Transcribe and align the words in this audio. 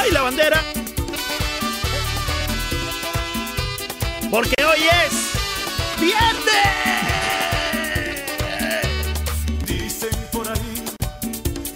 Baila 0.00 0.22
bandera. 0.22 0.62
Porque 4.30 4.54
hoy 4.64 4.78
es 5.04 6.00
viernes. 6.00 6.46
Dicen 9.66 10.08
por 10.32 10.48
ahí 10.48 10.84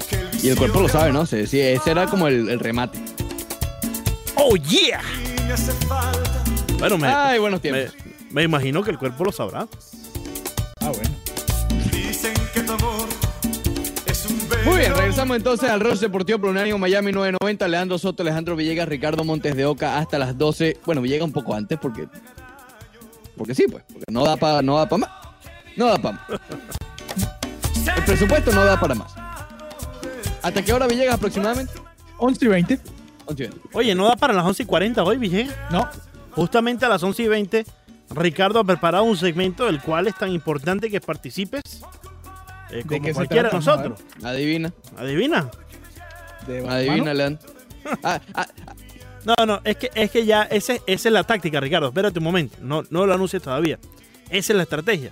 que 0.09 0.17
el 0.17 0.43
Y 0.43 0.49
el 0.49 0.57
cuerpo 0.57 0.81
lo 0.81 0.89
sabe, 0.89 1.13
¿no? 1.13 1.27
Sí, 1.27 1.47
sí, 1.47 1.61
ese 1.61 1.91
era 1.91 2.07
como 2.07 2.27
el, 2.27 2.49
el 2.49 2.61
remate. 2.61 2.99
Oh 4.37 4.57
yeah. 4.57 5.03
me. 5.03 6.79
Bueno, 6.79 6.97
me, 6.97 7.09
Ay, 7.09 7.39
buenos 7.39 7.63
me, 7.63 7.71
tiempos. 7.71 7.95
me 8.31 8.43
imagino 8.43 8.83
que 8.83 8.93
el 8.93 8.99
cuerpo 8.99 9.25
lo 9.25 9.33
sabrá. 9.33 9.69
Muy 14.65 14.79
bien, 14.79 14.95
regresamos 14.97 15.37
entonces 15.37 15.69
al 15.69 15.81
Ross 15.81 16.01
Deportivo 16.01 16.39
por 16.39 16.51
Unánimo 16.51 16.79
Miami 16.79 17.13
990. 17.13 17.69
Leandro 17.69 17.99
Soto, 17.99 18.23
Alejandro 18.23 18.57
Villegas, 18.57 18.89
Ricardo 18.89 19.23
Montes 19.23 19.55
de 19.57 19.67
Oca 19.67 19.99
hasta 19.99 20.19
las 20.19 20.39
12. 20.39 20.79
Bueno, 20.87 21.03
Villegas 21.03 21.27
un 21.27 21.33
poco 21.33 21.55
antes 21.55 21.79
porque. 21.79 22.09
Porque 23.37 23.55
sí, 23.55 23.67
pues. 23.71 23.85
Porque 23.93 24.07
no 24.11 24.25
da 24.25 24.37
para 24.37 24.63
no 24.63 24.79
da 24.79 24.89
pa 24.89 24.97
más. 24.97 25.11
No 25.77 25.87
da 25.87 25.99
para 25.99 26.17
más. 26.17 26.41
El 27.97 28.05
presupuesto 28.05 28.53
no 28.53 28.65
da 28.65 28.81
para 28.81 28.95
más. 28.95 29.13
¿Hasta 30.43 30.63
qué 30.63 30.73
hora 30.73 30.87
Villegas 30.87 31.17
aproximadamente? 31.17 31.73
11 32.19 32.45
y 32.45 32.49
20. 32.49 32.81
11 33.27 33.43
y 33.43 33.47
20. 33.49 33.69
Oye, 33.75 33.95
¿no 33.95 34.07
da 34.07 34.17
para 34.17 34.33
las 34.33 34.47
11 34.47 34.63
y 34.63 34.67
40 34.67 35.05
hoy, 35.05 35.19
Villegas? 35.19 35.55
No. 35.71 35.87
Justamente 36.31 36.87
a 36.87 36.89
las 36.89 37.03
11 37.03 37.23
y 37.23 37.29
20, 37.29 37.67
Ricardo 38.11 38.61
ha 38.61 38.65
preparado 38.65 39.05
un 39.05 39.17
segmento 39.17 39.67
del 39.67 39.81
cual 39.83 40.07
es 40.07 40.15
tan 40.17 40.31
importante 40.31 40.91
que 40.91 41.01
participes. 41.03 41.83
Eh, 42.71 42.77
¿De 42.77 42.83
como 42.85 43.03
qué 43.03 43.13
cualquiera 43.15 43.43
de 43.45 43.51
trata? 43.51 43.57
Nosotros. 43.57 44.01
Adivina. 44.23 44.73
Adivina. 44.97 45.51
De 46.47 46.69
Adivina. 46.69 47.15
Leandro. 47.15 47.49
Ah, 48.03 48.19
ah, 48.35 48.47
No, 49.27 49.47
no, 49.47 49.61
es 49.63 49.77
que, 49.77 49.91
es 49.95 50.11
que 50.11 50.25
ya 50.25 50.45
ese, 50.45 50.81
esa 50.87 51.09
es 51.09 51.13
la 51.13 51.23
táctica, 51.25 51.61
Ricardo. 51.61 51.89
Espérate 51.89 52.19
un 52.19 52.25
momento. 52.25 52.57
No, 52.63 52.83
no 52.91 53.05
lo 53.07 53.13
anuncies 53.15 53.43
todavía. 53.43 53.79
Esa 54.31 54.53
es 54.53 54.57
la 54.57 54.63
estrategia. 54.63 55.11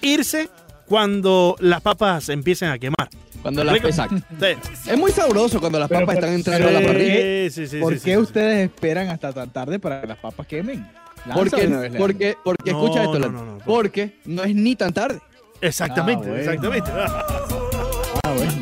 Irse 0.00 0.48
cuando 0.86 1.56
las 1.60 1.80
papas 1.80 2.28
empiecen 2.28 2.70
a 2.70 2.78
quemar. 2.78 3.08
cuando 3.42 3.64
la 3.64 3.72
Rico. 3.72 3.88
exacto. 3.88 4.16
Sí. 4.40 4.90
Es 4.90 4.96
muy 4.98 5.10
sabroso 5.10 5.58
cuando 5.60 5.78
las 5.78 5.88
Pero, 5.88 6.00
papas 6.02 6.16
están 6.16 6.32
entrando 6.34 6.68
a 6.68 6.70
la 6.70 6.80
parrilla. 6.80 7.14
Sí, 7.16 7.50
sí, 7.50 7.66
sí, 7.66 7.80
¿Por 7.80 7.94
sí, 7.94 8.00
qué 8.04 8.10
sí, 8.12 8.16
sí. 8.16 8.22
ustedes 8.22 8.70
esperan 8.70 9.08
hasta 9.08 9.32
tan 9.32 9.50
tarde 9.50 9.78
para 9.78 10.00
que 10.00 10.06
las 10.06 10.18
papas 10.18 10.46
quemen? 10.46 10.86
Lánzalo 11.26 11.50
Porque, 11.50 11.66
vez, 11.66 11.92
porque, 11.98 12.36
porque, 12.44 12.72
No, 12.72 12.78
escucha 12.84 13.00
esto, 13.02 13.14
no, 13.14 13.18
Leandro. 13.18 13.44
no, 13.44 13.52
no. 13.58 13.64
Porque 13.64 14.18
no 14.24 14.44
es 14.44 14.54
ni 14.54 14.76
tan 14.76 14.92
tarde. 14.94 15.18
Exactamente, 15.60 16.24
Ah, 16.24 16.28
bueno. 16.28 16.42
exactamente. 16.42 16.90
Ah, 16.94 18.32
bueno. 18.36 18.52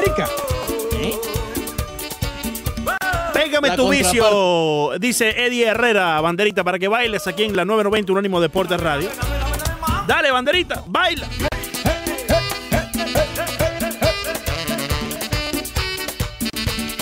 Erika. 0.00 0.28
Pégame 3.32 3.68
La 3.68 3.76
tu 3.76 3.88
vicio, 3.88 4.90
dice 4.98 5.46
Eddie 5.46 5.66
Herrera, 5.68 6.20
banderita 6.20 6.64
para 6.64 6.78
que 6.78 6.88
bailes 6.88 7.26
aquí 7.26 7.44
en 7.44 7.54
la 7.56 7.64
990 7.64 8.12
Unánimo 8.12 8.40
Deportes 8.40 8.80
Radio. 8.80 9.08
Dale, 10.06 10.30
banderita, 10.30 10.82
baila. 10.86 11.26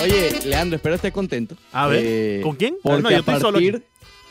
Oye, 0.01 0.39
Leandro, 0.45 0.75
espero 0.77 0.95
estés 0.95 1.11
contento. 1.11 1.55
A 1.71 1.87
ver, 1.87 2.03
Eh, 2.05 2.39
¿con 2.43 2.55
quién? 2.55 2.75
Ah, 2.77 2.79
Porque 2.83 3.01
no, 3.03 3.09
yo 3.09 3.15
a 3.17 3.19
estoy 3.19 3.39
solo 3.39 3.57
aquí. 3.57 3.71
partir, 3.71 3.87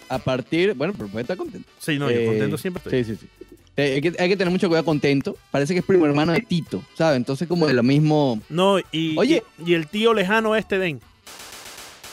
a 0.09 0.19
partir, 0.19 0.75
bueno, 0.75 0.95
pero 0.97 1.09
puede 1.09 1.23
estar 1.23 1.37
contento. 1.37 1.69
Sí, 1.79 1.99
no, 1.99 2.11
yo 2.11 2.17
Eh, 2.19 2.27
contento 2.27 2.57
siempre 2.57 2.83
estoy. 2.85 3.05
Sí, 3.05 3.17
sí, 3.17 3.21
sí. 3.21 3.56
Hay 3.77 4.01
que, 4.01 4.13
hay 4.19 4.29
que 4.31 4.37
tener 4.37 4.51
mucho 4.51 4.69
cuidado 4.69 4.85
contento. 4.85 5.37
Parece 5.51 5.75
que 5.75 5.81
es 5.81 5.87
primo 5.87 6.07
hermano 6.07 6.33
de 6.33 6.41
Tito, 6.41 6.83
¿sabes? 6.97 7.17
Entonces 7.19 7.47
como 7.47 7.67
de 7.67 7.75
lo 7.75 7.83
mismo. 7.83 8.41
No, 8.49 8.79
y, 8.93 9.17
Oye. 9.19 9.43
y, 9.65 9.71
y 9.73 9.75
el 9.75 9.87
tío 9.87 10.15
lejano 10.15 10.57
este 10.57 10.79
Den. 10.79 11.01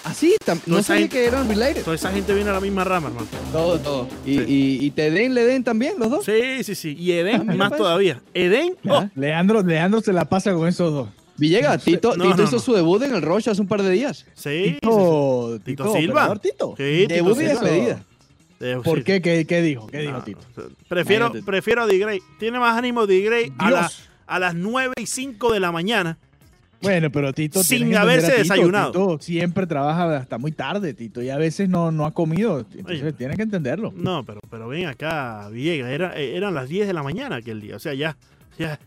Así, 0.03 0.36
tam- 0.45 0.59
no 0.66 0.84
sabía 0.84 1.03
gente- 1.03 1.16
que 1.17 1.25
eran 1.25 1.47
related. 1.47 1.84
Toda 1.84 1.95
esa 1.95 2.11
gente 2.11 2.34
viene 2.34 2.50
a 2.50 2.53
la 2.53 2.59
misma 2.59 2.84
rama, 2.84 3.08
hermano. 3.08 3.25
Todo, 3.53 3.79
todo. 3.79 4.07
Y, 4.25 4.38
Sí. 4.38 4.44
y, 4.81 4.85
y 4.88 4.91
te 4.91 5.09
den, 5.12 5.34
le 5.34 5.46
den 5.46 5.63
también, 5.63 5.94
los 5.97 6.09
dos. 6.12 6.25
Sí, 6.25 6.62
sí, 6.66 6.75
sí. 6.75 6.94
Y 7.00 7.13
Ah, 7.13 7.19
Eden 7.22 7.41
mira, 7.44 7.53
más 7.56 7.69
pues. 7.69 7.78
todavía. 7.78 8.22
Eden, 8.34 8.75
oh. 8.90 9.06
Leandro, 9.16 9.62
Leandro 9.63 10.02
se 10.02 10.12
la 10.12 10.25
pasa 10.25 10.53
con 10.53 10.68
esos 10.68 10.91
dos. 10.91 11.07
Villegas, 11.38 11.81
Tito, 11.85 12.18
No, 12.18 12.25
Tito 12.25 12.35
no, 12.38 12.44
hizo 12.44 12.52
no. 12.57 12.59
su 12.62 12.73
debut 12.73 13.02
en 13.03 13.16
el 13.16 13.22
Roche 13.22 13.50
hace 13.50 13.62
un 13.62 13.68
par 13.69 13.81
de 13.81 13.91
días. 13.91 14.25
sí. 14.35 14.50
sí, 14.50 14.66
sí. 14.66 14.73
Tito, 14.81 15.59
Tito 15.63 15.94
Silva. 15.94 16.35
Tito. 16.38 16.75
Sí, 16.78 17.06
Tito 17.07 17.13
debut 17.16 17.38
y 17.41 17.46
despedida. 17.46 18.03
Eh, 18.63 18.78
¿Por 18.84 19.00
sí. 19.00 19.03
qué? 19.03 19.22
¿Qué, 19.22 19.46
qué 19.46 19.62
dijo? 19.62 19.88
¿Qué 19.88 20.00
dijo 20.00 20.13
No, 20.13 20.24
Tito? 20.24 20.40
Prefiero, 20.88 21.25
Imagínate. 21.25 21.46
prefiero 21.46 21.81
a 21.84 21.85
D-Gray. 21.88 22.19
Tiene 22.40 22.59
más 22.59 22.78
ánimo 22.78 23.06
D-Gray 23.06 23.51
a, 23.57 23.69
la- 23.72 23.91
a 24.25 24.40
las 24.40 24.56
9 24.56 24.94
y 24.97 25.06
5 25.06 25.51
de 25.51 25.59
la 25.59 25.72
mañana. 25.72 26.18
Bueno, 26.81 27.09
pero 27.12 27.31
Tito. 27.34 27.63
Sin 27.63 27.96
haberse 27.96 28.28
Tito. 28.28 28.40
desayunado. 28.40 28.91
Tito 28.91 29.18
siempre 29.22 29.66
trabaja 29.68 30.18
hasta 30.18 30.38
muy 30.38 30.52
tarde, 30.52 30.94
Tito, 30.94 31.22
y 31.22 31.29
a 31.29 31.38
veces 31.38 31.69
no, 31.69 31.91
no 31.91 32.06
ha 32.06 32.13
comido. 32.13 32.59
Entonces 32.59 33.02
Oye. 33.03 33.13
tienes 33.13 33.38
que 33.38 33.44
entenderlo. 33.44 33.94
No, 33.96 34.23
pero, 34.25 34.40
pero 34.50 34.68
ven 34.68 34.88
acá, 34.88 35.47
Villegas. 35.50 35.90
Era, 35.91 36.16
eran 36.16 36.53
las 36.53 36.68
10 36.69 36.88
de 36.88 36.94
la 36.94 37.03
mañana 37.03 37.38
aquel 37.38 37.62
día. 37.62 37.75
O 37.78 37.79
sea, 37.79 37.94
ya, 37.94 38.18
ya, 38.59 38.79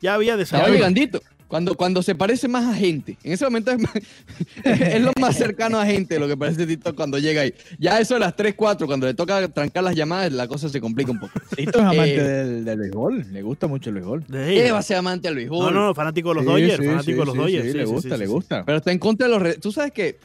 ya 0.00 0.14
había 0.14 0.34
Estaba 0.34 0.62
desayuno. 0.64 0.72
llegandito. 0.74 1.20
Cuando, 1.52 1.74
cuando 1.74 2.02
se 2.02 2.14
parece 2.14 2.48
más 2.48 2.64
a 2.64 2.74
gente. 2.74 3.18
En 3.22 3.32
ese 3.32 3.44
momento 3.44 3.72
es, 3.72 3.78
más- 3.78 3.92
es 4.64 5.02
lo 5.02 5.12
más 5.20 5.36
cercano 5.36 5.78
a 5.78 5.84
gente 5.84 6.18
lo 6.18 6.26
que 6.26 6.34
parece 6.34 6.66
Tito 6.66 6.96
cuando 6.96 7.18
llega 7.18 7.42
ahí. 7.42 7.52
Ya 7.78 8.00
eso 8.00 8.14
de 8.14 8.20
las 8.20 8.34
3, 8.34 8.54
4, 8.56 8.86
cuando 8.86 9.06
le 9.06 9.12
toca 9.12 9.46
trancar 9.48 9.84
las 9.84 9.94
llamadas, 9.94 10.32
la 10.32 10.48
cosa 10.48 10.70
se 10.70 10.80
complica 10.80 11.10
un 11.12 11.20
poco. 11.20 11.38
Tito 11.54 11.78
es 11.80 11.84
amante 11.84 12.14
Eh, 12.14 12.22
del, 12.22 12.64
del 12.64 12.78
béisbol, 12.78 13.26
le 13.30 13.42
gusta 13.42 13.66
mucho 13.66 13.90
el 13.90 13.96
béisbol. 13.96 14.24
De 14.28 14.46
¿Qué 14.46 14.62
ella. 14.62 14.72
va 14.72 14.78
a 14.78 14.82
ser 14.82 14.96
amante 14.96 15.28
al 15.28 15.34
No, 15.34 15.38
béisbol? 15.40 15.74
no, 15.74 15.94
fanático 15.94 16.30
de 16.30 16.34
los 16.36 16.44
Sí, 16.44 16.50
Dodgers. 16.50 16.76
sí, 16.78 16.86
fanático 16.86 17.04
sí, 17.04 17.12
de 17.12 17.24
los 17.26 17.34
sí, 17.34 17.38
Dodgers. 17.40 17.64
sí, 17.66 17.70
sí, 17.72 17.76
le 17.76 17.84
gusta, 17.84 18.14
sí, 18.14 18.18
le 18.20 18.26
sí. 18.26 18.32
gusta. 18.32 18.64
Pero 18.64 18.78
está 18.78 18.90
en 18.92 18.98
contra 18.98 19.28
de 19.28 19.38
los... 19.38 19.60
Tú 19.60 19.72
sabes 19.72 19.92
que... 19.92 20.18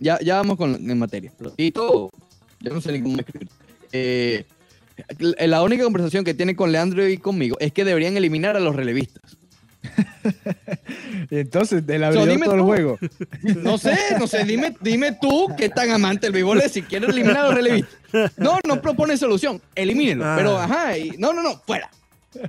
Ya, 0.00 0.18
ya 0.18 0.34
vamos 0.38 0.56
con, 0.56 0.74
en 0.74 0.98
materia. 0.98 1.32
Tito, 1.56 2.10
yo 2.58 2.74
no 2.74 2.80
sé 2.80 2.90
ni 2.90 3.00
cómo 3.00 3.16
escribir. 3.16 3.48
Eh, 3.92 4.44
la 5.46 5.62
única 5.62 5.84
conversación 5.84 6.24
que 6.24 6.34
tiene 6.34 6.56
con 6.56 6.72
Leandro 6.72 7.08
y 7.08 7.16
conmigo 7.18 7.56
es 7.60 7.72
que 7.72 7.84
deberían 7.84 8.16
eliminar 8.16 8.56
a 8.56 8.60
los 8.60 8.74
relevistas. 8.74 9.37
Y 11.30 11.38
entonces, 11.38 11.86
del 11.86 12.00
So, 12.00 12.06
abridor 12.06 12.28
dime 12.28 12.44
todo 12.46 12.54
el 12.56 12.62
juego. 12.62 12.98
No 13.62 13.78
sé, 13.78 13.96
no 14.18 14.26
sé, 14.26 14.44
dime, 14.44 14.74
dime 14.80 15.16
tú 15.20 15.46
qué 15.56 15.68
tan 15.68 15.90
amante 15.90 16.26
del 16.26 16.32
béisbol 16.32 16.60
es 16.60 16.72
si 16.72 16.82
quieres 16.82 17.10
eliminar 17.10 17.38
a 17.38 17.44
los 17.46 17.54
relevistas. 17.54 17.96
No, 18.36 18.58
no 18.66 18.80
propone 18.80 19.16
solución, 19.16 19.60
elimínenlo. 19.74 20.24
Ah. 20.26 20.34
Pero, 20.36 20.58
ajá, 20.58 20.98
y- 20.98 21.10
no, 21.18 21.32
no, 21.32 21.42
no, 21.42 21.56
fuera. 21.66 21.90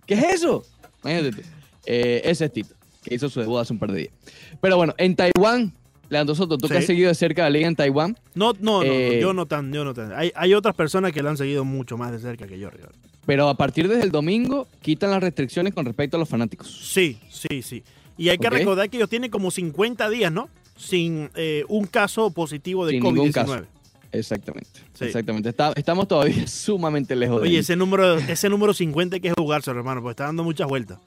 ¿Qué 0.05 0.15
es 0.15 0.23
eso? 0.35 0.63
Imagínate. 1.03 1.43
Eh, 1.85 2.21
ese 2.25 2.45
es 2.45 2.53
Tito, 2.53 2.75
que 3.03 3.15
hizo 3.15 3.29
su 3.29 3.39
debut 3.39 3.59
hace 3.59 3.73
un 3.73 3.79
par 3.79 3.91
de 3.91 3.99
días. 3.99 4.13
Pero 4.61 4.77
bueno, 4.77 4.93
en 4.97 5.15
Taiwán, 5.15 5.73
Leandro 6.09 6.35
Soto, 6.35 6.57
tú 6.57 6.67
que 6.67 6.77
has 6.77 6.85
seguido 6.85 7.07
de 7.09 7.15
cerca 7.15 7.43
la 7.43 7.49
liga 7.49 7.67
en 7.67 7.75
Taiwán, 7.75 8.17
No, 8.33 8.53
no, 8.59 8.83
no, 8.83 8.83
Eh, 8.83 9.19
yo 9.21 9.33
no 9.33 9.45
tan, 9.45 9.71
yo 9.71 9.85
no 9.85 9.93
tan. 9.93 10.11
Hay, 10.13 10.31
hay 10.35 10.53
otras 10.53 10.75
personas 10.75 11.11
que 11.11 11.21
la 11.23 11.29
han 11.29 11.37
seguido 11.37 11.63
mucho 11.63 11.97
más 11.97 12.11
de 12.11 12.19
cerca 12.19 12.47
que 12.47 12.59
yo, 12.59 12.69
Ricardo. 12.69 12.95
Pero 13.29 13.47
a 13.47 13.53
partir 13.53 13.87
desde 13.87 14.01
el 14.05 14.09
domingo 14.11 14.67
quitan 14.81 15.11
las 15.11 15.21
restricciones 15.21 15.71
con 15.75 15.85
respecto 15.85 16.17
a 16.17 16.19
los 16.19 16.27
fanáticos. 16.27 16.67
Sí, 16.91 17.19
sí, 17.29 17.61
sí. 17.61 17.83
Y 18.17 18.29
hay 18.29 18.39
que 18.39 18.49
recordar 18.49 18.89
que 18.89 18.97
ellos 18.97 19.07
tienen 19.07 19.29
como 19.29 19.51
50 19.51 20.09
días, 20.09 20.31
¿no? 20.31 20.49
Sin 20.75 21.29
eh, 21.35 21.63
un 21.67 21.85
caso 21.85 22.31
positivo 22.31 22.87
de 22.87 22.93
Sin 22.93 23.03
ningún 23.03 23.27
COVID-19. 23.29 23.31
caso. 23.33 23.65
Exactamente. 24.11 24.79
Sí. 24.95 25.05
Exactamente. 25.05 25.47
Está- 25.49 25.73
estamos 25.75 26.07
todavía 26.07 26.47
sumamente 26.47 27.15
lejos 27.15 27.35
de 27.39 27.47
Oye, 27.47 27.57
ahí. 27.57 27.59
ese 27.59 27.75
número, 27.75 28.15
ese 28.17 28.49
número 28.49 28.73
50 28.73 29.17
hay 29.17 29.21
que 29.21 29.31
jugarse, 29.37 29.69
hermano, 29.69 30.01
porque 30.01 30.13
está 30.13 30.23
dando 30.23 30.43
muchas 30.43 30.67
vueltas. 30.67 30.97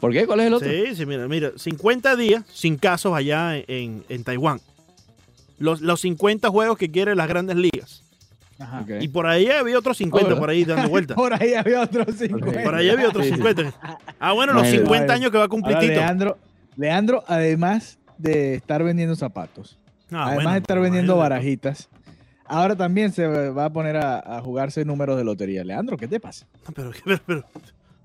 ¿Por 0.00 0.12
qué? 0.12 0.26
¿Cuál 0.26 0.40
es 0.40 0.46
el 0.48 0.54
otro? 0.54 0.68
Sí, 0.68 0.96
sí, 0.96 1.06
mira, 1.06 1.28
mira, 1.28 1.52
50 1.56 2.16
días 2.16 2.44
sin 2.52 2.76
casos 2.76 3.14
allá 3.14 3.56
en, 3.56 4.02
en 4.08 4.24
Taiwán. 4.24 4.60
Los, 5.60 5.80
los 5.80 6.00
50 6.00 6.48
juegos 6.50 6.76
que 6.76 6.90
quieren 6.90 7.16
las 7.18 7.28
grandes 7.28 7.54
ligas. 7.56 8.01
Ajá. 8.62 8.84
Y 9.00 9.08
por 9.08 9.26
ahí 9.26 9.48
había 9.50 9.78
otros 9.78 9.96
50 9.96 10.26
¿verdad? 10.28 10.40
por 10.40 10.50
ahí 10.50 10.64
dando 10.64 10.88
vueltas. 10.90 11.16
Por 11.16 11.32
ahí 11.34 11.54
había 11.54 11.80
otros 11.82 12.06
cinco. 12.18 12.38
Ok. 12.48 12.62
Por 12.62 12.74
ahí 12.74 12.88
había 12.90 13.08
otros 13.08 13.24
Sí, 13.24 13.30
sí. 13.30 13.36
50. 13.36 13.74
Ah, 14.20 14.32
bueno, 14.32 14.52
los 14.52 14.62
Imagínate. 14.62 14.86
50 14.88 15.12
años 15.14 15.30
que 15.30 15.38
va 15.38 15.44
a 15.44 15.48
cumplir 15.48 15.76
Ahora, 15.76 15.88
Tito. 15.88 16.00
Leandro, 16.00 16.38
Leandro, 16.76 17.24
además 17.26 17.98
de 18.18 18.54
estar 18.54 18.82
vendiendo 18.84 19.16
zapatos, 19.16 19.78
Ah, 20.10 20.24
además 20.26 20.34
bueno, 20.34 20.50
de 20.52 20.58
estar 20.58 20.80
vendiendo 20.80 21.16
barajitas, 21.16 21.88
ahora 22.44 22.76
también 22.76 23.12
se 23.12 23.26
va 23.26 23.64
a 23.64 23.70
poner 23.72 23.96
a, 23.96 24.18
a 24.38 24.40
jugarse 24.42 24.84
números 24.84 25.16
de 25.16 25.24
lotería. 25.24 25.64
Leandro, 25.64 25.96
¿qué 25.96 26.06
te 26.06 26.20
pasa? 26.20 26.46
No, 26.66 26.72
Pero, 26.74 26.90
pero, 27.04 27.18
pero, 27.26 27.44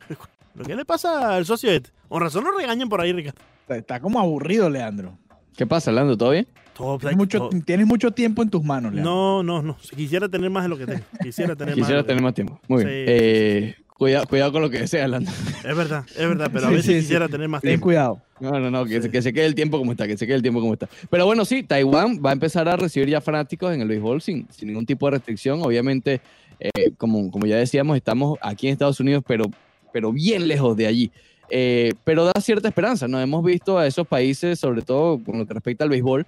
pero, 0.08 0.66
¿qué 0.66 0.76
le 0.76 0.86
pasa 0.86 1.36
al 1.36 1.46
socio 1.46 1.70
este? 1.72 1.90
Con 2.08 2.22
razón 2.22 2.44
lo 2.46 2.52
regañan 2.58 2.88
por 2.90 3.02
ahí, 3.02 3.12
Ricardo. 3.14 3.40
Está, 3.62 3.76
está 3.78 4.00
como 4.00 4.20
aburrido, 4.20 4.70
Leandro. 4.70 5.18
¿Qué 5.56 5.68
pasa, 5.68 5.92
Leandro? 5.92 6.18
¿Todo 6.18 6.32
bien? 6.32 6.48
Todo, 6.78 7.00
Tienes 7.00 7.18
mucho, 7.18 7.38
todo- 7.40 7.50
tienes 7.66 7.88
mucho 7.88 8.12
tiempo 8.12 8.44
en 8.44 8.50
tus 8.50 8.64
manos, 8.64 8.94
Leandro. 8.94 9.12
No, 9.12 9.44
no, 9.44 9.62
no. 9.64 9.78
Si 9.82 9.96
Quisiera 9.96 10.30
tener 10.30 10.50
más 10.52 10.64
de 10.64 10.70
lo 10.70 10.78
que 10.78 10.86
tengo. 10.86 11.02
Quisiera 11.24 11.56
tener 11.56 11.74
Quisiera 11.74 12.00
más. 12.02 12.06
tener 12.08 12.22
más 12.24 12.34
tiempo. 12.36 12.60
Muy 12.68 12.84
bien. 12.86 12.96
Sí, 12.96 13.04
Eh, 13.08 13.76
cuidado, 13.98 14.28
cuidado 14.28 14.52
con 14.52 14.62
lo 14.62 14.70
que 14.70 14.80
deseas, 14.82 15.10
Leandro. 15.10 15.34
Es 15.68 15.76
verdad, 15.76 16.06
es 16.08 16.28
verdad, 16.28 16.50
pero 16.54 16.68
a 16.68 16.70
Sí, 16.70 16.76
veces 16.76 16.86
sí, 16.86 16.94
sí. 16.94 17.00
quisiera 17.02 17.28
tener 17.28 17.48
más 17.50 17.62
Ten 17.62 17.70
tiempo. 17.72 17.86
cuidado. 17.86 18.22
No, 18.40 18.60
no, 18.60 18.70
no, 18.70 18.86
que, 18.86 18.98
Sí. 18.98 19.02
se, 19.02 19.10
que 19.10 19.22
se 19.24 19.34
quede 19.34 19.48
el 19.48 19.56
tiempo 19.56 19.80
como 19.80 19.92
está, 19.92 20.06
que 20.06 20.16
se 20.18 20.28
quede 20.28 20.36
el 20.36 20.44
tiempo 20.44 20.60
como 20.62 20.74
está. 20.74 20.88
Pero 21.10 21.26
bueno, 21.26 21.46
sí, 21.46 21.64
Taiwán 21.64 22.22
va 22.24 22.30
a 22.30 22.34
empezar 22.34 22.70
a 22.70 22.76
recibir 22.76 23.10
ya 23.10 23.22
fanáticos 23.22 23.74
en 23.74 23.82
el 23.82 23.88
béisbol 23.88 24.22
sin, 24.22 24.48
sin 24.52 24.68
ningún 24.68 24.86
tipo 24.86 25.08
de 25.08 25.12
restricción. 25.18 25.60
Obviamente, 25.64 26.22
eh, 26.60 26.92
como, 26.98 27.32
como 27.32 27.48
ya 27.48 27.56
decíamos, 27.58 27.98
estamos 27.98 28.38
aquí 28.44 28.68
en 28.68 28.74
Estados 28.74 29.00
Unidos, 29.00 29.24
pero, 29.28 29.46
pero 29.92 30.12
bien 30.12 30.48
lejos 30.48 30.78
de 30.78 30.86
allí. 30.86 31.12
Eh, 31.50 31.94
pero 32.04 32.26
da 32.26 32.34
cierta 32.42 32.68
esperanza, 32.68 33.08
¿no? 33.08 33.20
Hemos 33.22 33.44
visto 33.44 33.80
a 33.80 33.88
esos 33.88 34.06
países, 34.06 34.60
sobre 34.60 34.82
todo 34.84 35.18
con 35.24 35.40
lo 35.40 35.48
que 35.48 35.54
respecta 35.56 35.86
al 35.86 35.90
béisbol, 35.90 36.26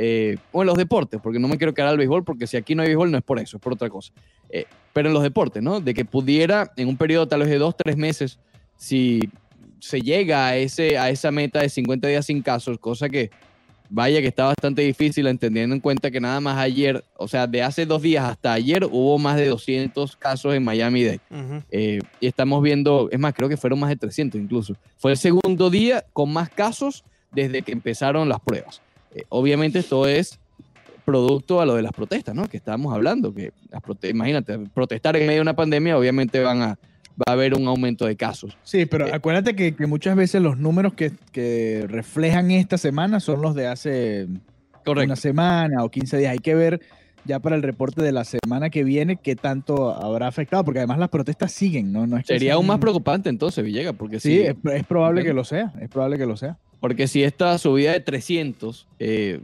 eh, 0.00 0.36
o 0.52 0.62
en 0.62 0.66
los 0.66 0.76
deportes, 0.76 1.20
porque 1.20 1.40
no 1.40 1.48
me 1.48 1.58
quiero 1.58 1.74
quedar 1.74 1.88
al 1.88 1.98
béisbol, 1.98 2.22
porque 2.22 2.46
si 2.46 2.56
aquí 2.56 2.76
no 2.76 2.82
hay 2.82 2.88
béisbol 2.88 3.10
no 3.10 3.18
es 3.18 3.24
por 3.24 3.40
eso, 3.40 3.56
es 3.56 3.60
por 3.60 3.72
otra 3.72 3.90
cosa. 3.90 4.12
Eh, 4.48 4.64
pero 4.92 5.08
en 5.08 5.14
los 5.14 5.24
deportes, 5.24 5.60
¿no? 5.60 5.80
De 5.80 5.92
que 5.92 6.04
pudiera 6.04 6.70
en 6.76 6.86
un 6.86 6.96
periodo 6.96 7.26
tal 7.26 7.40
vez 7.40 7.48
de 7.48 7.58
dos, 7.58 7.76
tres 7.76 7.96
meses, 7.96 8.38
si 8.76 9.28
se 9.80 10.00
llega 10.00 10.46
a, 10.46 10.56
ese, 10.56 10.96
a 10.98 11.10
esa 11.10 11.32
meta 11.32 11.60
de 11.60 11.68
50 11.68 12.06
días 12.06 12.26
sin 12.26 12.42
casos, 12.42 12.78
cosa 12.78 13.08
que 13.08 13.30
vaya 13.90 14.20
que 14.20 14.28
está 14.28 14.44
bastante 14.44 14.82
difícil 14.82 15.26
entendiendo 15.26 15.74
en 15.74 15.80
cuenta 15.80 16.12
que 16.12 16.20
nada 16.20 16.40
más 16.40 16.58
ayer, 16.58 17.04
o 17.16 17.26
sea, 17.26 17.48
de 17.48 17.64
hace 17.64 17.84
dos 17.84 18.00
días 18.00 18.24
hasta 18.24 18.52
ayer 18.52 18.84
hubo 18.84 19.18
más 19.18 19.36
de 19.36 19.46
200 19.46 20.14
casos 20.14 20.54
en 20.54 20.62
Miami-Dade. 20.62 21.20
Ujú. 21.28 21.62
Eh, 21.72 21.98
y 22.20 22.26
estamos 22.28 22.62
viendo, 22.62 23.08
es 23.10 23.18
más, 23.18 23.34
creo 23.34 23.48
que 23.48 23.56
fueron 23.56 23.80
más 23.80 23.90
de 23.90 23.96
300 23.96 24.40
incluso. 24.40 24.76
Fue 24.96 25.10
el 25.10 25.16
segundo 25.16 25.70
día 25.70 26.04
con 26.12 26.32
más 26.32 26.50
casos 26.50 27.02
desde 27.32 27.62
que 27.62 27.72
empezaron 27.72 28.28
las 28.28 28.38
pruebas. 28.40 28.80
Eh, 29.14 29.22
obviamente 29.30 29.78
esto 29.80 30.06
es 30.06 30.38
producto 31.04 31.60
a 31.60 31.66
lo 31.66 31.74
de 31.74 31.82
las 31.82 31.92
protestas, 31.92 32.34
¿no? 32.34 32.46
Que 32.48 32.58
estábamos 32.58 32.92
hablando, 32.94 33.32
que 33.32 33.52
las 33.70 33.82
prote- 33.82 34.10
imagínate, 34.10 34.58
protestar 34.74 35.16
en 35.16 35.22
medio 35.26 35.38
de 35.38 35.42
una 35.42 35.56
pandemia, 35.56 35.96
obviamente 35.96 36.40
van 36.40 36.60
a, 36.60 36.66
va 37.18 37.24
a 37.28 37.32
haber 37.32 37.54
un 37.54 37.66
aumento 37.66 38.04
de 38.04 38.14
casos. 38.16 38.56
Sí, 38.62 38.84
pero 38.84 39.06
Eh, 39.06 39.12
acuérdate 39.14 39.56
que, 39.56 39.74
que 39.74 39.86
muchas 39.86 40.16
veces 40.16 40.42
los 40.42 40.58
números 40.58 40.92
que, 40.94 41.12
que 41.32 41.86
reflejan 41.88 42.50
esta 42.50 42.76
semana 42.76 43.20
son 43.20 43.40
los 43.40 43.54
de 43.54 43.66
hace 43.68 44.28
una 44.86 45.16
semana 45.16 45.82
o 45.84 45.90
15 45.90 46.16
días. 46.18 46.32
Hay 46.32 46.38
que 46.38 46.54
ver 46.54 46.80
ya 47.24 47.40
para 47.40 47.56
el 47.56 47.62
reporte 47.62 48.02
de 48.02 48.12
la 48.12 48.24
semana 48.24 48.70
que 48.70 48.84
viene 48.84 49.16
qué 49.16 49.34
tanto 49.36 49.90
habrá 49.90 50.28
afectado, 50.28 50.64
porque 50.64 50.78
además 50.80 50.98
las 50.98 51.08
protestas 51.10 51.52
siguen, 51.52 51.92
¿no? 51.92 52.06
no 52.06 52.16
es 52.16 52.24
que 52.24 52.34
Sería 52.34 52.54
aún 52.54 52.66
más 52.66 52.78
preocupante 52.78 53.28
entonces, 53.28 53.64
Villegas, 53.64 53.94
porque 53.98 54.18
Sí, 54.20 54.30
si, 54.30 54.40
es, 54.42 54.56
es 54.72 54.84
probable 54.86 55.24
que 55.24 55.32
lo 55.34 55.44
sea, 55.44 55.72
es 55.80 55.88
probable 55.88 56.16
que 56.18 56.24
lo 56.26 56.36
sea. 56.36 56.56
Porque 56.80 57.08
si 57.08 57.22
esta 57.22 57.58
subida 57.58 57.92
de 57.92 58.00
300 58.00 58.86
eh, 58.98 59.40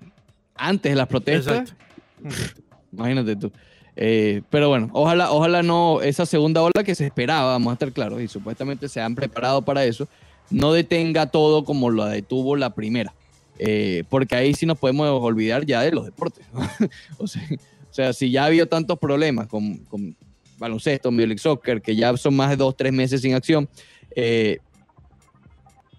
antes 0.55 0.93
de 0.93 0.97
las 0.97 1.09
protestas, 1.09 1.75
Exacto. 2.23 2.63
Imagínate 2.93 3.37
tú. 3.37 3.53
Eh, 3.97 4.43
pero 4.51 4.69
bueno, 4.69 4.91
ojalá, 4.93 5.31
ojalá 5.31 5.63
no, 5.63 6.01
esa 6.03 6.27
segunda 6.27 6.63
ola 6.63 6.85
que 6.85 6.95
se 6.95 7.07
esperaba, 7.07 7.53
vamos 7.53 7.71
a 7.71 7.75
estar 7.75 7.93
claros, 7.93 8.21
y 8.21 8.29
supuestamente 8.29 8.89
se 8.89 9.01
han 9.01 9.15
preparado 9.15 9.63
para 9.63 9.85
eso, 9.85 10.09
no 10.51 10.73
detenga 10.73 11.27
todo 11.27 11.65
como 11.65 11.91
lo 11.91 12.05
detuvo 12.07 12.57
la 12.57 12.71
primera. 12.71 13.15
Eh, 13.59 14.03
porque 14.09 14.35
ahí 14.35 14.53
sí 14.55 14.67
nos 14.67 14.79
podemos 14.79 15.09
olvidar 15.23 15.65
ya 15.65 15.81
de 15.83 15.93
los 15.93 16.05
deportes. 16.05 16.45
o, 17.19 17.27
sea, 17.27 17.43
o 17.51 17.95
sea, 17.95 18.13
si 18.13 18.31
ya 18.31 18.43
ha 18.43 18.47
habido 18.47 18.67
tantos 18.67 18.99
problemas 18.99 19.47
con, 19.47 19.79
con 19.85 20.17
baloncesto, 20.59 21.11
League 21.11 21.39
Soccer, 21.39 21.81
que 21.81 21.95
ya 21.95 22.17
son 22.17 22.35
más 22.35 22.51
de 22.51 22.57
dos, 22.57 22.77
tres 22.77 22.93
meses 22.93 23.21
sin 23.21 23.35
acción, 23.35 23.69
eh, 24.17 24.59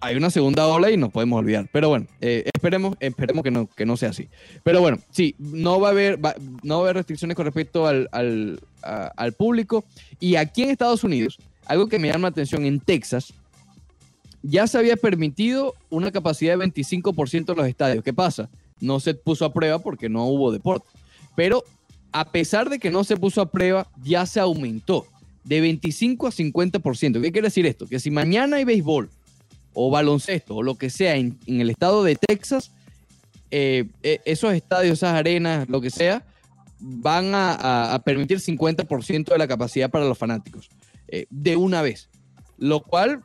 hay 0.05 0.15
una 0.15 0.29
segunda 0.29 0.67
ola 0.67 0.91
y 0.91 0.97
nos 0.97 1.11
podemos 1.11 1.39
olvidar. 1.39 1.67
Pero 1.71 1.89
bueno, 1.89 2.05
eh, 2.21 2.43
esperemos, 2.53 2.95
esperemos 2.99 3.43
que 3.43 3.49
no, 3.49 3.67
que 3.67 3.87
no 3.87 3.97
sea 3.97 4.09
así. 4.09 4.27
Pero 4.63 4.79
bueno, 4.79 4.99
sí, 5.09 5.35
no 5.39 5.79
va 5.79 5.87
a 5.87 5.91
haber, 5.91 6.19
no 6.61 6.81
haber 6.81 6.95
restricciones 6.97 7.35
con 7.35 7.45
respecto 7.45 7.87
al, 7.87 8.07
al, 8.11 8.59
al 8.81 9.33
público. 9.33 9.83
Y 10.19 10.35
aquí 10.35 10.61
en 10.61 10.69
Estados 10.69 11.03
Unidos, 11.03 11.39
algo 11.65 11.87
que 11.87 11.97
me 11.97 12.09
llama 12.09 12.27
la 12.27 12.29
atención, 12.29 12.65
en 12.65 12.79
Texas, 12.79 13.33
ya 14.43 14.67
se 14.67 14.77
había 14.77 14.95
permitido 14.95 15.73
una 15.89 16.11
capacidad 16.11 16.55
de 16.55 16.63
25% 16.63 17.45
de 17.45 17.55
los 17.55 17.67
estadios. 17.67 18.03
¿Qué 18.03 18.13
pasa? 18.13 18.47
No 18.79 18.99
se 18.99 19.15
puso 19.15 19.43
a 19.43 19.53
prueba 19.53 19.79
porque 19.79 20.07
no 20.07 20.25
hubo 20.25 20.51
deporte. 20.51 20.87
Pero 21.35 21.63
a 22.11 22.25
pesar 22.25 22.69
de 22.69 22.77
que 22.77 22.91
no 22.91 23.03
se 23.03 23.17
puso 23.17 23.41
a 23.41 23.49
prueba, 23.49 23.87
ya 24.03 24.27
se 24.27 24.39
aumentó 24.39 25.07
de 25.43 25.61
25 25.61 26.27
a 26.27 26.31
50%. 26.31 27.21
¿Qué 27.21 27.31
quiere 27.31 27.47
decir 27.47 27.65
esto? 27.65 27.87
Que 27.87 27.99
si 27.99 28.11
mañana 28.11 28.57
hay 28.57 28.65
béisbol 28.65 29.09
o 29.75 29.91
baloncesto 29.91 30.55
o 30.55 30.63
lo 30.63 30.75
que 30.75 30.89
sea 30.89 31.15
en, 31.15 31.37
el 31.45 31.69
estado 31.69 32.03
de 32.03 32.15
Texas, 32.15 32.71
eh, 33.51 33.85
eh, 34.01 34.19
esos 34.25 34.53
estadios, 34.53 34.93
esas 34.99 35.13
arenas, 35.13 35.69
lo 35.69 35.81
que 35.81 35.89
sea, 35.91 36.25
van 36.79 37.35
a, 37.35 37.93
a- 37.93 37.99
permitir 37.99 38.39
50% 38.39 39.25
de 39.31 39.37
la 39.37 39.47
capacidad 39.47 39.89
para 39.89 40.05
los 40.05 40.17
fanáticos 40.17 40.69
eh, 41.07 41.25
de 41.29 41.55
una 41.55 41.81
vez. 41.81 42.09
Lo 42.57 42.81
cual 42.81 43.21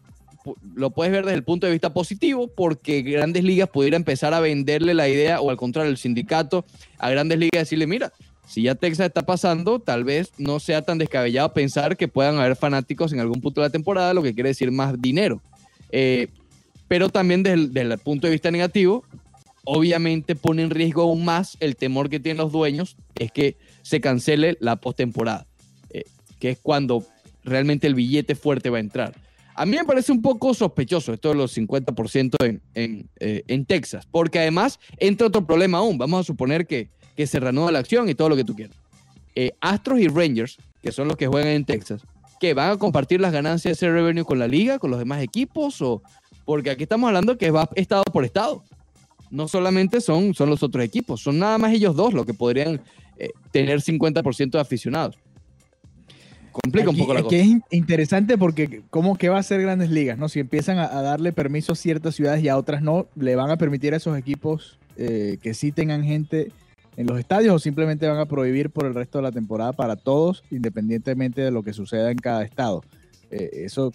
lo 0.74 0.90
puedes 0.90 1.12
ver 1.12 1.24
desde 1.24 1.36
el 1.36 1.44
punto 1.44 1.66
de 1.66 1.72
vista 1.72 1.92
positivo 1.92 2.48
porque 2.48 3.02
grandes 3.02 3.44
ligas 3.44 3.68
pudiera 3.68 3.96
empezar 3.96 4.32
a 4.34 4.40
venderle 4.40 4.94
la 4.94 5.08
idea 5.08 5.40
o 5.40 5.50
al 5.50 5.56
contrario, 5.56 5.90
el 5.90 5.98
sindicato 5.98 6.64
a 6.98 7.10
grandes 7.10 7.38
ligas 7.38 7.62
decirle, 7.62 7.86
mira, 7.86 8.12
si 8.46 8.62
ya 8.62 8.74
Texas 8.74 9.06
está 9.06 9.22
pasando, 9.22 9.78
tal 9.78 10.02
vez 10.02 10.32
no 10.38 10.58
sea 10.58 10.82
tan 10.82 10.98
descabellado 10.98 11.52
pensar 11.52 11.96
que 11.96 12.08
puedan 12.08 12.38
haber 12.38 12.56
fanáticos 12.56 13.12
en 13.12 13.20
algún 13.20 13.40
punto 13.40 13.60
de 13.60 13.68
la 13.68 13.70
temporada, 13.70 14.12
lo 14.14 14.22
que 14.22 14.34
quiere 14.34 14.48
decir 14.48 14.70
más 14.72 15.00
dinero. 15.00 15.40
Eh, 15.92 16.28
pero 16.90 17.08
también 17.08 17.44
desde 17.44 17.82
el, 17.82 17.98
punto 17.98 18.26
de 18.26 18.32
vista 18.32 18.50
negativo, 18.50 19.04
obviamente 19.64 20.34
pone 20.34 20.62
en 20.62 20.70
riesgo 20.70 21.02
aún 21.02 21.24
más 21.24 21.56
el 21.60 21.76
temor 21.76 22.10
que 22.10 22.18
tienen 22.18 22.42
los 22.42 22.50
dueños, 22.50 22.96
es 23.14 23.30
que 23.30 23.56
se 23.82 24.00
cancele 24.00 24.56
la 24.58 24.74
postemporada, 24.74 25.46
eh, 25.90 26.02
que 26.40 26.50
es 26.50 26.58
cuando 26.60 27.06
realmente 27.44 27.86
el 27.86 27.94
billete 27.94 28.34
fuerte 28.34 28.70
va 28.70 28.78
a 28.78 28.80
entrar. 28.80 29.14
A 29.54 29.66
mí 29.66 29.76
me 29.76 29.84
parece 29.84 30.10
un 30.10 30.20
poco 30.20 30.52
sospechoso 30.52 31.12
esto 31.12 31.28
de 31.28 31.36
los 31.36 31.56
50% 31.56 32.34
en, 32.44 32.60
en, 32.74 33.08
eh, 33.20 33.44
en 33.46 33.66
Texas, 33.66 34.08
porque 34.10 34.40
además 34.40 34.80
entra 34.96 35.28
otro 35.28 35.46
problema 35.46 35.78
aún. 35.78 35.96
Vamos 35.96 36.22
a 36.22 36.24
suponer 36.24 36.66
que, 36.66 36.90
que 37.16 37.28
se 37.28 37.38
reanuda 37.38 37.70
la 37.70 37.78
acción 37.78 38.08
y 38.08 38.16
todo 38.16 38.30
lo 38.30 38.34
que 38.34 38.44
tú 38.44 38.56
quieras. 38.56 38.76
Eh, 39.36 39.52
Astros 39.60 40.00
y 40.00 40.08
Rangers, 40.08 40.58
que 40.82 40.90
son 40.90 41.06
los 41.06 41.16
que 41.16 41.28
juegan 41.28 41.52
en 41.52 41.64
Texas, 41.64 42.02
que 42.40 42.52
van 42.52 42.72
a 42.72 42.76
compartir 42.78 43.20
las 43.20 43.32
ganancias 43.32 43.78
de 43.78 43.86
ese 43.86 43.94
revenue 43.94 44.24
con 44.24 44.40
la 44.40 44.48
liga, 44.48 44.80
con 44.80 44.90
los 44.90 44.98
demás 44.98 45.22
equipos, 45.22 45.80
o 45.82 46.02
porque 46.50 46.70
aquí 46.70 46.82
estamos 46.82 47.06
hablando 47.06 47.38
que 47.38 47.52
va 47.52 47.68
estado 47.76 48.02
por 48.12 48.24
estado. 48.24 48.64
No 49.30 49.46
solamente 49.46 50.00
son, 50.00 50.34
son 50.34 50.50
los 50.50 50.64
otros 50.64 50.84
equipos, 50.84 51.20
son 51.22 51.38
nada 51.38 51.58
más 51.58 51.72
ellos 51.72 51.94
dos 51.94 52.12
los 52.12 52.26
que 52.26 52.34
podrían 52.34 52.80
eh, 53.18 53.28
tener 53.52 53.80
50% 53.80 54.50
de 54.50 54.58
aficionados. 54.60 55.16
Complica 56.50 56.90
un 56.90 56.96
poco 56.98 57.14
la 57.14 57.22
cosa. 57.22 57.36
es 57.36 57.46
in- 57.46 57.62
interesante 57.70 58.36
porque 58.36 58.82
cómo 58.90 59.16
que 59.16 59.28
va 59.28 59.38
a 59.38 59.42
ser 59.44 59.62
grandes 59.62 59.90
ligas, 59.90 60.18
¿no? 60.18 60.28
Si 60.28 60.40
empiezan 60.40 60.78
a, 60.78 60.86
a 60.86 61.02
darle 61.02 61.32
permiso 61.32 61.74
a 61.74 61.76
ciertas 61.76 62.16
ciudades 62.16 62.42
y 62.42 62.48
a 62.48 62.56
otras 62.56 62.82
no, 62.82 63.06
le 63.14 63.36
van 63.36 63.50
a 63.52 63.56
permitir 63.56 63.94
a 63.94 63.98
esos 63.98 64.18
equipos 64.18 64.80
eh, 64.96 65.38
que 65.40 65.54
sí 65.54 65.70
tengan 65.70 66.02
gente 66.02 66.50
en 66.96 67.06
los 67.06 67.20
estadios 67.20 67.54
o 67.54 67.58
simplemente 67.60 68.08
van 68.08 68.18
a 68.18 68.26
prohibir 68.26 68.70
por 68.70 68.86
el 68.86 68.94
resto 68.96 69.18
de 69.18 69.22
la 69.22 69.30
temporada 69.30 69.72
para 69.72 69.94
todos, 69.94 70.42
independientemente 70.50 71.40
de 71.42 71.52
lo 71.52 71.62
que 71.62 71.72
suceda 71.72 72.10
en 72.10 72.18
cada 72.18 72.42
estado. 72.42 72.82
Eh, 73.30 73.64
eso, 73.64 73.92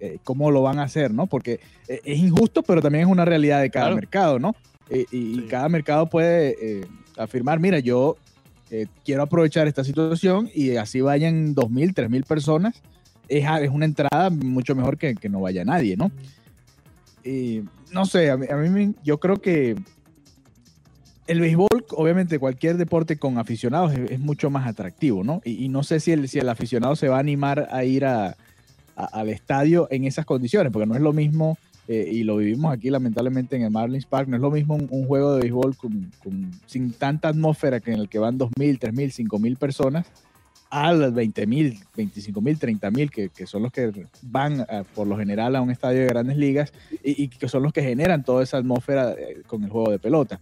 eh, 0.00 0.18
¿cómo 0.24 0.50
lo 0.50 0.62
van 0.62 0.78
a 0.80 0.82
hacer, 0.84 1.12
no? 1.14 1.26
Porque 1.28 1.60
eh, 1.86 2.00
es 2.04 2.18
injusto, 2.18 2.62
pero 2.62 2.82
también 2.82 3.04
es 3.04 3.10
una 3.10 3.24
realidad 3.24 3.60
de 3.60 3.70
cada 3.70 3.86
Claro. 3.86 3.96
mercado, 3.96 4.38
¿no? 4.38 4.54
Y, 4.90 5.06
Sí. 5.06 5.46
cada 5.48 5.68
mercado 5.68 6.08
puede 6.10 6.86
afirmar, 7.16 7.60
mira, 7.60 7.78
yo 7.78 8.16
quiero 9.04 9.22
aprovechar 9.22 9.66
esta 9.68 9.84
situación 9.84 10.50
y 10.54 10.76
así 10.76 11.00
vayan 11.00 11.54
2.000, 11.54 11.94
3.000 11.94 12.24
personas, 12.24 12.82
es, 13.28 13.44
es 13.62 13.70
una 13.70 13.84
entrada 13.84 14.30
mucho 14.30 14.74
mejor 14.74 14.98
que, 14.98 15.14
que 15.14 15.28
no 15.28 15.40
vaya 15.40 15.64
nadie, 15.64 15.96
¿no? 15.96 16.10
Y 17.24 17.62
no 17.90 18.04
sé, 18.04 18.30
a 18.30 18.36
mí, 18.36 18.46
a 18.50 18.56
mí 18.56 18.94
yo 19.04 19.18
creo 19.18 19.36
que 19.36 19.76
el 21.28 21.40
béisbol, 21.40 21.68
obviamente 21.90 22.38
cualquier 22.38 22.76
deporte 22.76 23.16
con 23.16 23.38
aficionados 23.38 23.92
es, 23.92 24.10
es 24.10 24.18
mucho 24.20 24.50
más 24.50 24.66
atractivo, 24.66 25.22
¿no? 25.22 25.40
Y, 25.44 25.64
y 25.64 25.68
no 25.68 25.82
sé 25.84 26.00
si 26.00 26.12
el, 26.12 26.28
si 26.28 26.38
el 26.38 26.48
aficionado 26.48 26.96
se 26.96 27.08
va 27.08 27.16
a 27.16 27.20
animar 27.20 27.68
a 27.70 27.84
ir 27.84 28.04
a- 28.04 28.36
a- 28.96 29.04
al 29.20 29.28
estadio 29.28 29.88
en 29.90 30.04
esas 30.04 30.24
condiciones, 30.24 30.72
porque 30.72 30.86
no 30.86 30.94
es 30.94 31.00
lo 31.00 31.12
mismo, 31.12 31.58
eh, 31.88 32.08
y 32.12 32.22
lo 32.22 32.36
vivimos 32.36 32.72
aquí 32.72 32.90
lamentablemente 32.90 33.56
en 33.56 33.62
el 33.62 33.70
Marlins 33.70 34.06
Park, 34.06 34.28
no 34.28 34.36
es 34.36 34.42
lo 34.42 34.50
mismo 34.50 34.74
un, 34.76 34.86
un 34.90 35.06
juego 35.06 35.34
de 35.34 35.40
béisbol 35.42 35.76
con, 35.76 36.10
con- 36.22 36.50
sin 36.66 36.92
tanta 36.92 37.28
atmósfera 37.28 37.80
que 37.80 37.92
en 37.92 37.98
el 38.00 38.08
que 38.08 38.18
van 38.18 38.38
2.000, 38.38 38.78
3.000, 38.78 39.10
5.000 39.12 39.56
personas, 39.56 40.06
a 40.70 40.90
las 40.94 41.12
20.000, 41.12 41.78
25.000, 41.94 42.58
30.000, 42.58 43.10
que, 43.10 43.28
que 43.28 43.46
son 43.46 43.62
los 43.64 43.72
que 43.72 44.06
van 44.22 44.60
eh, 44.60 44.84
por 44.94 45.06
lo 45.06 45.18
general 45.18 45.54
a 45.54 45.60
un 45.60 45.70
estadio 45.70 46.00
de 46.00 46.06
grandes 46.06 46.38
ligas 46.38 46.72
y, 47.04 47.24
y 47.24 47.28
que 47.28 47.46
son 47.48 47.62
los 47.62 47.74
que 47.74 47.82
generan 47.82 48.24
toda 48.24 48.42
esa 48.42 48.56
atmósfera 48.56 49.12
eh, 49.12 49.42
con 49.46 49.62
el 49.64 49.68
juego 49.70 49.90
de 49.90 49.98
pelota. 49.98 50.40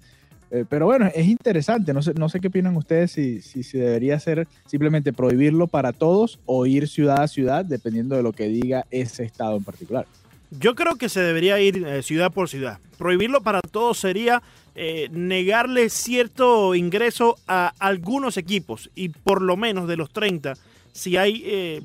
Eh, 0.50 0.64
pero 0.68 0.86
bueno, 0.86 1.08
es 1.14 1.26
interesante. 1.26 1.94
No 1.94 2.02
sé, 2.02 2.12
no 2.14 2.28
sé 2.28 2.40
qué 2.40 2.48
opinan 2.48 2.76
ustedes 2.76 3.12
si, 3.12 3.40
si, 3.40 3.78
debería 3.78 4.18
ser 4.18 4.48
simplemente 4.66 5.12
prohibirlo 5.12 5.68
para 5.68 5.92
todos 5.92 6.40
o 6.44 6.66
ir 6.66 6.88
ciudad 6.88 7.22
a 7.22 7.28
ciudad, 7.28 7.64
dependiendo 7.64 8.16
de 8.16 8.22
lo 8.22 8.32
que 8.32 8.48
diga 8.48 8.86
ese 8.90 9.24
estado 9.24 9.56
en 9.56 9.64
particular. 9.64 10.06
Yo 10.50 10.74
creo 10.74 10.96
que 10.96 11.08
se 11.08 11.20
debería 11.20 11.60
ir 11.60 11.86
eh, 11.86 12.02
ciudad 12.02 12.32
por 12.32 12.48
ciudad. 12.48 12.78
Prohibirlo 12.98 13.40
para 13.42 13.60
todos 13.60 13.98
sería 13.98 14.42
eh, 14.74 15.08
negarle 15.12 15.88
cierto 15.88 16.74
ingreso 16.74 17.36
a 17.46 17.72
algunos 17.78 18.36
equipos 18.36 18.90
y 18.96 19.10
por 19.10 19.42
lo 19.42 19.56
menos 19.56 19.86
de 19.86 19.96
los 19.96 20.12
30, 20.12 20.54
si 20.92 21.16
hay, 21.16 21.84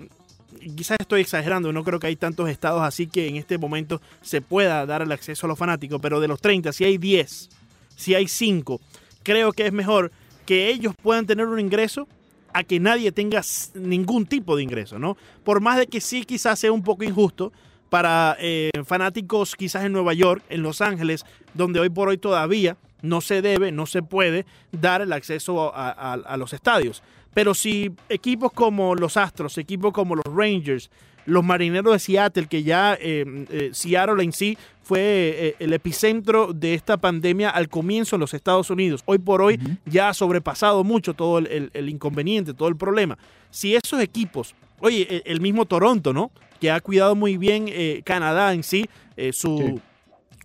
quizás 0.76 0.98
estoy 1.00 1.22
exagerando, 1.22 1.72
no 1.72 1.84
creo 1.84 2.00
que 2.00 2.08
hay 2.08 2.16
tantos 2.16 2.50
estados 2.50 2.82
así 2.82 3.06
que 3.06 3.28
en 3.28 3.36
este 3.36 3.60
momento 3.60 4.02
se 4.22 4.42
pueda 4.42 4.84
dar 4.88 5.04
el 5.04 5.12
acceso 5.12 5.46
a 5.46 5.50
los 5.50 5.60
fanáticos, 5.60 6.02
pero 6.02 6.20
de 6.20 6.28
los 6.28 6.42
30, 6.42 6.74
si 6.74 6.86
hay 6.86 6.98
10, 6.98 7.50
si 7.96 8.16
hay 8.16 8.28
5, 8.28 8.80
creo 9.24 9.52
que 9.52 9.66
es 9.66 9.74
mejor 9.74 10.12
que 10.46 10.70
ellos 10.70 10.94
puedan 11.02 11.26
tener 11.26 11.48
un 11.48 11.60
ingreso 11.60 12.08
a 12.54 12.64
que 12.64 12.80
nadie 12.80 13.12
tenga 13.12 13.42
ningún 13.74 14.26
tipo 14.26 14.56
de 14.56 14.64
ingreso, 14.64 14.98
¿no? 15.00 15.18
Por 15.44 15.60
más 15.62 15.78
de 15.78 15.88
que 15.88 16.00
sí 16.00 16.24
quizás 16.24 16.60
sea 16.60 16.72
un 16.72 16.84
poco 16.84 17.04
injusto, 17.04 17.52
para 17.90 18.36
eh, 18.40 18.72
fanáticos 18.86 19.56
quizás 19.56 19.86
en 19.86 19.92
Nueva 19.94 20.14
York, 20.14 20.44
en 20.50 20.64
Los 20.64 20.82
Ángeles, 20.82 21.24
donde 21.54 21.80
hoy 21.80 21.90
por 21.90 22.10
hoy 22.10 22.18
todavía 22.18 22.78
no 23.02 23.22
se 23.22 23.42
debe, 23.42 23.72
no 23.72 23.86
se 23.86 24.02
puede 24.02 24.46
dar 24.72 25.02
el 25.02 25.14
acceso 25.14 25.74
a- 25.76 26.14
a 26.14 26.38
los 26.38 26.54
estadios. 26.54 27.04
Pero 27.34 27.54
si 27.54 27.92
equipos 28.10 28.52
como 28.54 28.96
los 28.96 29.18
Astros, 29.18 29.58
equipos 29.58 29.94
como 29.94 30.16
los 30.16 30.26
Rangers, 30.26 30.90
los 31.26 31.44
Marineros 31.44 31.94
de 31.94 32.00
Seattle, 32.00 32.48
que 32.48 32.64
ya 32.64 32.94
eh, 33.00 33.26
eh, 33.50 33.70
Seattle 33.74 34.24
en 34.24 34.32
sí 34.32 34.58
fue 34.84 35.00
eh, 35.02 35.56
el 35.60 35.74
epicentro 35.74 36.54
de 36.54 36.74
esta 36.76 36.98
pandemia 36.98 37.50
al 37.50 37.68
comienzo 37.70 38.16
en 38.16 38.20
los 38.20 38.34
Estados 38.34 38.70
Unidos. 38.70 39.02
Hoy 39.06 39.18
por 39.18 39.42
hoy 39.42 39.60
ya 39.86 40.10
ha 40.10 40.14
sobrepasado 40.14 40.84
mucho 40.84 41.14
todo 41.16 41.40
el, 41.40 41.48
el- 41.48 41.72
el 41.74 41.90
inconveniente, 41.90 42.54
todo 42.54 42.68
el 42.70 42.76
problema. 42.78 43.18
Si 43.50 43.76
esos 43.76 44.00
equipos, 44.02 44.54
oye, 44.80 45.08
el, 45.10 45.24
el 45.26 45.42
mismo 45.42 45.66
Toronto, 45.66 46.14
¿no? 46.14 46.32
Que 46.60 46.70
ha 46.72 46.80
cuidado 46.80 47.16
muy 47.16 47.38
bien 47.38 47.66
eh, 47.70 48.02
Canadá 48.06 48.54
en 48.54 48.62
sí, 48.64 48.86
eh, 49.18 49.34
su, 49.34 49.58
Sí. 49.58 49.82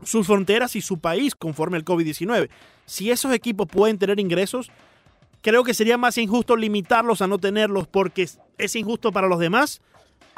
sus 0.05 0.27
fronteras 0.27 0.75
y 0.77 0.81
su 0.81 0.99
país 0.99 1.35
conforme 1.35 1.77
al 1.77 1.85
COVID-19. 1.85 2.49
Si 2.87 3.11
esos 3.11 3.33
equipos 3.35 3.69
pueden 3.69 3.99
tener 3.99 4.19
ingresos, 4.19 4.71
creo 5.43 5.63
que 5.65 5.75
sería 5.75 5.99
más 5.99 6.17
injusto 6.19 6.57
limitarlos 6.57 7.21
a 7.21 7.27
no 7.27 7.39
tenerlos 7.39 7.87
porque 7.87 8.27
es 8.59 8.77
injusto 8.77 9.13
para 9.13 9.29
los 9.29 9.39
demás 9.39 9.81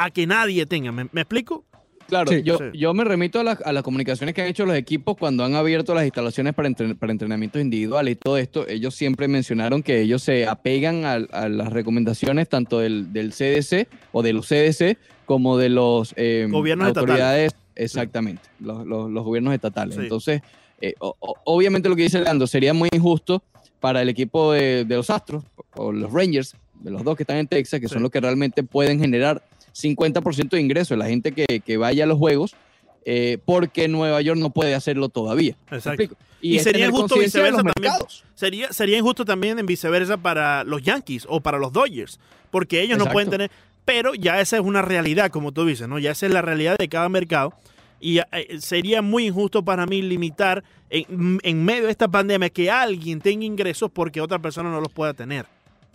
a 0.04 0.11
que 0.11 0.26
nadie 0.26 0.66
tenga. 0.66 0.92
¿Me, 0.92 1.06
me 1.12 1.21
explico? 1.23 1.64
Claro, 2.09 2.30
Sí, 2.30 2.42
yo, 2.42 2.59
sí. 2.59 2.64
yo 2.78 2.92
me 2.92 3.04
remito 3.04 3.40
a, 3.40 3.44
las- 3.44 3.61
a 3.62 3.73
las 3.73 3.82
comunicaciones 3.82 4.35
que 4.35 4.42
han 4.42 4.49
hecho 4.49 4.66
los 4.66 4.76
equipos 4.76 5.16
cuando 5.16 5.44
han 5.44 5.54
abierto 5.54 5.94
las 5.94 6.04
instalaciones 6.04 6.52
para, 6.52 6.68
entren- 6.68 6.99
para 6.99 7.11
entrenamientos 7.12 7.62
individuales 7.62 8.12
y 8.12 8.16
todo 8.16 8.37
esto. 8.37 8.68
Ellos 8.68 8.94
siempre 8.94 9.28
mencionaron 9.28 9.82
que 9.82 10.00
ellos 10.02 10.23
se 10.23 10.47
apegan 10.47 11.04
a, 11.06 11.12
a 11.14 11.49
las 11.49 11.73
recomendaciones 11.73 12.49
tanto 12.50 12.80
del, 12.80 13.12
del 13.12 13.30
CDC 13.32 13.88
o 14.12 14.23
de 14.23 14.32
los 14.35 14.47
CDC 14.49 14.99
como 15.25 15.56
de 15.56 15.71
los 15.71 16.12
eh, 16.16 16.47
Gobiernos 16.50 16.88
autoridades, 16.88 17.54
exactamente, 17.76 18.42
los, 18.61 18.85
los- 18.87 19.11
los 19.11 19.25
gobiernos 19.25 19.54
estatales. 19.54 19.94
Sí. 19.94 20.02
Entonces, 20.02 20.42
eh, 20.82 20.94
o- 20.99 21.16
obviamente 21.44 21.88
lo 21.88 21.97
que 21.97 22.02
dice 22.02 22.21
Leandro 22.21 22.47
sería 22.47 22.75
muy 22.75 22.90
injusto 22.92 23.42
para 23.80 24.02
el 24.02 24.09
equipo 24.11 24.52
de, 24.52 24.85
de 24.85 24.97
los 24.97 25.09
Astros 25.09 25.44
o 25.76 25.92
los 25.92 26.12
Rangers, 26.12 26.56
de 26.80 26.90
los 26.90 27.04
dos 27.04 27.16
que 27.16 27.23
están 27.23 27.38
en 27.38 27.47
Texas, 27.47 27.80
que 27.80 27.88
Sí. 27.88 27.94
son 27.94 28.02
los 28.02 28.11
que 28.11 28.21
realmente 28.21 28.62
pueden 28.64 28.99
generar 29.00 29.42
50% 29.75 30.50
de 30.50 30.61
ingresos, 30.61 30.97
la 30.99 31.07
gente 31.07 31.33
que, 31.33 31.61
que 31.61 31.76
vaya 31.76 32.05
a 32.05 32.07
los 32.07 32.19
juegos, 32.19 32.55
eh, 33.05 33.38
porque 33.45 33.88
Nueva 33.88 34.21
York 34.21 34.38
no 34.38 34.50
puede 34.50 34.75
hacerlo 34.75 35.09
todavía. 35.09 35.57
¿Me 35.71 35.79
Exacto. 35.79 36.17
Y 36.41 36.59
sería 36.59 36.87
injusto 36.87 37.19
viceversa 37.19 37.59
también. 37.59 37.75
mercados. 37.76 38.25
Sería, 38.35 38.73
sería 38.73 38.99
injusto 38.99 39.25
también 39.25 39.59
en 39.59 39.67
viceversa 39.67 40.17
para 40.17 40.64
los 40.64 40.83
Yankees 40.83 41.25
o 41.29 41.41
para 41.41 41.59
los 41.59 41.73
Dodgers, 41.73 42.19
porque 42.50 42.81
ellos 42.81 42.99
no 42.99 43.07
pueden 43.07 43.31
tener, 43.31 43.50
pero 43.85 44.14
ya 44.14 44.41
esa 44.41 44.57
es 44.57 44.62
una 44.62 44.83
realidad, 44.83 45.31
como 45.31 45.52
tú 45.52 45.64
dices, 45.64 45.88
¿no? 45.88 45.99
Ya 45.99 46.11
esa 46.11 46.26
es 46.26 46.33
la 46.33 46.43
realidad 46.43 46.76
de 46.79 46.88
cada 46.88 47.09
mercado. 47.09 47.55
Y 48.00 48.19
eh, 48.19 48.25
sería 48.59 49.00
muy 49.02 49.26
injusto 49.29 49.64
para 49.64 49.87
mí 49.87 50.02
limitar 50.02 50.64
en, 50.91 51.38
en 51.45 51.64
medio 51.64 51.85
de 51.85 51.93
esta 51.93 52.09
pandemia 52.09 52.50
que 52.50 52.69
alguien 52.69 53.21
tenga 53.21 53.45
ingresos 53.45 53.91
porque 53.93 54.21
otra 54.21 54.41
persona 54.41 54.71
no 54.71 54.81
los 54.81 54.93
pueda 54.93 55.14
tener. 55.14 55.47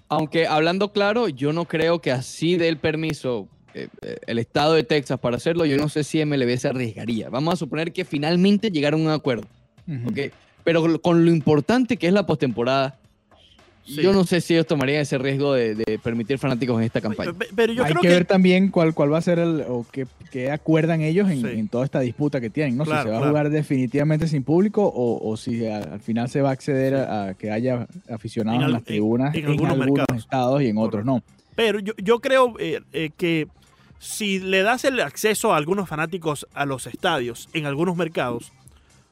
Aunque 0.07 0.47
hablando 0.47 0.93
claro, 0.93 1.27
yo 1.27 1.51
no 1.51 1.65
creo 1.65 1.99
que 1.99 2.13
así 2.13 2.55
dé 2.55 2.69
el 2.69 2.77
permiso 2.77 3.49
eh, 3.83 3.87
eh, 4.01 4.17
el 4.27 4.39
estado 4.39 4.73
de 4.73 4.83
Texas 4.83 5.19
para 5.19 5.37
hacerlo. 5.37 5.65
Yo 5.65 5.77
no 5.77 5.89
sé 5.89 6.03
si 6.03 6.23
MLB 6.25 6.57
se 6.57 6.67
arriesgaría. 6.69 7.29
Vamos 7.29 7.53
a 7.53 7.57
suponer 7.57 7.91
que 7.93 8.05
finalmente 8.05 8.71
llegaron 8.71 9.01
a 9.01 9.03
un 9.05 9.09
acuerdo. 9.11 9.45
Ujú. 9.87 10.09
¿ok? 10.09 10.19
Pero 10.63 11.01
con 11.01 11.23
lo 11.25 11.31
importante 11.31 11.97
que 11.97 12.07
es 12.07 12.13
la 12.13 12.25
postemporada, 12.25 12.97
Sí. 13.85 14.01
yo 14.01 14.11
no 14.11 14.25
sé 14.25 14.41
si 14.41 14.53
ellos 14.53 14.67
tomarían 14.67 14.99
ese 14.99 15.17
riesgo 15.17 15.53
de, 15.53 15.73
de 15.73 15.97
permitir 15.99 16.37
fanáticos 16.37 16.77
en 16.77 16.83
esta 16.83 16.99
campaña. 16.99 17.31
Pe- 17.31 17.47
Pero 17.55 17.71
yo 17.71 17.85
Hay 17.85 17.91
creo 17.91 18.01
que, 18.01 18.07
que, 18.09 18.13
ver 18.15 18.25
también 18.25 18.69
cuál, 18.69 18.93
cuál 18.93 19.13
va 19.13 19.17
a 19.17 19.21
ser 19.21 19.39
el, 19.39 19.61
o 19.65 19.85
qué, 19.89 20.05
qué 20.29 20.51
acuerdan 20.51 20.99
ellos 20.99 21.29
en, 21.31 21.39
Sí. 21.39 21.47
en 21.57 21.69
toda 21.69 21.85
esta 21.85 22.01
disputa 22.01 22.41
que 22.41 22.49
tienen, 22.49 22.75
¿no? 22.75 22.83
Claro, 22.83 23.03
si 23.03 23.05
se 23.05 23.09
va 23.11 23.15
claro. 23.19 23.25
a 23.27 23.29
jugar 23.29 23.49
definitivamente 23.49 24.27
sin 24.27 24.43
público 24.43 24.83
o, 24.85 25.25
o 25.31 25.37
si 25.37 25.65
a- 25.67 25.77
al 25.77 26.01
final 26.01 26.27
se 26.27 26.41
va 26.41 26.49
a 26.49 26.51
acceder 26.51 26.95
a, 26.95 27.29
a 27.29 27.33
que 27.35 27.49
haya 27.49 27.87
aficionados 28.11 28.61
En 28.65 28.73
las 28.73 28.83
tribunas 28.83 29.33
en 29.33 29.45
en, 29.45 29.65
algunos 29.65 30.05
estados 30.17 30.61
y 30.63 30.67
en 30.67 30.77
otros 30.79 31.05
no. 31.05 31.23
Pero 31.55 31.79
yo, 31.79 31.93
yo 31.97 32.19
creo 32.19 32.55
eh, 32.59 32.81
eh, 32.91 33.11
que 33.15 33.47
si 33.99 34.39
le 34.39 34.61
das 34.61 34.85
el 34.85 34.99
acceso 34.99 35.53
a 35.53 35.57
algunos 35.57 35.89
fanáticos 35.89 36.47
a 36.53 36.65
los 36.65 36.87
estadios 36.87 37.49
en 37.53 37.65
algunos 37.65 37.95
mercados, 37.95 38.51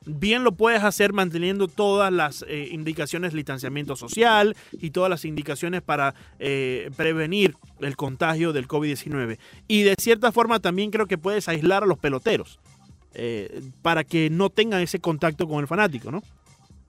bien 0.06 0.44
lo 0.44 0.54
puedes 0.54 0.84
hacer 0.84 1.14
manteniendo 1.14 1.68
todas 1.68 2.12
las 2.12 2.46
eh, 2.48 2.70
indicaciones 2.72 3.32
de 3.32 3.38
distanciamiento 3.38 3.96
social 3.96 4.56
y 4.72 4.92
todas 4.92 5.10
las 5.10 5.26
indicaciones 5.26 5.82
para 5.82 6.14
eh, 6.40 6.92
prevenir 6.96 7.56
el 7.80 7.96
contagio 7.96 8.54
del 8.54 8.68
COVID-19. 8.68 9.38
Y 9.68 9.84
de 9.84 9.96
cierta 10.00 10.32
forma 10.32 10.60
también 10.60 10.92
creo 10.92 11.08
que 11.08 11.18
puedes 11.18 11.50
aislar 11.50 11.84
a 11.84 11.88
los 11.88 11.98
peloteros 11.98 12.60
eh, 13.14 13.62
para 13.82 14.04
que 14.04 14.30
no 14.30 14.50
tengan 14.50 14.82
ese 14.82 15.00
contacto 15.00 15.48
con 15.48 15.60
el 15.60 15.68
fanático, 15.68 16.12
¿no? 16.12 16.22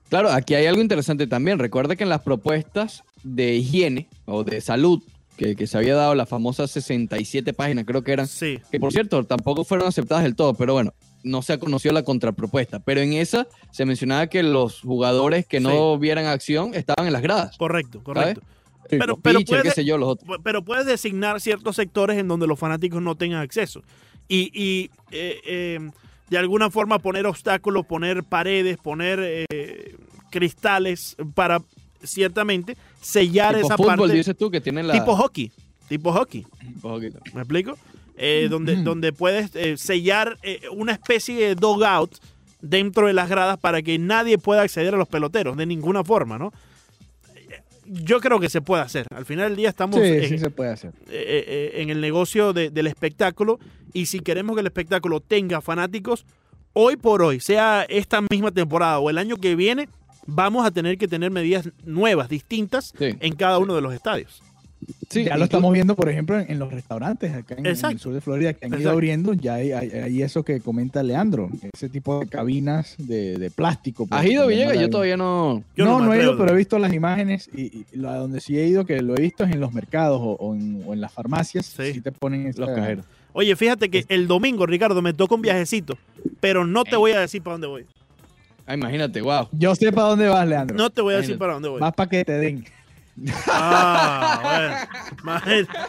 Claro, 0.09 0.29
aquí 0.29 0.55
hay 0.55 0.65
algo 0.67 0.81
interesante 0.81 1.27
también. 1.27 1.59
Recuerda 1.59 1.95
que 1.97 2.03
en 2.03 2.09
las 2.09 2.21
propuestas 2.21 3.03
de 3.23 3.55
higiene 3.55 4.07
o 4.25 4.45
de 4.45 4.61
salud 4.61 5.03
que, 5.37 5.55
que 5.55 5.67
se 5.67 5.77
había 5.77 5.95
dado, 5.95 6.15
las 6.15 6.27
famosas 6.27 6.71
67 6.71 7.53
páginas, 7.53 7.85
creo 7.85 8.03
que 8.03 8.11
eran, 8.11 8.27
Sí. 8.27 8.59
que 8.71 8.79
por 8.79 8.91
cierto 8.91 9.23
tampoco 9.23 9.63
fueron 9.63 9.87
aceptadas 9.87 10.23
del 10.23 10.35
todo, 10.35 10.53
pero 10.55 10.73
bueno, 10.73 10.93
no 11.23 11.41
se 11.41 11.57
conoció 11.59 11.91
la 11.93 12.03
contrapropuesta. 12.03 12.79
Pero 12.79 13.01
en 13.01 13.13
esa 13.13 13.47
se 13.71 13.85
mencionaba 13.85 14.27
que 14.27 14.43
los 14.43 14.81
jugadores 14.81 15.45
que 15.45 15.59
no 15.59 15.97
vieran 15.99 16.25
acción 16.25 16.73
estaban 16.73 17.07
en 17.07 17.13
las 17.13 17.21
gradas. 17.21 17.57
Correcto, 17.57 18.03
correcto. 18.03 18.41
Pero, 18.89 19.05
los 19.07 19.19
pero 19.21 19.39
pitchers, 19.39 19.61
puede- 19.61 19.69
qué 19.69 19.75
sé 19.81 19.85
yo, 19.85 19.97
los 19.97 20.09
otros. 20.09 20.29
Pu- 20.29 20.41
Pero 20.43 20.63
puedes 20.63 20.85
designar 20.85 21.41
ciertos 21.41 21.75
sectores 21.75 22.17
en 22.17 22.27
donde 22.29 22.47
los 22.47 22.57
fanáticos 22.57 23.01
no 23.01 23.15
tengan 23.15 23.41
acceso. 23.41 23.81
Y, 24.29 24.49
y, 24.53 24.89
eh, 25.11 25.41
eh, 25.45 25.89
de 26.29 26.37
alguna 26.37 26.69
forma 26.71 26.97
poner 26.99 27.25
obstáculos, 27.27 27.85
poner 27.85 28.23
paredes, 28.23 28.77
poner 28.77 29.19
eh, 29.21 29.95
cristales 30.29 31.15
para 31.33 31.61
ciertamente 32.03 32.77
sellar 33.01 33.55
Tipo 33.55 33.67
esa 33.67 33.77
fútbol, 33.77 33.97
parte. 33.97 34.13
dices 34.13 34.35
tú, 34.37 34.49
que 34.51 34.61
tiene 34.61 34.83
la... 34.83 34.93
Tipo 34.93 35.15
hockey. 35.15 35.51
Tipo 35.89 36.11
hockey. 36.13 36.45
tipo 36.73 36.89
hockey. 36.89 37.11
¿Me 37.33 37.41
explico? 37.41 37.77
Eh, 38.17 38.47
donde, 38.49 38.73
Ujú. 38.73 38.83
donde 38.83 39.13
puedes 39.13 39.55
eh, 39.55 39.77
sellar 39.77 40.37
eh, 40.43 40.61
una 40.71 40.91
especie 40.93 41.35
de 41.47 41.55
dogout 41.55 42.15
dentro 42.61 43.05
de 43.07 43.13
las 43.13 43.29
gradas 43.29 43.57
para 43.59 43.81
que 43.83 43.99
nadie 43.99 44.37
pueda 44.39 44.63
acceder 44.63 44.95
a 44.95 44.97
los 44.97 45.07
peloteros 45.07 45.55
de 45.55 45.65
ninguna 45.67 46.03
forma, 46.03 46.37
¿no? 46.39 46.51
Yo 47.85 48.19
creo 48.19 48.39
que 48.39 48.49
se 48.49 48.59
puede 48.61 48.81
hacer. 48.83 49.05
Al 49.15 49.25
final 49.25 49.49
del 49.49 49.55
día 49.57 49.69
estamos 49.69 50.01
Sí, 50.01 50.27
sí 50.27 50.37
se 50.39 50.49
puede 50.49 50.71
hacer. 50.71 50.91
eh, 51.09 51.71
en 51.75 51.89
el 51.89 52.01
negocio 52.01 52.51
de- 52.51 52.69
del 52.69 52.87
espectáculo 52.87 53.59
y 53.93 54.07
si 54.07 54.19
queremos 54.19 54.55
que 54.55 54.59
el 54.61 54.67
espectáculo 54.67 55.21
tenga 55.21 55.61
fanáticos, 55.61 56.25
hoy 56.73 56.97
por 56.97 57.21
hoy, 57.21 57.39
sea 57.39 57.85
esta 57.87 58.19
misma 58.29 58.51
temporada 58.51 58.99
o 58.99 59.09
el 59.09 59.17
año 59.17 59.37
que 59.37 59.55
viene, 59.55 59.87
vamos 60.27 60.65
a 60.65 60.71
tener 60.71 60.97
que 60.99 61.07
tener 61.07 61.31
medidas 61.31 61.69
nuevas, 61.85 62.29
distintas 62.29 62.93
Sí. 62.97 63.15
en 63.19 63.35
cada 63.35 63.57
uno 63.57 63.73
de 63.75 63.81
los 63.81 63.93
estadios. 63.93 64.41
Sí, 65.09 65.23
ya 65.23 65.37
lo 65.37 65.45
estamos 65.45 65.73
viendo, 65.73 65.95
por 65.95 66.07
ejemplo, 66.07 66.39
en, 66.39 66.51
en 66.51 66.59
los 66.59 66.71
restaurantes 66.71 67.33
acá 67.33 67.55
en, 67.57 67.65
el 67.65 67.75
sur 67.99 68.13
de 68.13 68.21
Florida 68.21 68.53
que 68.53 68.67
han 68.67 68.79
ido 68.79 68.91
abriendo. 68.91 69.33
Ya 69.33 69.55
hay, 69.55 69.71
hay- 69.71 69.89
hay 69.89 70.21
eso 70.21 70.43
que 70.43 70.59
comenta 70.59 71.01
Leandro, 71.01 71.49
ese 71.73 71.89
tipo 71.89 72.19
de 72.19 72.27
cabinas 72.27 72.93
de, 72.99 73.37
de 73.39 73.49
plástico. 73.49 74.07
¿Has 74.11 74.25
ido, 74.27 74.45
Villegas? 74.45 74.79
Yo 74.79 74.87
todavía 74.91 75.17
no... 75.17 75.63
Yo 75.75 75.85
no, 75.85 75.99
no 75.99 76.05
no, 76.05 76.13
he 76.13 76.21
ido, 76.21 76.37
pero 76.37 76.51
he 76.53 76.55
visto 76.55 76.77
las 76.77 76.93
imágenes 76.93 77.49
y, 77.55 77.85
y 77.91 77.97
donde 77.97 78.39
sí 78.39 78.59
he 78.59 78.67
ido, 78.67 78.85
que 78.85 79.01
lo 79.01 79.17
he 79.17 79.21
visto 79.21 79.43
es 79.45 79.51
en 79.51 79.59
los 79.59 79.73
mercados 79.73 80.21
o, 80.21 80.33
o 80.33 80.53
en, 80.53 80.83
o 80.85 80.93
en 80.93 81.01
las 81.01 81.11
farmacias. 81.11 81.65
Sí. 81.65 81.93
Sí. 81.93 82.01
te 82.01 82.11
ponen 82.11 82.43
Los 82.45 82.55
esta- 82.59 82.75
cajeros. 82.75 83.05
Oye, 83.33 83.55
fíjate 83.55 83.89
que 83.89 84.05
el 84.09 84.27
domingo, 84.27 84.65
Ricardo, 84.67 85.01
me 85.01 85.13
toca 85.13 85.33
un 85.35 85.41
viajecito, 85.41 85.97
pero 86.39 86.65
no 86.65 86.83
te 86.83 86.95
voy 86.95 87.11
a 87.13 87.19
decir 87.19 87.41
para 87.41 87.55
dónde 87.55 87.67
voy. 87.67 87.85
Ah, 88.67 88.73
imagínate, 88.75 89.21
wow. 89.21 89.47
Yo 89.53 89.73
sé 89.75 89.91
para 89.93 90.09
dónde 90.09 90.27
vas, 90.27 90.45
Leandro. 90.47 90.75
No 90.77 90.89
te 90.89 91.01
voy 91.01 91.13
a 91.13 91.17
decir 91.17 91.37
para 91.37 91.53
dónde 91.53 91.69
voy. 91.69 91.79
Vas 91.79 91.93
para 91.93 92.09
que 92.09 92.25
te 92.25 92.33
den. 92.33 92.65
Ah, 93.47 94.39
bueno. 94.43 94.75
Imagínate. 95.23 95.79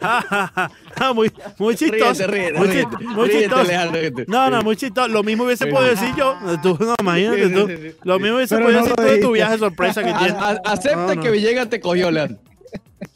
Ah, 0.00 1.12
muy, 1.14 1.30
muy 1.58 1.74
chistoso. 1.74 2.26
Ríete, 2.26 2.52
ríete, 2.52 2.58
muy 2.58 2.68
ríete. 2.68 2.88
chi- 2.98 3.04
muy 3.04 3.26
Ríete, 3.28 3.40
chistoso. 3.42 3.60
Alejandro, 3.62 4.00
ríete. 4.00 4.24
No, 4.28 4.50
no, 4.50 4.62
muy 4.62 4.76
chistoso. 4.76 5.08
Lo 5.08 5.22
mismo 5.22 5.44
hubiese 5.44 5.66
podido 5.66 5.90
decir 5.90 6.14
yo. 6.16 6.36
Tú, 6.62 6.78
no, 6.80 6.94
imagínate 7.00 7.50
tú. 7.50 7.68
Lo 8.04 8.18
mismo 8.18 8.36
hubiese 8.36 8.54
Pero 8.56 8.66
podido 8.66 8.80
no 8.80 8.86
decir 8.86 8.96
tú 8.96 9.02
de 9.12 9.18
tu 9.18 9.32
viaje 9.32 9.58
sorpresa 9.58 10.02
que 10.04 10.12
tienes. 10.18 10.32
A- 10.34 10.50
a- 10.50 10.60
acepta 10.72 11.06
No, 11.06 11.14
no. 11.16 11.22
que 11.22 11.30
Villegas 11.30 11.68
te 11.68 11.80
cogió, 11.80 12.10
Leandro. 12.10 12.38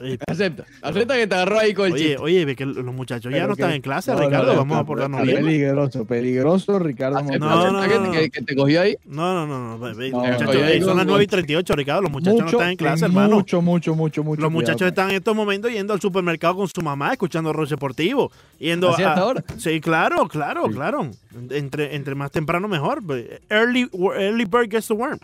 Oye, 0.00 0.18
Acepta. 0.26 0.64
Acepta 0.82 1.14
que 1.16 1.26
te 1.26 1.34
agarró 1.34 1.58
ahí 1.58 1.74
con 1.74 1.86
el 1.86 1.92
Oye, 1.94 2.02
chiste. 2.04 2.18
oye, 2.22 2.44
ve 2.44 2.56
que 2.56 2.66
los 2.66 2.84
muchachos 2.94 3.32
ya 3.32 3.46
no 3.46 3.54
que- 3.54 3.62
están 3.62 3.74
en 3.74 3.82
clase, 3.82 4.12
No, 4.12 4.20
Ricardo. 4.20 4.52
no, 4.52 4.58
Vamos 4.58 4.78
a 4.78 4.84
portarnos 4.84 5.22
bien. 5.22 5.36
Peligroso, 5.44 6.04
peligroso, 6.04 6.78
Ricardo. 6.78 7.18
Acepta, 7.18 7.38
No, 7.38 7.50
acepta 7.60 7.72
no, 7.86 7.88
que, 7.92 7.98
no. 8.08 8.12
que- 8.12 8.30
que 8.30 8.42
te 8.42 8.56
cogió 8.56 8.80
ahí. 8.80 8.96
No, 9.04 9.34
no, 9.34 9.46
no, 9.46 9.68
no. 9.70 9.78
ve- 9.78 9.94
ve, 9.94 10.10
No, 10.10 10.18
muchachos, 10.18 10.48
oye, 10.48 10.72
ey, 10.74 10.80
son 10.80 10.96
las 10.96 11.06
no. 11.06 11.12
9 11.12 11.24
y 11.24 11.26
38, 11.26 11.74
Ricardo. 11.76 12.02
Los 12.02 12.10
muchachos 12.12 12.40
no 12.40 12.46
están 12.46 12.70
en 12.70 12.76
clase, 12.76 13.04
hermano. 13.04 13.36
Mucho, 13.36 13.62
mucho, 13.62 13.94
mucho, 13.94 14.22
mucho. 14.24 14.42
Los 14.42 14.52
muchachos 14.52 14.76
cuidado. 14.76 14.88
están 14.90 15.10
en 15.10 15.16
estos 15.16 15.34
momentos 15.34 15.70
yendo 15.72 15.92
al 15.94 16.00
supermercado 16.00 16.56
con 16.56 16.68
su 16.68 16.80
mamá, 16.82 17.12
escuchando 17.12 17.52
rock 17.52 17.68
deportivo. 17.68 18.30
Yendo 18.58 18.90
¿Así 18.90 19.02
a- 19.02 19.10
hasta 19.10 19.20
ahora? 19.22 19.44
Sí, 19.58 19.80
claro, 19.80 20.26
claro, 20.28 20.64
Sí. 20.68 20.74
claro. 20.74 21.10
Entre, 21.50 21.94
entre 21.94 22.14
más 22.14 22.30
temprano 22.30 22.68
mejor. 22.68 23.00
Early, 23.48 23.88
early 24.16 24.44
bird 24.44 24.70
gets 24.70 24.88
the 24.88 24.94
worm. 24.94 25.18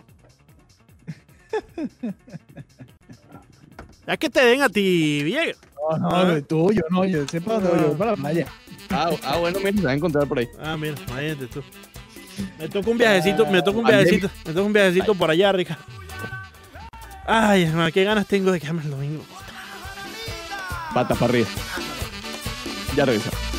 Es 4.07 4.17
que 4.19 4.29
te 4.29 4.43
den 4.45 4.61
a 4.61 4.69
ti, 4.69 5.21
Villegas. 5.23 5.57
No, 5.91 5.97
no, 5.97 6.09
Ah. 6.15 6.23
no, 6.25 6.43
tú, 6.43 6.71
yo 6.71 6.81
no, 6.89 7.05
yo 7.05 7.27
sé 7.27 7.41
para 7.41 7.59
dónde 7.59 7.69
voy, 7.71 7.79
yo 7.81 7.87
voy 7.89 7.95
para 7.97 8.11
la 8.11 8.17
playa. 8.17 8.47
Ah, 8.89 9.09
ah, 9.23 9.37
bueno, 9.37 9.59
mira, 9.63 9.77
se 9.77 9.83
va 9.83 9.91
a 9.91 9.93
encontrar 9.95 10.27
por 10.27 10.39
ahí. 10.39 10.47
Ah, 10.59 10.75
mira, 10.77 10.95
imagínate 11.07 11.47
tú. 11.47 11.63
Me 12.59 12.67
toca 12.69 12.89
un 12.89 12.97
viajecito, 12.97 13.45
me 13.45 13.61
toca 13.61 13.77
un 13.79 13.85
viajecito, 13.85 14.29
me 14.45 14.53
toca 14.53 14.65
un 14.65 14.73
viajecito 14.73 15.15
por 15.15 15.29
allá, 15.31 15.51
Ricardo. 15.51 15.83
Ay, 17.27 17.63
hermano, 17.63 17.91
qué 17.91 18.03
ganas 18.03 18.27
tengo 18.27 18.51
de 18.51 18.59
quedarme 18.59 18.83
el 18.83 18.91
domingo. 18.91 19.23
Pata 20.93 21.15
para 21.15 21.25
arriba. 21.31 21.47
Ya 22.95 23.05
regresamos. 23.05 23.54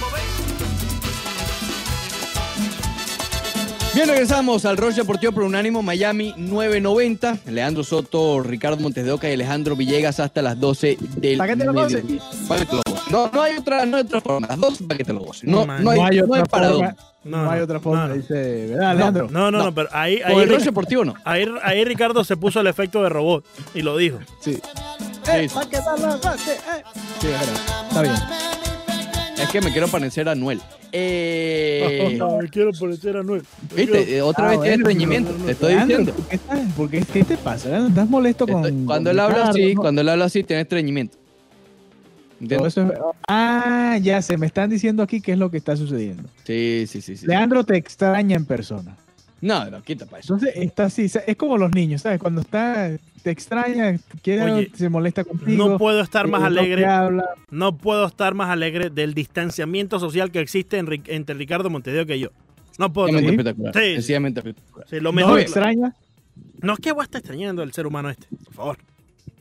Bien, 3.96 4.08
regresamos 4.10 4.66
al 4.66 4.76
Roche 4.76 4.96
Deportivo 5.00 5.32
por 5.32 5.42
Unánimo 5.44 5.82
Miami 5.82 6.34
990. 6.36 7.38
Leandro 7.46 7.82
Soto, 7.82 8.40
Ricardo 8.40 8.76
Montes 8.76 9.06
de 9.06 9.10
Oca 9.10 9.26
y 9.30 9.32
Alejandro 9.32 9.74
Villegas 9.74 10.20
hasta 10.20 10.42
las 10.42 10.60
12 10.60 10.98
del 11.16 11.38
¿Para 11.38 11.54
qué 11.54 11.58
te 11.60 11.64
lo 11.64 11.72
goces? 11.72 12.04
mediodía. 12.04 12.22
Para 12.46 12.60
que 12.60 12.66
te 12.66 12.72
lo 12.76 12.82
goces. 12.86 13.10
No, 13.10 13.30
no 13.32 13.42
hay 13.42 13.56
otra, 13.56 13.86
no 13.86 13.96
hay 13.96 14.02
otra 14.02 14.20
forma. 14.20 14.46
Las 14.48 14.60
dos 14.60 14.78
para 14.86 14.98
que 14.98 15.04
te 15.04 15.12
lo 15.14 15.20
goces. 15.20 15.44
No, 15.44 15.64
No, 15.64 15.66
no 15.66 15.72
hay, 15.72 15.82
No 15.84 15.90
hay 15.90 15.96
no 15.98 16.04
hay 16.04 16.20
otra 16.20 16.44
para 16.44 16.68
forma. 16.68 16.86
dónde. 16.88 17.02
No, 17.24 17.42
No, 17.44 17.50
hay 17.50 17.58
no, 17.58 17.64
otra 17.64 17.80
forma, 17.80 18.02
no, 18.02 18.08
no. 18.08 18.14
dice, 18.14 18.66
¿verdad, 18.68 18.96
Leandro? 18.96 19.28
No, 19.30 19.50
no, 19.50 19.58
no, 19.58 19.64
No. 19.64 19.74
pero 19.74 19.88
ahí, 19.92 20.20
ahí, 20.22 20.36
el 20.40 20.48
Roche 20.50 20.64
Deportivo 20.66 21.04
no. 21.06 21.14
ahí, 21.24 21.46
ahí 21.62 21.82
Ricardo 21.84 22.22
se 22.22 22.36
puso 22.36 22.60
el 22.60 22.66
efecto 22.66 23.02
de 23.02 23.08
robot 23.08 23.46
y 23.74 23.80
lo 23.80 23.96
dijo. 23.96 24.18
Sí. 24.40 24.54
Sí, 24.54 24.60
sí. 25.48 25.54
¿para 25.54 25.66
qué 25.70 25.78
te 25.78 26.00
lo 26.02 26.18
goces? 26.18 26.48
Eh. 26.50 26.82
Sí. 27.20 27.28
Está 27.88 28.02
bien. 28.02 28.14
Es 29.38 29.48
que 29.48 29.60
me 29.62 29.72
quiero 29.72 29.88
parecer 29.88 30.28
a 30.28 30.34
Noel. 30.34 30.60
Eh, 30.98 32.18
me 32.42 32.48
quiero 32.48 32.70
parecer 32.72 33.16
a 33.18 33.22
Noel. 33.22 33.42
¿Viste? 33.74 34.22
Otra 34.22 34.46
Ah, 34.46 34.50
vez 34.50 34.60
tiene 34.62 34.76
bueno, 34.82 34.88
estreñimiento. 34.88 35.32
Te 35.44 35.52
estoy 35.52 35.74
diciendo. 35.74 36.12
¿por 36.76 36.90
qué, 36.90 37.02
qué- 37.12 37.24
te 37.24 37.36
pasa? 37.36 37.86
¿Estás 37.86 38.08
molesto 38.08 38.46
con 38.46 38.62
cuando 38.86 39.10
con 39.10 39.16
él 39.16 39.20
habla 39.20 39.48
así, 39.48 39.74
cuando 39.74 40.00
él 40.00 40.08
habla 40.08 40.24
así, 40.24 40.42
tiene 40.42 40.62
estreñimiento. 40.62 41.18
Ah, 43.28 43.98
ya 44.02 44.20
se 44.22 44.36
me 44.36 44.46
están 44.46 44.68
diciendo 44.70 45.02
aquí 45.02 45.20
qué 45.20 45.32
es 45.32 45.38
lo 45.38 45.50
que 45.50 45.56
está 45.58 45.76
sucediendo. 45.76 46.24
Sí, 46.44 46.84
sí, 46.86 47.00
sí. 47.00 47.16
sí. 47.16 47.26
Leandro 47.26 47.64
te 47.64 47.76
extraña 47.76 48.36
en 48.36 48.44
persona. 48.44 48.96
No, 49.46 49.70
no, 49.70 49.82
quita 49.82 50.06
para 50.06 50.20
eso. 50.20 50.34
Entonces 50.34 50.56
está 50.62 50.84
así, 50.84 51.04
es 51.26 51.36
como 51.36 51.56
los 51.56 51.70
niños, 51.72 52.02
¿sabes? 52.02 52.18
Cuando 52.18 52.40
está, 52.40 52.90
te 53.22 53.30
extraña, 53.30 53.98
quiere, 54.22 54.70
se 54.74 54.88
molesta 54.88 55.24
contigo. 55.24 55.68
No 55.68 55.78
puedo 55.78 56.00
estar 56.00 56.26
eh, 56.26 56.30
más 56.30 56.40
no 56.42 56.48
te 56.52 56.58
alegre. 56.60 56.86
habla. 56.86 57.24
No 57.50 57.76
puedo 57.76 58.06
estar 58.06 58.34
más 58.34 58.50
alegre 58.50 58.90
del 58.90 59.14
distanciamiento 59.14 60.00
social 60.00 60.30
que 60.30 60.40
existe 60.40 60.78
en 60.78 60.88
entre 61.06 61.34
Ricardo 61.34 61.70
Montedeo 61.70 62.04
que 62.06 62.18
yo. 62.18 62.30
No 62.78 62.92
puedo. 62.92 63.08
Estar- 63.08 63.24
espectacular. 63.24 63.72
Sí. 63.74 63.94
Sencillamente 63.94 64.40
espectacular. 64.40 64.88
Sí, 64.88 64.96
lo 64.96 65.02
¿No 65.04 65.12
mejor. 65.12 65.34
me 65.34 65.42
extraña? 65.42 65.94
No 66.60 66.72
es 66.74 66.78
que 66.80 66.92
voy 66.92 67.02
a 67.02 67.04
estar 67.04 67.20
extrañando 67.20 67.62
al 67.62 67.72
ser 67.72 67.86
humano 67.86 68.10
este. 68.10 68.26
Por 68.44 68.54
favor. 68.54 68.78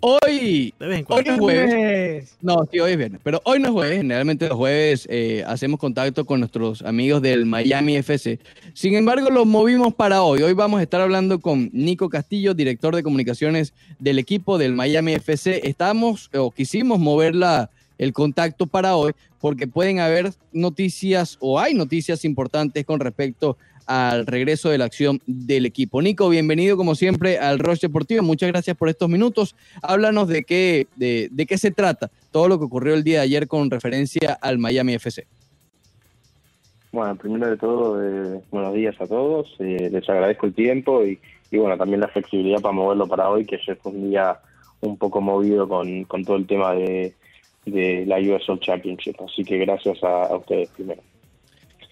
Hoy, 0.07 0.71
hoy 0.79 1.23
es 1.25 1.39
jueves. 1.39 2.37
No, 2.39 2.67
sí, 2.71 2.79
hoy 2.79 2.91
es 2.91 2.97
viernes. 2.97 3.19
Pero 3.23 3.41
hoy 3.43 3.57
no 3.59 3.69
es 3.69 3.71
jueves. 3.73 3.97
Generalmente 3.97 4.47
los 4.47 4.55
jueves 4.55 5.07
eh, 5.09 5.43
hacemos 5.47 5.79
contacto 5.79 6.25
con 6.25 6.41
nuestros 6.41 6.83
amigos 6.83 7.23
del 7.23 7.47
Miami 7.47 7.95
FC. 7.95 8.37
Sin 8.75 8.93
embargo, 8.93 9.31
los 9.31 9.47
movimos 9.47 9.95
para 9.95 10.21
hoy. 10.21 10.43
Hoy 10.43 10.53
vamos 10.53 10.79
a 10.79 10.83
estar 10.83 11.01
hablando 11.01 11.39
con 11.39 11.71
Nico 11.73 12.07
Castillo, 12.09 12.53
director 12.53 12.95
de 12.95 13.01
comunicaciones 13.01 13.73
del 13.97 14.19
equipo 14.19 14.59
del 14.59 14.73
Miami 14.73 15.13
FC. 15.13 15.67
Estamos 15.67 16.29
o 16.35 16.51
quisimos 16.51 16.99
mover 16.99 17.33
la- 17.33 17.71
el 17.97 18.13
contacto 18.13 18.67
para 18.67 18.95
hoy 18.97 19.13
porque 19.39 19.65
pueden 19.67 19.99
haber 19.99 20.31
noticias 20.51 21.37
o 21.39 21.59
hay 21.59 21.73
noticias 21.73 22.25
importantes 22.25 22.85
con 22.85 22.99
respecto 22.99 23.57
al 23.85 24.25
regreso 24.25 24.69
de 24.69 24.77
la 24.77 24.85
acción 24.85 25.21
del 25.25 25.65
equipo. 25.65 26.01
Nico, 26.01 26.29
bienvenido 26.29 26.77
como 26.77 26.95
siempre 26.95 27.37
al 27.37 27.59
Rush 27.59 27.79
Deportivo. 27.79 28.23
Muchas 28.23 28.49
gracias 28.49 28.75
por 28.75 28.89
estos 28.89 29.09
minutos. 29.09 29.55
Háblanos 29.81 30.27
de 30.27 30.43
qué, 30.43 30.87
de, 30.95 31.29
de 31.31 31.45
qué 31.45 31.57
se 31.57 31.71
trata 31.71 32.09
todo 32.31 32.47
lo 32.47 32.59
que 32.59 32.65
ocurrió 32.65 32.93
el 32.93 33.03
día 33.03 33.19
de 33.19 33.25
ayer 33.25 33.47
con 33.47 33.69
referencia 33.69 34.37
al 34.41 34.57
Miami 34.57 34.93
FC. 34.95 35.25
Bueno, 36.95 37.15
primero 37.17 37.49
de 37.49 37.57
todo, 37.57 38.01
eh, 38.01 38.41
buenos 38.51 38.73
días 38.73 38.95
a 39.01 39.05
todos. 39.05 39.53
eh, 39.59 39.89
les 39.91 40.07
agradezco 40.09 40.45
el 40.45 40.53
tiempo 40.53 41.05
y, 41.05 41.19
y, 41.51 41.57
bueno, 41.57 41.77
también 41.77 41.99
la 41.99 42.07
flexibilidad 42.07 42.61
para 42.61 42.73
moverlo 42.73 43.05
para 43.05 43.29
hoy, 43.29 43.45
que 43.45 43.57
ayer 43.57 43.77
fue 43.81 43.91
un 43.91 44.09
día 44.09 44.39
un 44.79 44.97
poco 44.97 45.19
movido 45.19 45.67
con, 45.67 46.05
con 46.05 46.23
todo 46.23 46.37
el 46.37 46.47
tema 46.47 46.73
de, 46.73 47.13
la 47.65 48.17
USL 48.17 48.59
Championship. 48.59 49.15
Así 49.21 49.43
que 49.43 49.57
gracias 49.57 50.01
a 50.03 50.35
ustedes 50.37 50.69
primero. 50.69 51.01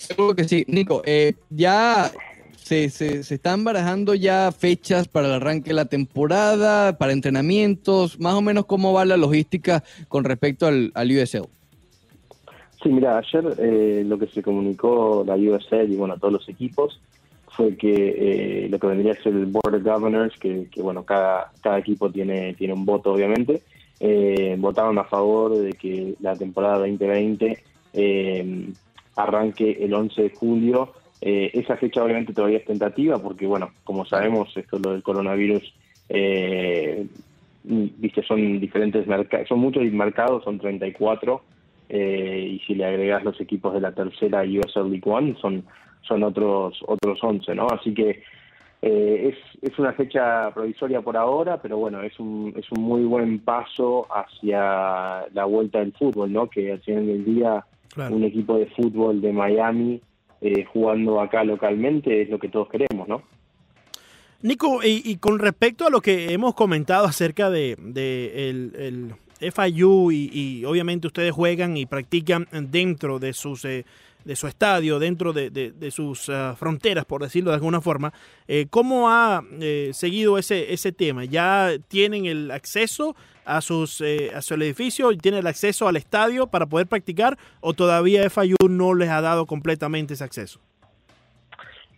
Seguro 0.08 0.36
que 0.36 0.44
sí. 0.44 0.66
Nico, 0.68 1.02
eh, 1.06 1.34
ya 1.50 2.12
se, 2.58 2.90
se, 2.90 3.24
se 3.24 3.36
están 3.36 3.64
barajando 3.64 4.16
ya 4.16 4.52
fechas 4.52 5.08
para 5.08 5.28
el 5.28 5.34
arranque 5.34 5.70
de 5.70 5.76
la 5.76 5.86
temporada, 5.86 6.98
para 6.98 7.14
entrenamientos, 7.14 8.20
más 8.20 8.34
o 8.34 8.42
menos 8.42 8.66
cómo 8.66 8.94
va 8.94 9.06
la 9.06 9.18
logística 9.18 9.84
con 10.10 10.24
respecto 10.24 10.68
al, 10.68 10.92
al 10.94 11.12
USL. 11.12 11.48
Sí, 12.82 12.90
mira, 12.90 13.18
ayer 13.18 13.56
eh, 13.60 14.04
lo 14.06 14.20
que 14.20 14.28
se 14.28 14.44
comunicó 14.44 15.24
la 15.26 15.36
USL 15.36 15.92
y 15.92 15.96
bueno, 15.96 16.16
a 16.16 16.18
todos 16.18 16.34
los 16.34 16.50
equipos 16.50 17.00
fue 17.48 17.78
que 17.78 18.66
eh, 18.66 18.68
lo 18.70 18.78
que 18.78 18.88
vendría 18.88 19.14
a 19.14 19.24
ser 19.24 19.34
el 19.34 19.46
Board 19.46 19.76
of 19.76 19.84
Governors, 19.84 20.38
que, 20.38 20.68
que, 20.70 20.82
bueno, 20.82 21.04
cada, 21.04 21.52
cada 21.62 21.80
equipo 21.80 22.12
tiene, 22.12 22.56
tiene 22.56 22.74
un 22.74 22.84
voto 22.84 23.14
obviamente, 23.14 23.62
eh, 24.00 24.58
votaron 24.60 24.98
a 24.98 25.06
favor 25.06 25.56
de 25.56 25.72
que 25.74 26.16
la 26.20 26.36
temporada 26.36 26.80
2020 26.80 27.64
eh, 27.94 28.74
arranque 29.16 29.78
el 29.82 29.94
11 29.94 30.22
de 30.22 30.30
julio. 30.32 30.94
Eh, 31.22 31.52
esa 31.54 31.78
fecha 31.78 32.04
obviamente 32.04 32.34
todavía 32.34 32.58
es 32.58 32.66
tentativa 32.66 33.18
porque, 33.18 33.46
bueno, 33.46 33.72
como 33.84 34.06
sabemos, 34.06 34.56
esto 34.58 34.78
lo 34.80 34.92
del 34.92 35.04
coronavirus, 35.04 35.74
eh, 36.10 37.08
viste, 37.64 38.24
son 38.24 38.60
diferentes 38.60 39.08
mercados, 39.08 39.48
son 39.48 39.60
muchos 39.60 39.84
mercados, 39.84 40.44
son 40.44 40.60
34 40.60 41.42
eh, 41.90 42.50
y 42.54 42.60
si 42.66 42.76
le 42.76 42.86
agregas 42.86 43.24
los 43.24 43.40
equipos 43.40 43.74
de 43.74 43.82
la 43.82 43.94
tercera 43.94 44.42
USL 44.42 44.90
League 44.90 45.02
One 45.06 45.36
son 45.40 45.64
son 46.02 46.24
otros 46.24 46.78
otros 46.86 47.20
11, 47.22 47.56
¿no? 47.56 47.68
Así 47.68 47.94
que 47.94 48.22
eh, 48.82 49.34
es, 49.34 49.72
es 49.72 49.80
una 49.80 49.94
fecha 49.94 50.52
provisoria 50.54 51.02
por 51.02 51.16
ahora, 51.16 51.62
pero 51.62 51.78
bueno, 51.78 52.02
es 52.02 52.20
un, 52.20 52.54
es 52.58 52.70
un 52.72 52.84
muy 52.84 53.04
buen 53.06 53.40
paso 53.40 54.08
hacia 54.14 55.26
la 55.34 55.46
vuelta 55.46 55.80
del 55.80 55.94
fútbol, 55.94 56.34
¿no? 56.34 56.50
Que 56.50 56.74
al 56.74 56.82
final 56.82 57.08
del 57.08 57.24
día 57.24 57.66
Claro. 57.94 58.16
un 58.16 58.24
equipo 58.24 58.58
de 58.58 58.66
fútbol 58.68 59.22
de 59.22 59.32
Miami 59.32 60.02
eh, 60.42 60.66
jugando 60.66 61.22
acá 61.22 61.44
localmente 61.44 62.22
es 62.22 62.30
lo 62.30 62.40
que 62.40 62.50
todos 62.50 62.68
queremos, 62.70 63.08
¿no? 63.08 63.22
Nico, 64.42 64.84
y, 64.84 65.02
y 65.06 65.18
con 65.18 65.40
respecto 65.40 65.88
a 65.88 65.90
lo 65.90 66.02
que 66.02 66.34
hemos 66.34 66.54
comentado 66.54 67.06
acerca 67.06 67.50
de, 67.50 67.78
de 67.80 68.50
el, 68.50 68.74
el 69.40 69.52
FIU 69.52 70.12
y, 70.12 70.30
y 70.34 70.66
obviamente 70.66 71.08
ustedes 71.08 71.32
juegan 71.32 71.78
y 71.78 71.86
practican 71.86 72.48
dentro 72.52 73.20
de 73.20 73.34
sus 73.34 73.64
eh, 73.66 73.86
de 74.26 74.36
su 74.36 74.48
estadio, 74.48 75.00
dentro 75.00 75.34
de, 75.34 75.50
de- 75.50 75.92
sus 75.92 76.30
ah, 76.30 76.56
fronteras, 76.58 77.06
por 77.06 77.22
decirlo 77.22 77.52
de 77.52 77.56
alguna 77.56 77.82
forma, 77.82 78.14
eh, 78.48 78.68
¿cómo 78.70 79.10
ha 79.10 79.44
eh, 79.60 79.92
seguido 79.94 80.38
ese, 80.38 80.74
ese 80.74 80.92
tema? 80.92 81.26
¿Ya 81.26 81.72
tienen 81.88 82.26
el 82.26 82.52
acceso 82.52 83.16
a, 83.46 83.62
sus, 83.62 84.02
eh, 84.02 84.32
a 84.34 84.42
su 84.42 84.54
edificio, 84.56 85.16
tienen 85.18 85.42
el 85.42 85.48
acceso 85.48 85.88
al 85.88 85.98
estadio 85.98 86.48
para 86.48 86.66
poder 86.66 86.88
practicar 86.88 87.38
o 87.60 87.74
todavía 87.74 88.30
FIU 88.30 88.56
no 88.70 88.94
les 88.94 89.10
ha 89.10 89.22
dado 89.22 89.46
completamente 89.46 90.14
ese 90.14 90.24
acceso? 90.24 90.60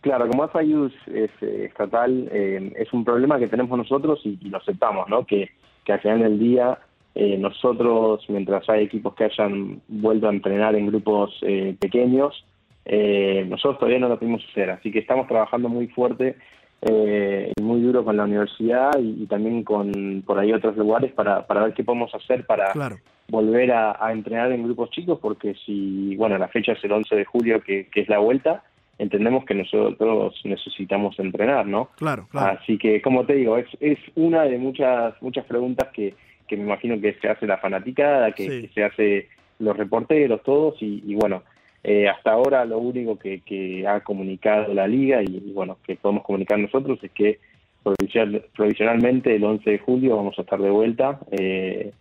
Claro, 0.02 0.28
como 0.28 0.48
FIU 0.48 0.86
es, 0.86 0.94
es, 1.08 1.32
eh, 1.42 1.66
estatal, 1.66 2.30
eh, 2.32 2.74
es 2.78 2.94
un 2.94 3.04
problema 3.04 3.40
que 3.40 3.48
tenemos 3.48 3.76
nosotros 3.78 4.20
y, 4.24 4.38
y 4.42 4.50
lo 4.50 4.58
aceptamos, 4.58 5.10
¿no? 5.10 5.26
Que, 5.26 5.50
que 5.84 5.94
al 5.94 6.02
final 6.02 6.20
del 6.20 6.40
día 6.40 6.78
eh, 7.16 7.38
nosotros, 7.38 8.24
mientras 8.28 8.68
hay 8.70 8.84
equipos 8.84 9.16
que 9.16 9.24
hayan 9.26 9.82
vuelto 9.88 10.28
a 10.28 10.34
entrenar 10.34 10.76
en 10.76 10.88
grupos 10.88 11.32
eh, 11.42 11.76
pequeños, 11.80 12.46
eh, 12.84 13.46
nosotros 13.50 13.80
todavía 13.80 14.00
no 14.00 14.10
lo 14.10 14.20
pudimos 14.20 14.44
hacer, 14.52 14.70
así 14.70 14.92
que 14.92 15.00
estamos 15.00 15.28
trabajando 15.28 15.70
muy 15.70 15.88
fuerte 15.88 16.36
eh, 16.82 17.52
y 17.58 17.62
muy 17.64 17.82
duro 17.82 18.04
con 18.04 18.18
la 18.18 18.26
universidad 18.26 18.92
y, 19.00 19.24
y 19.24 19.26
también 19.28 19.64
con 19.64 20.24
por 20.26 20.38
ahí 20.38 20.52
otros 20.54 20.76
lugares 20.78 21.12
para, 21.14 21.48
para 21.48 21.64
ver 21.64 21.74
qué 21.74 21.84
podemos 21.84 22.14
hacer 22.14 22.46
para 22.46 22.74
Claro. 22.74 22.98
volver 23.30 23.72
a, 23.72 23.98
a 24.00 24.12
entrenar 24.12 24.52
en 24.52 24.64
grupos 24.64 24.92
chicos, 24.92 25.18
porque 25.20 25.56
si, 25.66 26.16
bueno, 26.18 26.38
la 26.38 26.50
fecha 26.50 26.74
es 26.74 26.84
el 26.84 26.92
11 26.92 27.16
de 27.16 27.26
julio, 27.26 27.62
que, 27.62 27.88
que 27.88 28.02
es 28.02 28.10
la 28.10 28.20
vuelta, 28.20 28.64
entendemos 29.00 29.46
que 29.46 29.56
nosotros 29.56 30.40
necesitamos 30.44 31.18
entrenar, 31.18 31.66
¿no? 31.66 31.90
Claro, 31.98 32.28
claro. 32.30 32.60
Así 32.62 32.78
que, 32.78 33.02
como 33.02 33.26
te 33.26 33.34
digo, 33.34 33.58
es, 33.58 33.68
es 33.80 33.98
una 34.16 34.44
de 34.44 34.58
muchas 34.60 35.20
muchas 35.22 35.46
preguntas 35.46 35.90
que, 35.94 36.14
que 36.48 36.58
me 36.58 36.64
imagino 36.64 37.00
que 37.00 37.14
se 37.22 37.28
hace 37.30 37.46
la 37.48 37.58
fanaticada, 37.58 38.32
que, 38.32 38.50
Sí. 38.50 38.62
que 38.68 38.74
se 38.74 38.84
hace 38.84 39.28
los 39.60 39.76
reporteros, 39.78 40.44
todos, 40.44 40.82
y, 40.82 41.02
y 41.06 41.16
bueno, 41.16 41.44
eh, 41.84 42.08
hasta 42.10 42.32
ahora 42.32 42.66
lo 42.66 42.80
único 42.80 43.18
que, 43.18 43.42
que 43.42 43.88
ha 43.88 44.00
comunicado 44.02 44.74
la 44.74 44.88
liga 44.88 45.22
y, 45.22 45.28
y, 45.46 45.52
bueno, 45.54 45.78
que 45.86 45.96
podemos 45.96 46.24
comunicar 46.24 46.58
nosotros 46.60 47.00
es 47.04 47.12
que 47.12 47.40
provisional- 47.84 48.44
provisionalmente 48.56 49.36
el 49.36 49.44
11 49.44 49.70
de 49.70 49.78
julio 49.80 50.18
vamos 50.18 50.38
a 50.38 50.42
estar 50.42 50.60
de 50.60 50.70
vuelta 50.72 51.20
eh, 51.32 51.92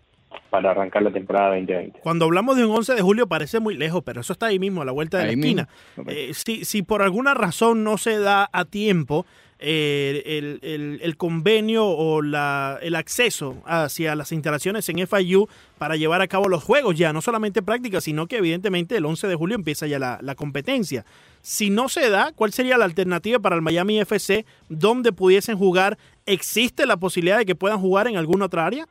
para 0.51 0.70
arrancar 0.70 1.03
la 1.03 1.12
temporada 1.12 1.49
2020. 1.57 2.01
Cuando 2.01 2.25
hablamos 2.25 2.57
de 2.57 2.64
un 2.64 2.75
11 2.77 2.94
de 2.94 3.03
julio 3.03 3.27
parece 3.27 3.61
muy 3.61 3.77
lejos, 3.77 4.03
pero 4.05 4.20
eso 4.20 4.33
está 4.33 4.47
ahí 4.47 4.59
mismo, 4.59 4.83
a 4.83 4.85
la 4.85 4.92
vuelta 4.92 5.18
de 5.18 5.25
Ahí 5.25 5.37
la 5.37 5.40
esquina. 5.40 5.68
Eh, 6.09 6.31
si, 6.35 6.64
si 6.64 6.83
por 6.83 7.03
alguna 7.03 7.35
razón 7.35 7.85
no 7.85 7.99
se 7.99 8.18
da 8.18 8.49
a 8.53 8.64
tiempo, 8.64 9.27
eh, 9.66 10.23
el, 10.27 10.59
el- 10.62 11.01
el 11.03 11.16
convenio 11.16 11.87
o 11.87 12.20
la, 12.20 12.79
el 12.83 12.94
acceso 12.97 13.62
hacia 13.64 14.14
las 14.14 14.31
instalaciones 14.33 14.87
en 14.88 14.99
FIU 15.07 15.49
para 15.79 15.97
llevar 15.97 16.20
a 16.20 16.27
cabo 16.29 16.49
los 16.49 16.62
juegos 16.62 16.97
ya, 16.97 17.12
no 17.12 17.23
solamente 17.23 17.62
prácticas, 17.62 18.05
sino 18.05 18.27
que 18.27 18.37
evidentemente 18.38 18.97
el 18.97 19.07
11 19.07 19.27
de 19.29 19.35
julio 19.37 19.55
empieza 19.55 19.87
ya 19.87 19.99
la, 19.99 20.18
la 20.20 20.35
competencia. 20.35 21.05
Si 21.40 21.70
no 21.70 21.88
se 21.88 22.11
da, 22.11 22.33
¿cuál 22.35 22.53
sería 22.53 22.77
la 22.79 22.85
alternativa 22.85 23.38
para 23.38 23.57
el 23.57 23.62
Miami 23.62 24.01
FC 24.01 24.44
donde 24.68 25.12
pudiesen 25.12 25.57
jugar? 25.57 25.99
¿Existe 26.27 26.85
la 26.87 26.97
posibilidad 26.97 27.38
de 27.38 27.47
que 27.47 27.55
puedan 27.55 27.79
jugar 27.81 28.07
en 28.09 28.16
alguna 28.16 28.47
otra 28.47 28.66
área? 28.66 28.87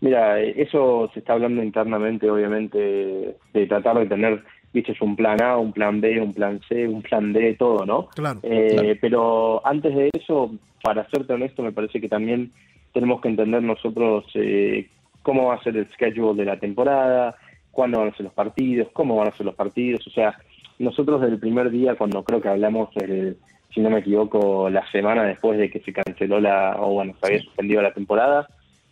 Mira, 0.00 0.40
eso 0.40 1.10
se 1.12 1.20
está 1.20 1.32
hablando 1.32 1.62
internamente, 1.62 2.30
obviamente, 2.30 3.36
de 3.52 3.66
tratar 3.66 3.98
de 3.98 4.06
tener, 4.06 4.44
viste, 4.72 4.94
un 5.00 5.16
plan 5.16 5.42
A, 5.42 5.56
un 5.56 5.72
plan 5.72 6.00
B, 6.00 6.20
un 6.20 6.32
plan 6.32 6.60
C, 6.68 6.86
un 6.86 7.02
plan 7.02 7.32
D, 7.32 7.54
todo, 7.54 7.84
¿no? 7.84 8.06
Claro. 8.14 8.40
Eh, 8.42 8.68
Claro. 8.70 8.98
Pero 9.00 9.66
antes 9.66 9.94
de 9.94 10.10
eso, 10.12 10.52
para 10.82 11.08
serte 11.10 11.32
honesto, 11.32 11.62
me 11.62 11.72
parece 11.72 12.00
que 12.00 12.08
también 12.08 12.52
tenemos 12.92 13.20
que 13.20 13.28
entender 13.28 13.62
nosotros 13.62 14.24
eh, 14.34 14.88
cómo 15.22 15.46
va 15.46 15.54
a 15.54 15.62
ser 15.62 15.76
el 15.76 15.88
schedule 15.88 16.38
de 16.38 16.44
la 16.44 16.58
temporada, 16.58 17.34
cuándo 17.70 17.98
van 17.98 18.08
a 18.08 18.16
ser 18.16 18.24
los 18.24 18.32
partidos, 18.34 18.88
cómo 18.92 19.16
van 19.16 19.28
a 19.28 19.36
ser 19.36 19.46
los 19.46 19.54
partidos. 19.54 20.06
O 20.06 20.10
sea, 20.10 20.34
nosotros 20.78 21.20
desde 21.20 21.34
el 21.34 21.40
primer 21.40 21.70
día, 21.70 21.96
cuando 21.96 22.22
creo 22.22 22.40
que 22.40 22.48
hablamos, 22.48 22.88
el, 22.96 23.36
si 23.74 23.80
no 23.80 23.90
me 23.90 23.98
equivoco, 23.98 24.70
la 24.70 24.88
semana 24.90 25.24
después 25.24 25.58
de 25.58 25.70
que 25.70 25.80
se 25.80 25.92
canceló 25.92 26.40
la, 26.40 26.76
o 26.78 26.92
bueno, 26.92 27.14
se 27.20 27.26
había 27.26 27.42
suspendido 27.42 27.82
la 27.82 27.92
temporada, 27.92 28.48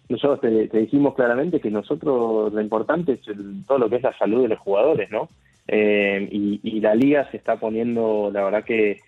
nosotros 0.08 0.40
te, 0.40 0.78
dijimos 0.78 1.14
claramente 1.14 1.60
que 1.60 1.70
nosotros 1.70 2.52
lo 2.52 2.60
importante 2.60 3.12
es 3.12 3.28
el- 3.28 3.64
todo 3.66 3.78
lo 3.78 3.90
que 3.90 3.96
es 3.96 4.02
la 4.02 4.16
salud 4.16 4.42
de 4.42 4.48
los 4.48 4.58
jugadores, 4.58 5.10
¿no? 5.10 5.28
Eh, 5.68 6.28
y, 6.30 6.80
la 6.80 6.94
liga 6.94 7.28
se 7.30 7.36
está 7.36 7.56
poniendo, 7.56 8.30
la 8.32 8.44
verdad 8.44 8.64
que 8.64 8.92
eh, 8.92 8.98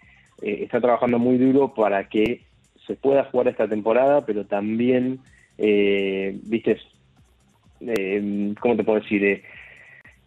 está 0.62 0.80
trabajando 0.80 1.18
muy 1.18 1.38
duro 1.38 1.72
para 1.74 2.08
que 2.08 2.42
se 2.87 2.94
pueda 2.96 3.24
jugar 3.24 3.48
esta 3.48 3.68
temporada, 3.68 4.24
pero 4.26 4.44
también, 4.44 5.20
eh, 5.58 6.37
viste, 6.44 6.78
eh, 7.80 8.54
¿cómo 8.61 8.76
te 8.76 8.82
puedo 8.82 9.00
decir? 9.00 9.42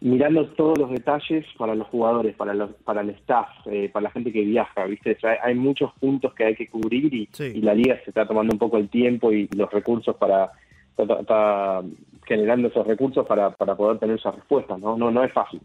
Mirando 0.02 0.46
todos 0.48 0.78
los 0.78 0.90
detalles 0.90 1.46
para 1.56 1.74
los 1.76 1.86
jugadores, 1.88 2.34
para 2.34 2.54
los, 2.54 2.70
para 2.84 3.02
el 3.02 3.10
staff, 3.10 3.48
eh, 3.66 3.88
para 3.92 4.04
la 4.04 4.10
gente 4.10 4.32
que 4.32 4.40
viaja, 4.42 4.84
¿viste? 4.86 5.12
O 5.12 5.20
sea, 5.20 5.30
hay, 5.30 5.38
hay 5.44 5.54
muchos 5.54 5.92
puntos 6.00 6.34
que 6.34 6.44
hay 6.44 6.56
que 6.56 6.66
cubrir 6.68 7.12
y, 7.14 7.28
Sí. 7.32 7.52
y 7.54 7.60
la 7.60 7.72
liga 7.74 7.96
se 8.02 8.10
está 8.10 8.26
tomando 8.26 8.52
un 8.52 8.58
poco 8.58 8.78
el 8.78 8.88
tiempo 8.88 9.32
y 9.32 9.48
los 9.56 9.70
recursos 9.70 10.16
para 10.16 10.50
está, 10.96 11.20
está 11.20 11.82
generando 12.26 12.68
esos 12.68 12.86
recursos 12.86 13.24
para, 13.26 13.50
para 13.50 13.76
poder 13.76 13.98
tener 13.98 14.16
esas 14.18 14.34
respuestas, 14.34 14.78
¿no? 14.80 14.96
No, 14.96 15.10
no 15.10 15.22
es 15.22 15.32
fácil. 15.32 15.60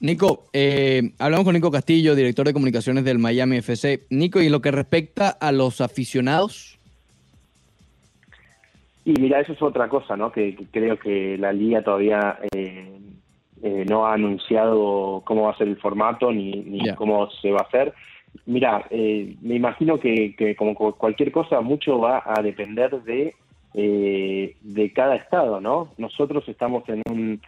Nico, 0.00 0.44
eh, 0.52 1.10
hablamos 1.18 1.44
con 1.44 1.54
Nico 1.54 1.70
Castillo, 1.70 2.14
director 2.14 2.46
de 2.46 2.52
comunicaciones 2.52 3.04
del 3.04 3.18
Miami 3.18 3.56
FC. 3.58 4.00
Nico, 4.10 4.40
y 4.40 4.46
en 4.46 4.52
lo 4.52 4.60
que 4.60 4.70
respecta 4.70 5.30
a 5.30 5.50
los 5.50 5.80
aficionados, 5.80 6.78
Y 9.06 9.12
mira, 9.20 9.40
eso 9.40 9.52
es 9.52 9.60
otra 9.60 9.86
cosa, 9.88 10.16
¿no? 10.16 10.32
Que, 10.32 10.54
que 10.56 10.64
creo 10.66 10.98
que 10.98 11.36
la 11.38 11.52
liga 11.52 11.82
todavía 11.82 12.38
eh, 12.54 12.90
eh, 13.66 13.84
no 13.88 14.06
ha 14.06 14.12
anunciado 14.12 15.22
cómo 15.24 15.44
va 15.44 15.52
a 15.52 15.56
ser 15.56 15.68
el 15.68 15.78
formato 15.78 16.30
ni, 16.30 16.52
ni 16.52 16.80
cómo 16.94 17.30
se 17.40 17.50
va 17.50 17.60
a 17.60 17.68
hacer. 17.68 17.94
Mira, 18.46 18.84
eh, 18.90 19.34
me 19.40 19.54
imagino 19.54 19.98
que, 19.98 20.34
que 20.36 20.54
como 20.54 20.74
cu- 20.74 20.94
cualquier 20.96 21.32
cosa, 21.32 21.60
mucho 21.62 21.98
va 21.98 22.22
a 22.26 22.42
depender 22.42 22.90
de 23.02 23.34
eh, 23.76 24.54
de 24.60 24.92
cada 24.92 25.16
estado, 25.16 25.60
¿no? 25.60 25.88
Nosotros 25.98 26.48
estamos 26.48 26.88
en 26.88 27.02
un 27.10 27.40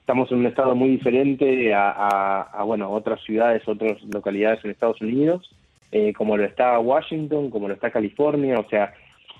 estamos 0.00 0.30
en 0.30 0.38
un 0.40 0.46
estado 0.46 0.74
muy 0.74 0.90
diferente 0.90 1.72
a, 1.72 1.90
a- 1.90 2.42
a, 2.42 2.62
bueno 2.64 2.90
otras 2.92 3.20
ciudades, 3.22 3.66
otras 3.66 3.96
localidades 4.12 4.62
en 4.64 4.70
Estados 4.70 5.00
Unidos, 5.00 5.50
eh, 5.92 6.12
como 6.12 6.36
lo 6.36 6.44
está 6.44 6.78
Washington, 6.78 7.48
como 7.50 7.68
lo 7.68 7.74
está 7.74 7.90
California, 7.90 8.58
o 8.58 8.68
sea, 8.68 8.92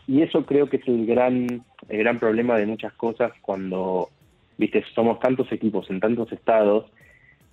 y 0.09 0.23
eso 0.23 0.45
creo 0.47 0.69
que 0.71 0.79
es 0.79 0.89
el 0.89 1.05
gran 1.07 1.63
el 1.89 1.99
gran 1.99 2.19
problema 2.19 2.57
de 2.57 2.67
muchas 2.67 2.93
cosas 2.95 3.31
cuando 3.43 4.09
viste 4.59 4.85
somos 4.95 5.19
tantos 5.21 5.51
equipos 5.53 5.89
en 5.91 6.01
tantos 6.01 6.31
estados 6.33 6.87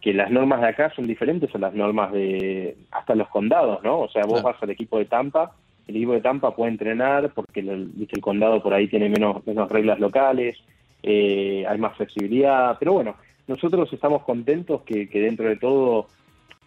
que 0.02 0.14
las 0.14 0.32
normas 0.32 0.62
de 0.62 0.68
acá 0.68 0.92
son 0.96 1.06
diferentes 1.06 1.54
a 1.54 1.60
las 1.60 1.74
normas 1.74 2.12
de 2.12 2.76
hasta 2.92 3.14
los 3.16 3.28
condados, 3.30 3.84
¿no? 3.84 4.00
O 4.02 4.10
sea, 4.10 4.24
vos 4.24 4.42
Claro. 4.42 4.54
vas 4.54 4.64
al 4.64 4.72
equipo 4.72 4.98
de 4.98 5.06
Tampa, 5.06 5.52
el 5.88 5.96
equipo 5.96 6.14
de 6.14 6.22
Tampa 6.22 6.56
puede 6.56 6.72
entrenar 6.72 7.32
porque 7.34 7.60
el, 7.60 7.86
viste, 7.94 8.16
el 8.16 8.22
condado 8.22 8.62
por 8.64 8.74
ahí 8.74 8.88
tiene 8.88 9.10
menos 9.10 9.46
menos 9.46 9.70
reglas 9.72 10.00
locales, 10.00 10.58
eh, 11.04 11.66
hay 11.68 11.78
más 11.78 11.96
flexibilidad, 11.98 12.78
pero 12.80 12.94
bueno, 12.94 13.16
nosotros 13.48 13.92
estamos 13.94 14.24
contentos 14.24 14.82
que, 14.84 15.08
que 15.10 15.20
dentro 15.22 15.48
de 15.48 15.58
todo 15.58 16.08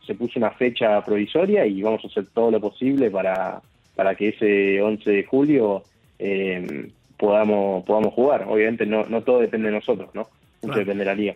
se 0.07 0.15
puso 0.15 0.39
una 0.39 0.51
fecha 0.51 1.03
provisoria 1.03 1.67
y 1.67 1.83
vamos 1.83 2.05
a 2.05 2.09
hacer 2.09 2.27
todo 2.27 2.51
lo 2.51 2.61
posible 2.61 3.11
para, 3.11 3.63
para 3.97 4.15
que 4.15 4.29
ese 4.29 4.83
11 4.83 5.11
de 5.11 5.25
julio 5.25 5.83
eh, 6.19 6.91
podamos 7.17 7.85
podamos 7.85 8.15
jugar. 8.15 8.47
Obviamente 8.49 8.87
no, 8.87 9.05
no 9.05 9.23
todo 9.23 9.41
depende 9.41 9.69
de 9.69 9.75
nosotros, 9.75 10.11
¿no? 10.15 10.23
Mucho 10.23 10.75
Claro. 10.75 10.79
depende 10.81 11.05
de 11.05 11.11
la 11.11 11.15
liga. 11.15 11.35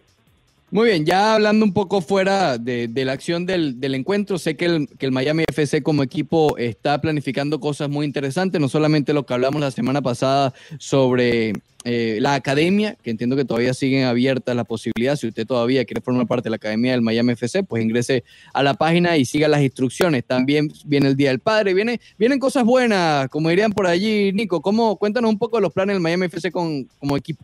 Muy 0.70 0.88
bien, 0.88 1.06
ya 1.06 1.34
hablando 1.34 1.64
un 1.64 1.72
poco 1.72 2.02
fuera 2.02 2.58
de, 2.58 2.90
la 2.94 3.12
acción 3.12 3.46
del, 3.46 3.78
encuentro, 3.94 4.36
sé 4.36 4.54
que 4.54 4.66
el, 4.66 4.88
que 4.98 5.06
el 5.06 5.12
Miami 5.12 5.44
FC 5.48 5.82
como 5.82 6.02
equipo 6.02 6.58
está 6.58 7.00
planificando 7.00 7.58
cosas 7.58 7.88
muy 7.88 8.04
interesantes, 8.04 8.60
no 8.60 8.68
solamente 8.68 9.14
lo 9.14 9.24
que 9.24 9.32
hablamos 9.32 9.62
la 9.62 9.70
semana 9.70 10.02
pasada 10.02 10.52
sobre 10.78 11.54
eh, 11.84 12.18
la 12.20 12.34
academia, 12.34 12.98
que 13.02 13.10
entiendo 13.10 13.34
que 13.34 13.46
todavía 13.46 13.72
siguen 13.72 14.04
abiertas 14.04 14.54
las 14.54 14.66
posibilidades, 14.66 15.20
si 15.20 15.28
usted 15.28 15.46
todavía 15.46 15.86
quiere 15.86 16.02
formar 16.02 16.26
parte 16.26 16.44
de 16.44 16.50
la 16.50 16.56
academia 16.56 16.92
del 16.92 17.00
Miami 17.00 17.32
FC, 17.32 17.62
pues 17.62 17.82
ingrese 17.82 18.24
a 18.52 18.62
la 18.62 18.74
página 18.74 19.16
y 19.16 19.24
siga 19.24 19.48
las 19.48 19.62
instrucciones. 19.62 20.22
También 20.26 20.70
viene 20.84 21.08
el 21.08 21.16
Día 21.16 21.30
del 21.30 21.38
Padre, 21.38 21.72
viene, 21.72 21.98
vienen 22.18 22.38
cosas 22.38 22.64
buenas, 22.64 23.30
como 23.30 23.48
dirían 23.48 23.72
por 23.72 23.86
allí, 23.86 24.34
Nico, 24.34 24.60
¿cómo, 24.60 24.96
cuéntanos 24.96 25.30
un 25.30 25.38
poco 25.38 25.56
de 25.56 25.62
los 25.62 25.72
planes 25.72 25.94
del 25.94 26.02
Miami 26.02 26.26
FC 26.26 26.52
con, 26.52 26.84
como 26.98 27.16
equipo. 27.16 27.42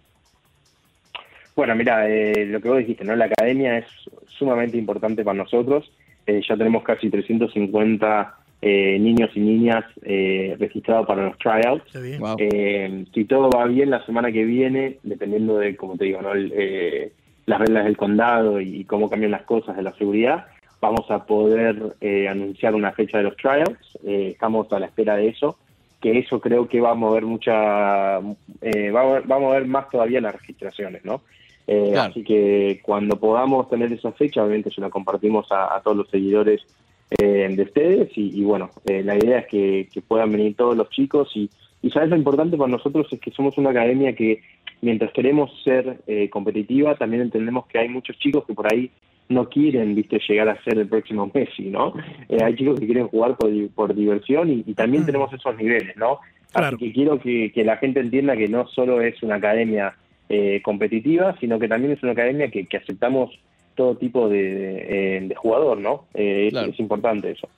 Bueno, 1.57 1.75
mira, 1.77 2.09
eh, 2.09 2.47
lo 2.47 2.61
que 2.61 2.69
vos 2.69 2.79
dijiste, 2.79 3.05
¿no? 3.05 3.15
La 3.15 3.27
academia 3.27 3.79
es 3.79 3.87
sumamente 4.27 4.77
importante 4.77 5.25
para 5.25 5.39
nosotros. 5.39 5.91
Eh, 6.27 6.41
ya 6.47 6.57
tenemos 6.57 6.83
casi 6.83 7.11
350 7.11 8.35
eh, 8.63 8.99
niños 8.99 9.31
y 9.35 9.41
niñas 9.41 9.85
eh, 10.03 10.57
registrados 10.59 11.07
para 11.07 11.27
los 11.27 11.39
tryouts. 11.39 11.93
Wow. 12.19 12.37
Eh, 12.39 13.05
si 13.13 13.25
todo 13.27 13.51
va 13.51 13.67
bien 13.67 13.91
la 13.91 14.05
semana 14.07 14.33
que 14.33 14.45
viene, 14.45 14.99
dependiendo 15.03 15.59
de, 15.59 15.77
como 15.77 15.97
te 15.97 16.07
digo, 16.07 16.23
¿no? 16.23 16.33
El, 16.33 16.53
eh, 16.57 17.13
las 17.47 17.61
reglas 17.61 17.85
del 17.85 17.97
condado 17.97 18.61
y, 18.61 18.81
y 18.81 18.85
cómo 18.85 19.11
cambian 19.11 19.33
las 19.33 19.43
cosas 19.43 19.77
de 19.77 19.83
la 19.83 19.93
seguridad, 19.93 20.47
vamos 20.81 21.11
a 21.11 21.25
poder 21.25 21.97
eh, 22.01 22.29
anunciar 22.29 22.75
una 22.75 22.93
fecha 22.93 23.19
de 23.19 23.25
los 23.25 23.37
tryouts. 23.37 23.99
Eh, 24.05 24.31
estamos 24.33 24.71
a 24.73 24.79
la 24.79 24.87
espera 24.87 25.17
de 25.17 25.29
eso, 25.29 25.59
que 26.01 26.19
eso 26.19 26.41
creo 26.41 26.69
que 26.69 26.81
va 26.81 26.91
a 26.91 26.95
mover 26.95 27.25
mucha, 27.25 28.19
eh, 28.61 28.91
va, 28.91 29.01
a 29.01 29.21
va 29.21 29.37
a 29.37 29.41
mover 29.41 29.67
más 29.67 29.89
todavía 29.89 30.21
las 30.21 30.35
registraciones, 30.35 31.05
¿no? 31.05 31.23
Eh, 31.67 31.91
Claro. 31.93 32.11
Así 32.11 32.23
que 32.23 32.81
cuando 32.83 33.17
podamos 33.17 33.69
tener 33.71 33.93
esa 33.93 34.13
fecha, 34.13 34.43
obviamente 34.43 34.71
se 34.71 34.81
la 34.81 34.91
compartimos 34.91 35.51
a, 35.51 35.75
a 35.77 35.81
todos 35.81 35.97
los 35.97 36.11
seguidores 36.11 36.63
eh, 37.19 37.49
de 37.55 37.63
ustedes 37.63 38.11
y, 38.17 38.41
y 38.41 38.45
bueno, 38.45 38.71
eh, 38.87 39.03
la 39.03 39.17
idea 39.17 39.41
es 39.41 39.47
que, 39.47 39.89
que 39.93 40.01
puedan 40.03 40.33
venir 40.33 40.57
todos 40.57 40.77
los 40.77 40.91
chicos 40.91 41.31
y, 41.35 41.49
y 41.83 41.91
sabes 41.91 42.11
lo 42.11 42.17
importante 42.17 42.57
para 42.57 42.71
nosotros 42.71 43.07
es 43.13 43.21
que 43.21 43.31
somos 43.31 43.57
una 43.59 43.71
academia 43.71 44.15
que 44.15 44.41
mientras 44.81 45.13
queremos 45.13 45.51
ser 45.63 45.99
eh, 46.07 46.29
competitiva, 46.31 46.97
también 46.97 47.23
entendemos 47.23 47.67
que 47.67 47.79
hay 47.79 47.89
muchos 47.89 48.19
chicos 48.19 48.45
que 48.47 48.55
por 48.55 48.73
ahí 48.73 48.91
no 49.29 49.49
quieren, 49.49 49.95
viste, 49.95 50.19
llegar 50.29 50.49
a 50.49 50.63
ser 50.65 50.79
el 50.79 50.89
próximo 50.89 51.31
Messi, 51.35 51.65
¿no? 51.65 51.95
Eh, 52.29 52.43
hay 52.43 52.55
chicos 52.57 52.79
que 52.79 52.87
quieren 52.87 53.09
jugar 53.09 53.37
por, 53.37 53.51
por 53.71 53.95
diversión 53.95 54.51
y, 54.51 54.65
y 54.67 54.75
también 54.75 55.07
tenemos 55.07 55.33
esos 55.33 55.57
niveles, 55.57 55.97
¿no? 55.97 56.21
Claro. 56.53 56.77
Así 56.77 56.87
que 56.87 56.93
quiero 56.93 57.19
que, 57.19 57.51
que 57.53 57.65
la 57.65 57.77
gente 57.79 58.01
entienda 58.01 58.37
que 58.37 58.49
no 58.49 58.67
solo 58.69 59.01
es 59.01 59.23
una 59.23 59.37
academia 59.37 59.95
eh, 60.29 60.61
competitiva, 60.63 61.37
sino 61.41 61.59
que 61.59 61.69
también 61.69 61.93
es 61.93 62.03
una 62.03 62.13
academia 62.13 62.49
que, 62.51 62.67
que 62.67 62.77
aceptamos 62.79 63.31
todo 63.75 63.97
tipo 63.97 64.29
de, 64.29 64.43
de, 64.55 65.17
eh, 65.17 65.21
de 65.29 65.35
jugador, 65.35 65.79
¿no? 65.79 66.07
Eh, 66.15 66.47
es- 66.47 66.53
Claro. 66.53 66.71
es, 66.71 66.79
importante 66.81 67.31
eso. 67.31 67.49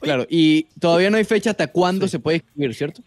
Claro, 0.00 0.26
y 0.28 0.64
todavía 0.78 1.10
no 1.10 1.16
hay 1.16 1.24
fecha 1.24 1.50
hasta 1.50 1.66
cuándo 1.68 2.06
se 2.06 2.18
puede 2.18 2.36
escribir, 2.38 2.74
¿cierto? 2.74 3.02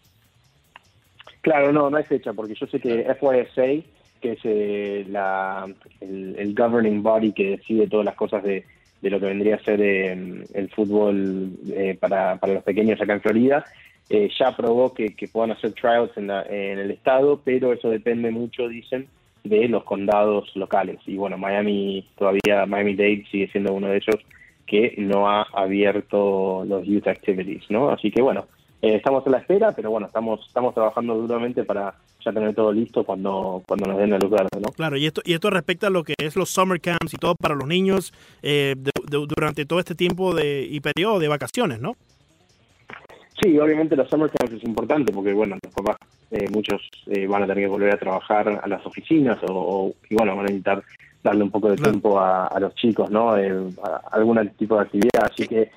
Claro, 1.40 1.72
no, 1.72 1.88
no 1.88 1.96
hay 1.96 2.04
fecha, 2.04 2.32
porque 2.32 2.54
yo 2.54 2.66
sé 2.66 2.78
que 2.80 3.04
FYSA, 3.18 3.86
que 4.20 4.32
es 4.32 4.38
eh, 4.44 5.06
la, 5.08 5.66
el, 6.00 6.36
el 6.38 6.54
governing 6.54 7.02
body 7.02 7.32
que 7.32 7.52
decide 7.52 7.86
todas 7.88 8.04
las 8.04 8.14
cosas 8.16 8.42
de, 8.42 8.64
de 9.00 9.10
lo 9.10 9.18
que 9.18 9.26
vendría 9.26 9.54
a 9.56 9.64
ser 9.64 9.80
eh, 9.80 10.44
el 10.52 10.68
fútbol 10.70 11.52
eh, 11.72 11.96
para, 11.98 12.36
para 12.36 12.54
los 12.54 12.62
pequeños 12.64 13.00
acá 13.00 13.14
en 13.14 13.22
Florida, 13.22 13.64
eh, 14.10 14.28
ya 14.38 14.48
aprobó 14.48 14.92
que, 14.92 15.14
que 15.16 15.28
puedan 15.28 15.52
hacer 15.52 15.72
tryouts 15.72 16.16
en, 16.18 16.26
la- 16.26 16.42
en 16.42 16.78
el 16.78 16.90
estado, 16.90 17.40
pero 17.44 17.72
eso 17.72 17.88
depende 17.88 18.30
mucho, 18.30 18.68
dicen, 18.68 19.06
de 19.44 19.68
los 19.68 19.84
condados 19.84 20.54
locales. 20.56 20.98
Y 21.06 21.16
bueno, 21.16 21.38
Miami 21.38 22.06
todavía, 22.18 22.66
Miami-Dade 22.66 23.24
sigue 23.30 23.48
siendo 23.52 23.72
uno 23.72 23.86
de 23.88 23.96
ellos 23.96 24.16
que 24.66 24.94
no 24.98 25.28
ha 25.30 25.46
abierto 25.52 26.64
los 26.66 26.84
youth 26.86 27.06
activities, 27.08 27.64
¿no? 27.70 27.90
Así 27.90 28.10
que 28.10 28.20
bueno, 28.22 28.46
eh, 28.82 28.94
estamos 28.96 29.26
a 29.26 29.30
la 29.30 29.38
espera, 29.38 29.72
pero 29.74 29.90
bueno, 29.90 30.06
estamos 30.06 30.46
estamos 30.46 30.74
trabajando 30.74 31.14
duramente 31.16 31.64
para 31.64 31.94
ya 32.24 32.32
tener 32.32 32.54
todo 32.54 32.72
listo 32.72 33.02
cuando 33.04 33.62
cuando 33.66 33.86
nos 33.86 33.98
den 33.98 34.10
luz 34.10 34.30
verde, 34.30 34.60
¿no? 34.60 34.70
Claro, 34.72 34.96
y 34.96 35.06
esto, 35.06 35.22
y 35.24 35.32
esto 35.32 35.50
respecta 35.50 35.86
a 35.86 35.90
lo 35.90 36.04
que 36.04 36.14
es 36.18 36.36
los 36.36 36.50
summer 36.50 36.80
camps 36.80 37.14
y 37.14 37.16
todo 37.16 37.34
para 37.34 37.54
los 37.54 37.66
niños 37.66 38.12
eh, 38.42 38.74
de- 38.76 38.90
durante 39.26 39.64
todo 39.64 39.78
este 39.80 39.94
tiempo 39.94 40.34
de, 40.34 40.66
y 40.70 40.80
periodo 40.80 41.18
de 41.18 41.28
vacaciones, 41.28 41.80
¿no? 41.80 41.94
Sí, 43.42 43.58
obviamente 43.58 43.96
los 43.96 44.08
summer 44.08 44.30
camps 44.30 44.54
es 44.54 44.64
importante 44.64 45.12
porque, 45.12 45.32
bueno, 45.32 45.56
los 45.62 45.72
papás, 45.72 45.96
eh, 46.30 46.46
muchos 46.50 46.80
eh, 47.06 47.26
van 47.26 47.42
a 47.42 47.46
tener 47.46 47.64
que 47.64 47.68
volver 47.70 47.94
a 47.94 47.98
trabajar 47.98 48.60
a 48.62 48.66
las 48.68 48.84
oficinas 48.84 49.38
o, 49.44 49.52
o- 49.52 49.94
y, 50.10 50.14
bueno, 50.14 50.32
van 50.36 50.40
a 50.40 50.48
necesitar 50.48 50.82
darle 51.22 51.44
un 51.44 51.50
poco 51.50 51.70
de 51.70 51.76
tiempo 51.76 52.18
a, 52.20 52.46
a 52.46 52.60
los 52.60 52.74
chicos, 52.74 53.10
¿no? 53.10 53.36
Eh, 53.38 53.52
a 53.82 54.00
algún 54.16 54.48
tipo 54.58 54.76
de 54.76 54.82
actividad. 54.82 55.24
Así 55.30 55.46
que, 55.48 55.70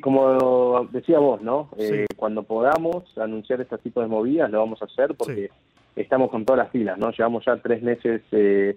como 0.00 0.86
decía 0.90 1.18
vos, 1.18 1.40
¿no? 1.42 1.68
Eh, 1.78 2.06
Cuando 2.16 2.42
podamos 2.42 3.04
anunciar 3.18 3.60
este 3.60 3.78
tipo 3.78 4.00
de 4.00 4.06
movidas, 4.08 4.50
lo 4.50 4.58
vamos 4.60 4.80
a 4.82 4.86
hacer 4.86 5.14
porque 5.14 5.50
estamos 5.96 6.30
con 6.30 6.44
todas 6.44 6.58
las 6.64 6.70
pilas, 6.70 6.98
¿no? 6.98 7.10
Llevamos 7.10 7.44
ya 7.44 7.56
tres 7.56 7.82
meses 7.82 8.22
eh, 8.32 8.76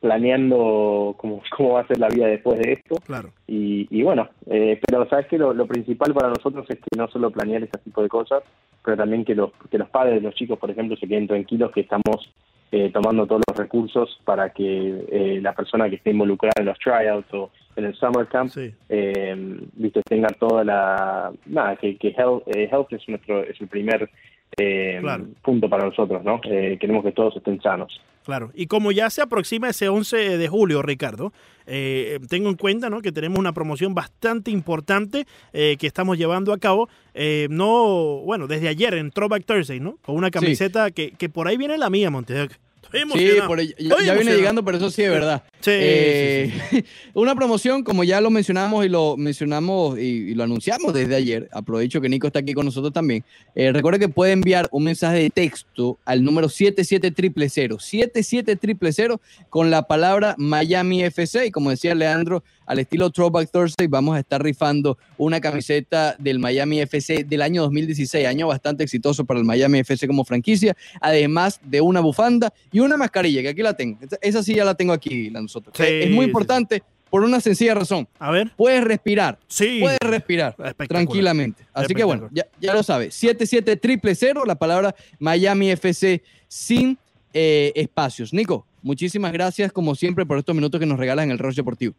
planeando 0.00 1.14
cómo, 1.18 1.42
cómo 1.56 1.74
va 1.74 1.80
a 1.80 1.86
ser 1.86 1.98
la 1.98 2.08
vida 2.08 2.26
después 2.26 2.58
de 2.58 2.72
esto. 2.72 2.96
Claro. 3.06 3.30
Y, 3.46 3.86
y 3.90 4.02
bueno, 4.02 4.28
eh, 4.46 4.80
pero 4.86 5.08
sabes 5.08 5.26
que 5.26 5.38
lo, 5.38 5.52
lo 5.54 5.66
principal 5.66 6.12
para 6.14 6.28
nosotros 6.28 6.66
es 6.68 6.76
que 6.78 6.96
no 6.96 7.08
solo 7.08 7.30
planear 7.30 7.62
este 7.62 7.78
tipo 7.78 8.02
de 8.02 8.08
cosas, 8.08 8.42
pero 8.84 8.96
también 8.96 9.24
que 9.24 9.34
los, 9.34 9.50
que 9.70 9.78
los 9.78 9.88
padres 9.90 10.14
de 10.16 10.20
los 10.22 10.34
chicos, 10.34 10.58
por 10.58 10.70
ejemplo, 10.70 10.96
se 10.96 11.06
queden 11.06 11.28
tranquilos 11.28 11.70
que 11.72 11.80
estamos 11.80 12.32
eh, 12.72 12.90
tomando 12.92 13.26
todos 13.26 13.42
los 13.48 13.56
recursos 13.58 14.20
para 14.24 14.50
que 14.50 15.04
eh, 15.10 15.40
la 15.42 15.52
persona 15.54 15.88
que 15.90 15.96
esté 15.96 16.10
involucrada 16.10 16.54
en 16.60 16.66
los 16.66 16.78
tryouts 16.78 17.32
o 17.34 17.50
en 17.76 17.84
el 17.84 17.94
summer 17.94 18.26
camp, 18.26 18.50
Sí. 18.50 18.72
eh, 18.88 19.34
viste, 19.74 20.02
tenga 20.02 20.28
toda 20.38 20.64
la... 20.64 21.32
Nada, 21.46 21.76
que, 21.76 21.96
que 21.96 22.08
health, 22.16 22.42
eh, 22.46 22.68
health 22.70 22.92
es, 22.92 23.08
nuestro, 23.08 23.42
es 23.42 23.60
el 23.60 23.68
primer 23.68 24.08
eh, 24.56 24.98
Claro. 25.00 25.26
punto 25.42 25.68
para 25.68 25.84
nosotros, 25.84 26.22
¿no? 26.24 26.40
Eh, 26.44 26.76
queremos 26.80 27.04
que 27.04 27.12
todos 27.12 27.36
estén 27.36 27.60
sanos. 27.60 28.00
Claro, 28.30 28.52
y 28.54 28.66
como 28.68 28.92
ya 28.92 29.10
se 29.10 29.22
aproxima 29.22 29.68
ese 29.70 29.88
11 29.88 30.38
de 30.38 30.46
julio, 30.48 30.82
Ricardo, 30.82 31.32
eh, 31.66 32.20
tengo 32.28 32.48
en 32.48 32.54
cuenta 32.54 32.88
¿no? 32.88 33.02
que 33.02 33.10
tenemos 33.10 33.40
una 33.40 33.52
promoción 33.52 33.92
bastante 33.92 34.52
importante 34.52 35.26
eh, 35.52 35.76
que 35.80 35.88
estamos 35.88 36.16
llevando 36.16 36.52
a 36.52 36.58
cabo. 36.58 36.88
eh, 37.12 37.48
no, 37.50 38.20
bueno, 38.24 38.46
desde 38.46 38.68
ayer 38.68 38.94
en 38.94 39.10
Throwback 39.10 39.44
Thursday, 39.44 39.80
¿no? 39.80 39.96
Con 40.02 40.14
una 40.14 40.30
camiseta 40.30 40.92
que, 40.92 41.10
que 41.10 41.28
por 41.28 41.48
ahí 41.48 41.56
viene 41.56 41.76
la 41.76 41.90
mía. 41.90 42.08
Estoy 42.08 43.00
Sí, 43.18 43.26
por 43.48 43.58
ahí- 43.58 43.74
ya, 43.78 43.96
ya 44.04 44.14
viene 44.14 44.36
llegando, 44.36 44.64
pero 44.64 44.76
eso 44.78 44.90
sí 44.90 45.02
es 45.02 45.10
verdad. 45.10 45.42
Sí, 45.60 45.70
Eh, 45.74 46.52
sí, 46.70 46.84
Una 47.14 47.34
promoción, 47.34 47.82
como 47.84 48.02
ya 48.02 48.20
lo 48.20 48.30
mencionamos 48.30 48.84
y 48.86 48.88
lo 48.88 49.16
mencionamos 49.18 49.98
y, 49.98 50.02
y 50.02 50.34
lo 50.34 50.44
anunciamos 50.44 50.94
desde 50.94 51.14
ayer, 51.16 51.48
aprovecho 51.52 52.00
que 52.00 52.08
Nico 52.08 52.26
está 52.28 52.38
aquí 52.38 52.54
con 52.54 52.64
nosotros 52.64 52.92
también. 52.92 53.24
Eh, 53.54 53.70
recuerde 53.72 53.98
que 53.98 54.08
puede 54.08 54.32
enviar 54.32 54.68
un 54.72 54.84
mensaje 54.84 55.18
de 55.18 55.30
texto 55.30 55.98
al 56.06 56.24
número 56.24 56.48
77300, 56.48 57.82
77300 57.84 59.18
con 59.50 59.70
la 59.70 59.82
palabra 59.86 60.34
Miami 60.38 61.02
FC 61.02 61.46
y 61.46 61.50
como 61.50 61.70
decía 61.70 61.94
Leandro, 61.94 62.42
al 62.66 62.78
estilo 62.78 63.10
Throwback 63.10 63.50
Thursday 63.50 63.88
vamos 63.88 64.14
a 64.16 64.20
estar 64.20 64.40
rifando 64.42 64.96
una 65.18 65.40
camiseta 65.40 66.14
del 66.20 66.38
Miami 66.38 66.80
FC 66.80 67.24
del 67.24 67.42
año 67.42 67.62
2016, 67.62 68.26
año 68.28 68.46
bastante 68.46 68.84
exitoso 68.84 69.24
para 69.24 69.40
el 69.40 69.44
Miami 69.44 69.80
FC 69.80 70.06
como 70.06 70.24
franquicia, 70.24 70.76
además 71.00 71.60
de 71.64 71.80
una 71.80 71.98
bufanda 71.98 72.52
y 72.70 72.78
una 72.78 72.96
mascarilla, 72.96 73.42
que 73.42 73.48
aquí 73.48 73.62
la 73.62 73.74
tengo. 73.74 73.98
Esa- 74.22 74.40
sí 74.44 74.54
ya 74.54 74.64
la 74.64 74.74
tengo 74.74 74.92
aquí, 74.92 75.28
nosotros. 75.50 75.76
Sí, 75.76 75.84
es 75.84 76.10
muy 76.10 76.24
sí, 76.24 76.30
importante 76.30 76.82
por 77.10 77.24
una 77.24 77.40
sencilla 77.40 77.74
razón. 77.74 78.08
A 78.18 78.30
ver, 78.30 78.50
Puedes 78.56 78.82
respirar, 78.84 79.38
sí. 79.48 79.78
puedes 79.80 79.98
respirar 80.00 80.54
tranquilamente. 80.88 81.64
Así 81.74 81.94
que 81.94 82.04
bueno, 82.04 82.28
ya, 82.32 82.46
ya 82.60 82.72
lo 82.72 82.82
sabes. 82.82 83.14
77000, 83.14 84.46
la 84.46 84.54
palabra 84.54 84.94
Miami 85.18 85.70
FC 85.70 86.22
sin 86.46 86.96
eh, 87.34 87.72
espacios. 87.74 88.32
Nico, 88.32 88.66
muchísimas 88.82 89.32
gracias 89.32 89.72
como 89.72 89.94
siempre 89.94 90.24
por 90.24 90.38
estos 90.38 90.54
minutos 90.54 90.80
que 90.80 90.86
nos 90.86 90.98
regalas 90.98 91.24
en 91.24 91.32
el 91.32 91.38
Roche 91.38 91.56
Deportivo. 91.56 91.94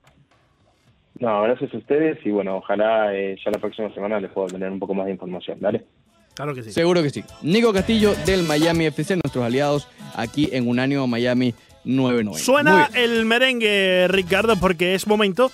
No, 1.19 1.43
gracias 1.43 1.73
a 1.73 1.77
ustedes 1.77 2.17
y 2.25 2.31
bueno, 2.31 2.57
ojalá 2.57 3.13
eh, 3.13 3.35
ya 3.43 3.51
la 3.51 3.59
próxima 3.59 3.93
semana 3.93 4.19
les 4.19 4.31
pueda 4.31 4.47
tener 4.47 4.71
un 4.71 4.79
poco 4.79 4.93
más 4.93 5.05
de 5.05 5.11
información, 5.11 5.57
¿vale? 5.59 5.85
Claro 6.33 6.55
que 6.55 6.63
sí. 6.63 6.71
Seguro 6.71 7.03
que 7.03 7.09
sí. 7.09 7.23
Nico 7.43 7.73
Castillo 7.73 8.13
del 8.25 8.43
Miami 8.43 8.85
FC, 8.85 9.15
nuestros 9.15 9.43
aliados 9.43 9.87
aquí 10.15 10.49
en 10.51 10.67
Unánimo 10.67 11.05
Miami 11.05 11.53
990. 11.83 12.31
Muy 12.31 12.39
Suena 12.39 12.89
el 12.93 13.25
merengue, 13.25 14.07
Ricardo, 14.09 14.55
porque 14.57 14.95
es 14.95 15.07
momento 15.07 15.51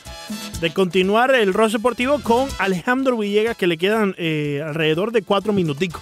de 0.62 0.72
continuar 0.72 1.34
el 1.36 1.54
rol 1.54 1.72
deportivo 1.72 2.20
con 2.20 2.48
Alejandro 2.60 3.18
Villegas, 3.18 3.58
que 3.58 3.68
le 3.68 3.78
quedan 3.78 4.16
eh, 4.18 4.62
alrededor 4.66 5.12
de 5.12 5.22
cuatro 5.22 5.54
minuticos. 5.54 6.02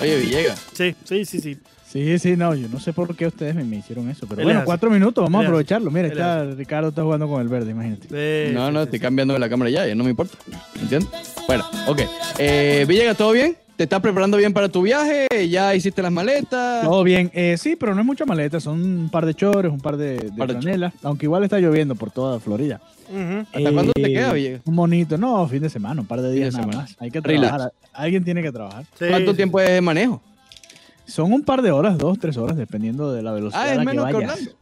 Oye, 0.00 0.18
Villegas. 0.18 0.62
Sí, 0.72 0.94
sí, 1.04 1.24
sí, 1.24 1.40
sí. 1.40 1.58
Sí, 1.94 2.18
sí, 2.18 2.36
no, 2.36 2.56
yo 2.56 2.66
no 2.68 2.80
sé 2.80 2.92
por 2.92 3.14
qué 3.14 3.28
ustedes 3.28 3.54
me, 3.54 3.62
me 3.62 3.76
hicieron 3.76 4.10
eso, 4.10 4.26
pero 4.26 4.40
Él 4.40 4.46
bueno, 4.46 4.62
cuatro 4.64 4.90
minutos, 4.90 5.22
vamos 5.22 5.42
Él 5.42 5.46
a 5.46 5.48
aprovecharlo. 5.48 5.92
Mira, 5.92 6.08
está, 6.08 6.44
Ricardo 6.44 6.88
está 6.88 7.02
jugando 7.02 7.28
con 7.28 7.40
el 7.40 7.46
verde, 7.46 7.70
imagínate. 7.70 8.08
No, 8.52 8.66
sí, 8.66 8.72
no, 8.72 8.80
sí, 8.80 8.84
estoy 8.84 8.98
sí. 8.98 9.02
cambiando 9.02 9.38
la 9.38 9.48
cámara 9.48 9.70
ya, 9.70 9.86
ya 9.86 9.94
no 9.94 10.02
me 10.02 10.10
importa. 10.10 10.36
¿Entiendes? 10.82 11.08
Bueno, 11.46 11.64
ok. 11.86 12.00
Eh, 12.38 12.84
Villegas, 12.88 13.16
¿todo 13.16 13.30
bien? 13.30 13.56
¿Te 13.76 13.82
estás 13.84 14.00
preparando 14.00 14.36
bien 14.36 14.52
para 14.52 14.68
tu 14.68 14.82
viaje? 14.82 15.26
¿Ya 15.50 15.74
hiciste 15.74 16.00
las 16.00 16.12
maletas? 16.12 16.84
Todo 16.84 17.02
bien, 17.02 17.28
eh, 17.34 17.56
sí, 17.58 17.74
pero 17.74 17.92
no 17.92 18.00
es 18.02 18.06
mucha 18.06 18.24
maleta, 18.24 18.60
son 18.60 18.80
un 18.80 19.08
par 19.08 19.26
de 19.26 19.34
chores, 19.34 19.72
un 19.72 19.80
par 19.80 19.96
de, 19.96 20.16
de 20.16 20.30
Par 20.32 20.46
de 20.46 20.60
franelas, 20.60 20.94
aunque 21.02 21.26
igual 21.26 21.42
está 21.42 21.58
lloviendo 21.58 21.96
por 21.96 22.12
toda 22.12 22.38
Florida. 22.38 22.80
¿Hasta 23.52 23.72
cuándo 23.72 23.92
te 23.92 24.02
queda, 24.02 24.32
Villegas? 24.32 24.60
Un 24.64 24.74
monito, 24.76 25.18
no, 25.18 25.46
fin 25.48 25.60
de 25.60 25.68
semana, 25.68 26.00
un 26.02 26.06
par 26.06 26.22
de 26.22 26.32
días 26.32 26.54
de 26.54 26.60
nada 26.60 26.72
más. 26.72 26.96
Hay 27.00 27.10
que 27.10 27.20
Relax. 27.20 27.48
trabajar, 27.48 27.72
alguien 27.92 28.22
tiene 28.24 28.42
que 28.42 28.52
trabajar. 28.52 28.84
Sí, 28.96 29.06
¿Cuánto 29.10 29.32
sí, 29.32 29.36
tiempo 29.38 29.58
es 29.60 29.68
de 29.68 29.80
manejo? 29.80 30.22
Son 31.06 31.32
un 31.32 31.42
par 31.42 31.60
de 31.60 31.72
horas, 31.72 31.98
dos, 31.98 32.16
tres 32.20 32.36
horas, 32.36 32.56
dependiendo 32.56 33.12
de 33.12 33.22
la 33.24 33.32
velocidad 33.32 33.60
Ah, 33.62 33.66
a 33.66 33.72
es 33.72 33.76
la 33.78 33.84
menos 33.84 34.06
que 34.06 34.12
vayas. 34.12 34.30
Orlando. 34.34 34.52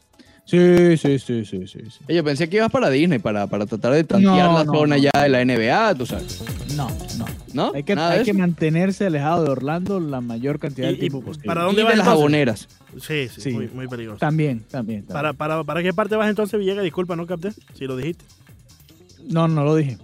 Sí, 0.45 0.97
sí, 0.97 1.19
sí, 1.19 1.45
sí, 1.45 1.67
sí, 1.67 1.79
sí. 1.89 1.99
Oye, 2.09 2.23
pensé 2.23 2.49
que 2.49 2.57
ibas 2.57 2.71
para 2.71 2.91
Disney 2.91 3.19
para, 3.21 3.47
para 3.47 3.65
tratar 3.65 3.93
de 3.95 4.03
tantear 4.05 4.51
No, 4.51 4.59
la 4.59 4.65
no, 4.65 4.73
zona 4.75 4.97
no. 4.97 5.03
ya 5.03 5.11
de 5.23 5.29
la 5.29 5.45
NBA, 5.45 5.95
tú 5.95 6.05
sabes. 6.05 6.43
No, 6.77 6.89
no. 7.17 7.25
¿No? 7.55 7.73
Hay 7.75 7.85
que, 7.85 7.95
Nada 7.95 8.11
de 8.11 8.19
hay 8.19 8.25
que 8.25 8.31
eso. 8.33 8.41
mantenerse 8.41 9.07
alejado 9.07 9.45
de 9.45 9.51
Orlando 9.51 10.01
la 10.01 10.21
mayor 10.21 10.59
cantidad 10.59 10.89
¿Y- 10.89 10.93
de 10.95 10.99
tiempo 10.99 11.23
posible. 11.23 11.47
para 11.47 11.63
Y 11.63 11.65
dónde 11.67 11.83
de 11.83 11.85
vas 11.85 11.97
las 11.97 12.07
entonces? 12.07 12.19
jaboneras. 12.19 12.69
Sí, 13.01 13.29
sí, 13.29 13.41
Sí. 13.41 13.51
Muy, 13.53 13.69
muy 13.69 13.87
peligroso. 13.89 14.19
También, 14.19 14.65
también. 14.71 15.03
también. 15.05 15.07
¿Para, 15.07 15.33
para, 15.33 15.63
¿Para 15.65 15.83
qué 15.83 15.93
parte 15.95 16.17
vas 16.17 16.29
entonces, 16.29 16.59
Villegas? 16.59 16.83
Disculpa, 16.85 17.15
no 17.15 17.27
capté, 17.27 17.53
si 17.75 17.87
lo 17.87 17.97
dijiste. 17.97 18.25
No, 19.29 19.47
no 19.49 19.65
lo 19.65 19.77
dije. 19.77 19.97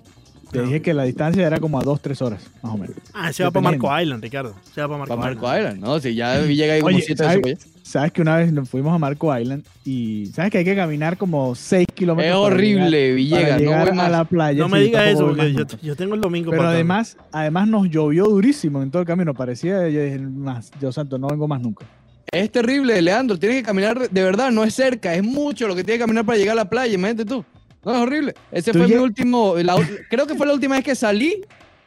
Te 0.50 0.62
dije 0.62 0.80
que 0.82 0.94
la 0.94 1.04
distancia 1.04 1.46
era 1.46 1.61
como 1.61 1.78
a 1.78 1.82
dos, 1.82 2.00
tres 2.00 2.22
horas, 2.22 2.42
más 2.62 2.72
o 2.74 2.78
menos. 2.78 2.96
Ah, 3.12 3.32
se 3.32 3.44
va 3.44 3.50
para. 3.50 3.62
Marco 3.70 4.00
Island, 4.00 4.22
Ricardo. 4.22 4.54
Se 4.74 4.80
va 4.80 4.88
para 4.88 4.98
Marco, 4.98 5.16
Para 5.16 5.20
Marco 5.34 5.46
Island. 5.46 5.58
Island, 5.76 5.80
¿no? 5.80 6.00
Si 6.00 6.14
ya 6.14 6.40
llega 6.42 6.74
ahí 6.74 6.80
como 6.80 6.94
Oye, 6.96 7.04
siete 7.04 7.22
de 7.22 7.28
¿sabes, 7.28 7.68
sabes 7.82 8.12
que 8.12 8.22
una 8.22 8.37
vez 8.37 8.52
nos 8.52 8.68
fuimos 8.68 8.94
a 8.94 8.98
Marco 8.98 9.38
Island 9.38 9.64
y 9.84 10.26
sabes 10.26 10.50
que 10.50 10.58
hay 10.58 10.64
que 10.64 10.74
caminar 10.74 11.16
como 11.18 11.54
seis 11.54 11.87
kilómetros? 11.94 12.30
Es 12.30 12.32
para 12.34 12.54
horrible, 12.54 12.98
llegar- 13.00 13.16
Villegas, 13.16 13.42
para 13.42 13.54
no 13.56 13.61
llegar 13.61 13.80
voy 13.90 13.90
a 13.90 14.02
más. 14.02 14.11
la 14.11 14.24
playa. 14.24 14.58
No 14.61 14.68
me 14.68 14.80
digas 14.80 15.06
eso, 15.08 15.26
porque 15.26 15.52
yo, 15.52 15.64
yo 15.82 15.96
tengo 15.96 16.14
el 16.14 16.20
domingo 16.20 16.50
Pero 16.50 16.62
para 16.62 16.72
además, 16.74 17.16
además 17.30 17.68
nos 17.68 17.88
llovió 17.90 18.24
durísimo 18.24 18.82
en 18.82 18.90
todo 18.90 19.02
el 19.02 19.06
camino. 19.08 19.34
Parecía, 19.34 19.88
yo 19.88 20.02
dije, 20.02 20.18
más, 20.18 20.70
Dios 20.80 20.94
santo, 20.94 21.18
no 21.18 21.28
vengo 21.28 21.46
más 21.46 21.61
nunca. 21.61 21.84
Es 22.30 22.50
terrible, 22.52 23.00
Leandro. 23.00 23.38
Tienes 23.38 23.58
que 23.58 23.62
caminar, 23.64 24.08
de 24.11 24.22
verdad, 24.22 24.50
no 24.50 24.62
es 24.64 24.74
cerca, 24.74 25.14
es 25.14 25.22
mucho 25.22 25.66
lo 25.68 25.74
que 25.74 25.82
tienes 25.84 25.98
que 25.98 26.04
caminar 26.04 26.24
para 26.26 26.37
llegar 26.38 26.52
a 26.52 26.62
la 26.64 26.68
playa, 26.70 26.92
imagínate 26.94 27.24
tú. 27.24 27.44
No, 27.88 27.96
es 27.96 28.03
horrible. 28.03 28.35
Ese 28.53 28.72
fue 28.72 28.87
mi 28.87 28.94
último, 28.94 29.55
la- 29.57 29.77
creo 30.11 30.27
que 30.27 30.35
fue 30.35 30.46
la 30.46 30.53
última 30.55 30.77
vez 30.77 30.85
que 30.85 30.94
salí 30.94 31.40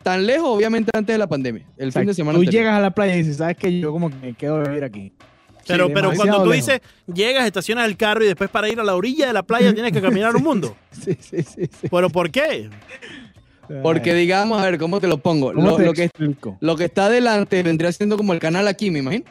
tan 0.04 0.26
lejos, 0.26 0.48
obviamente 0.50 0.90
antes 0.94 1.14
de 1.14 1.18
la 1.20 1.28
pandemia. 1.28 1.64
El 1.78 1.90
O 1.90 1.92
sea, 1.92 2.02
fin 2.02 2.08
de 2.08 2.14
semana. 2.14 2.36
tú 2.38 2.42
anterior. 2.42 2.64
llegas 2.64 2.78
a 2.78 2.82
la 2.82 2.92
playa 2.92 3.16
y 3.16 3.20
dices, 3.20 3.38
¿sabes 3.38 3.56
qué? 3.58 3.80
Yo 3.80 3.92
como 3.92 4.10
que 4.10 4.16
me 4.16 4.34
quedo 4.34 4.56
a 4.56 4.64
vivir 4.68 4.84
aquí. 4.84 5.14
Pero, 5.68 5.88
Sí, 5.88 5.92
pero 5.94 6.12
cuando 6.16 6.44
tú 6.44 6.50
lejos. 6.50 6.56
dices, 6.68 6.82
llegas, 7.14 7.46
estacionas 7.46 7.86
el 7.86 7.96
carro 7.96 8.24
y 8.24 8.28
después 8.28 8.50
para 8.50 8.68
ir 8.68 8.80
a 8.80 8.84
la 8.84 8.96
orilla 8.96 9.28
de 9.28 9.34
la 9.34 9.44
playa 9.44 9.72
tienes 9.76 9.92
que 9.92 10.02
caminar 10.02 10.36
un 10.36 10.44
mundo. 10.44 10.76
Sí, 10.92 11.16
sí, 11.20 11.44
sí. 11.44 11.70
sí. 11.82 11.88
¿Pero 11.90 12.10
por 12.10 12.32
qué? 12.32 12.70
Porque 13.84 14.14
digamos, 14.14 14.60
a 14.62 14.66
ver, 14.66 14.78
¿cómo 14.78 15.00
te 15.00 15.08
lo 15.08 15.18
pongo? 15.20 15.54
¿cómo 15.54 15.70
Lo, 15.70 15.76
te 15.78 15.86
lo 15.86 15.94
que, 15.94 16.10
lo 16.60 16.76
que 16.76 16.86
está 16.86 17.06
adelante 17.06 17.64
vendría 17.64 17.92
siendo 17.94 18.18
como 18.18 18.34
el 18.34 18.40
canal 18.40 18.68
aquí, 18.68 18.92
me 18.92 19.00
imagino. 19.00 19.24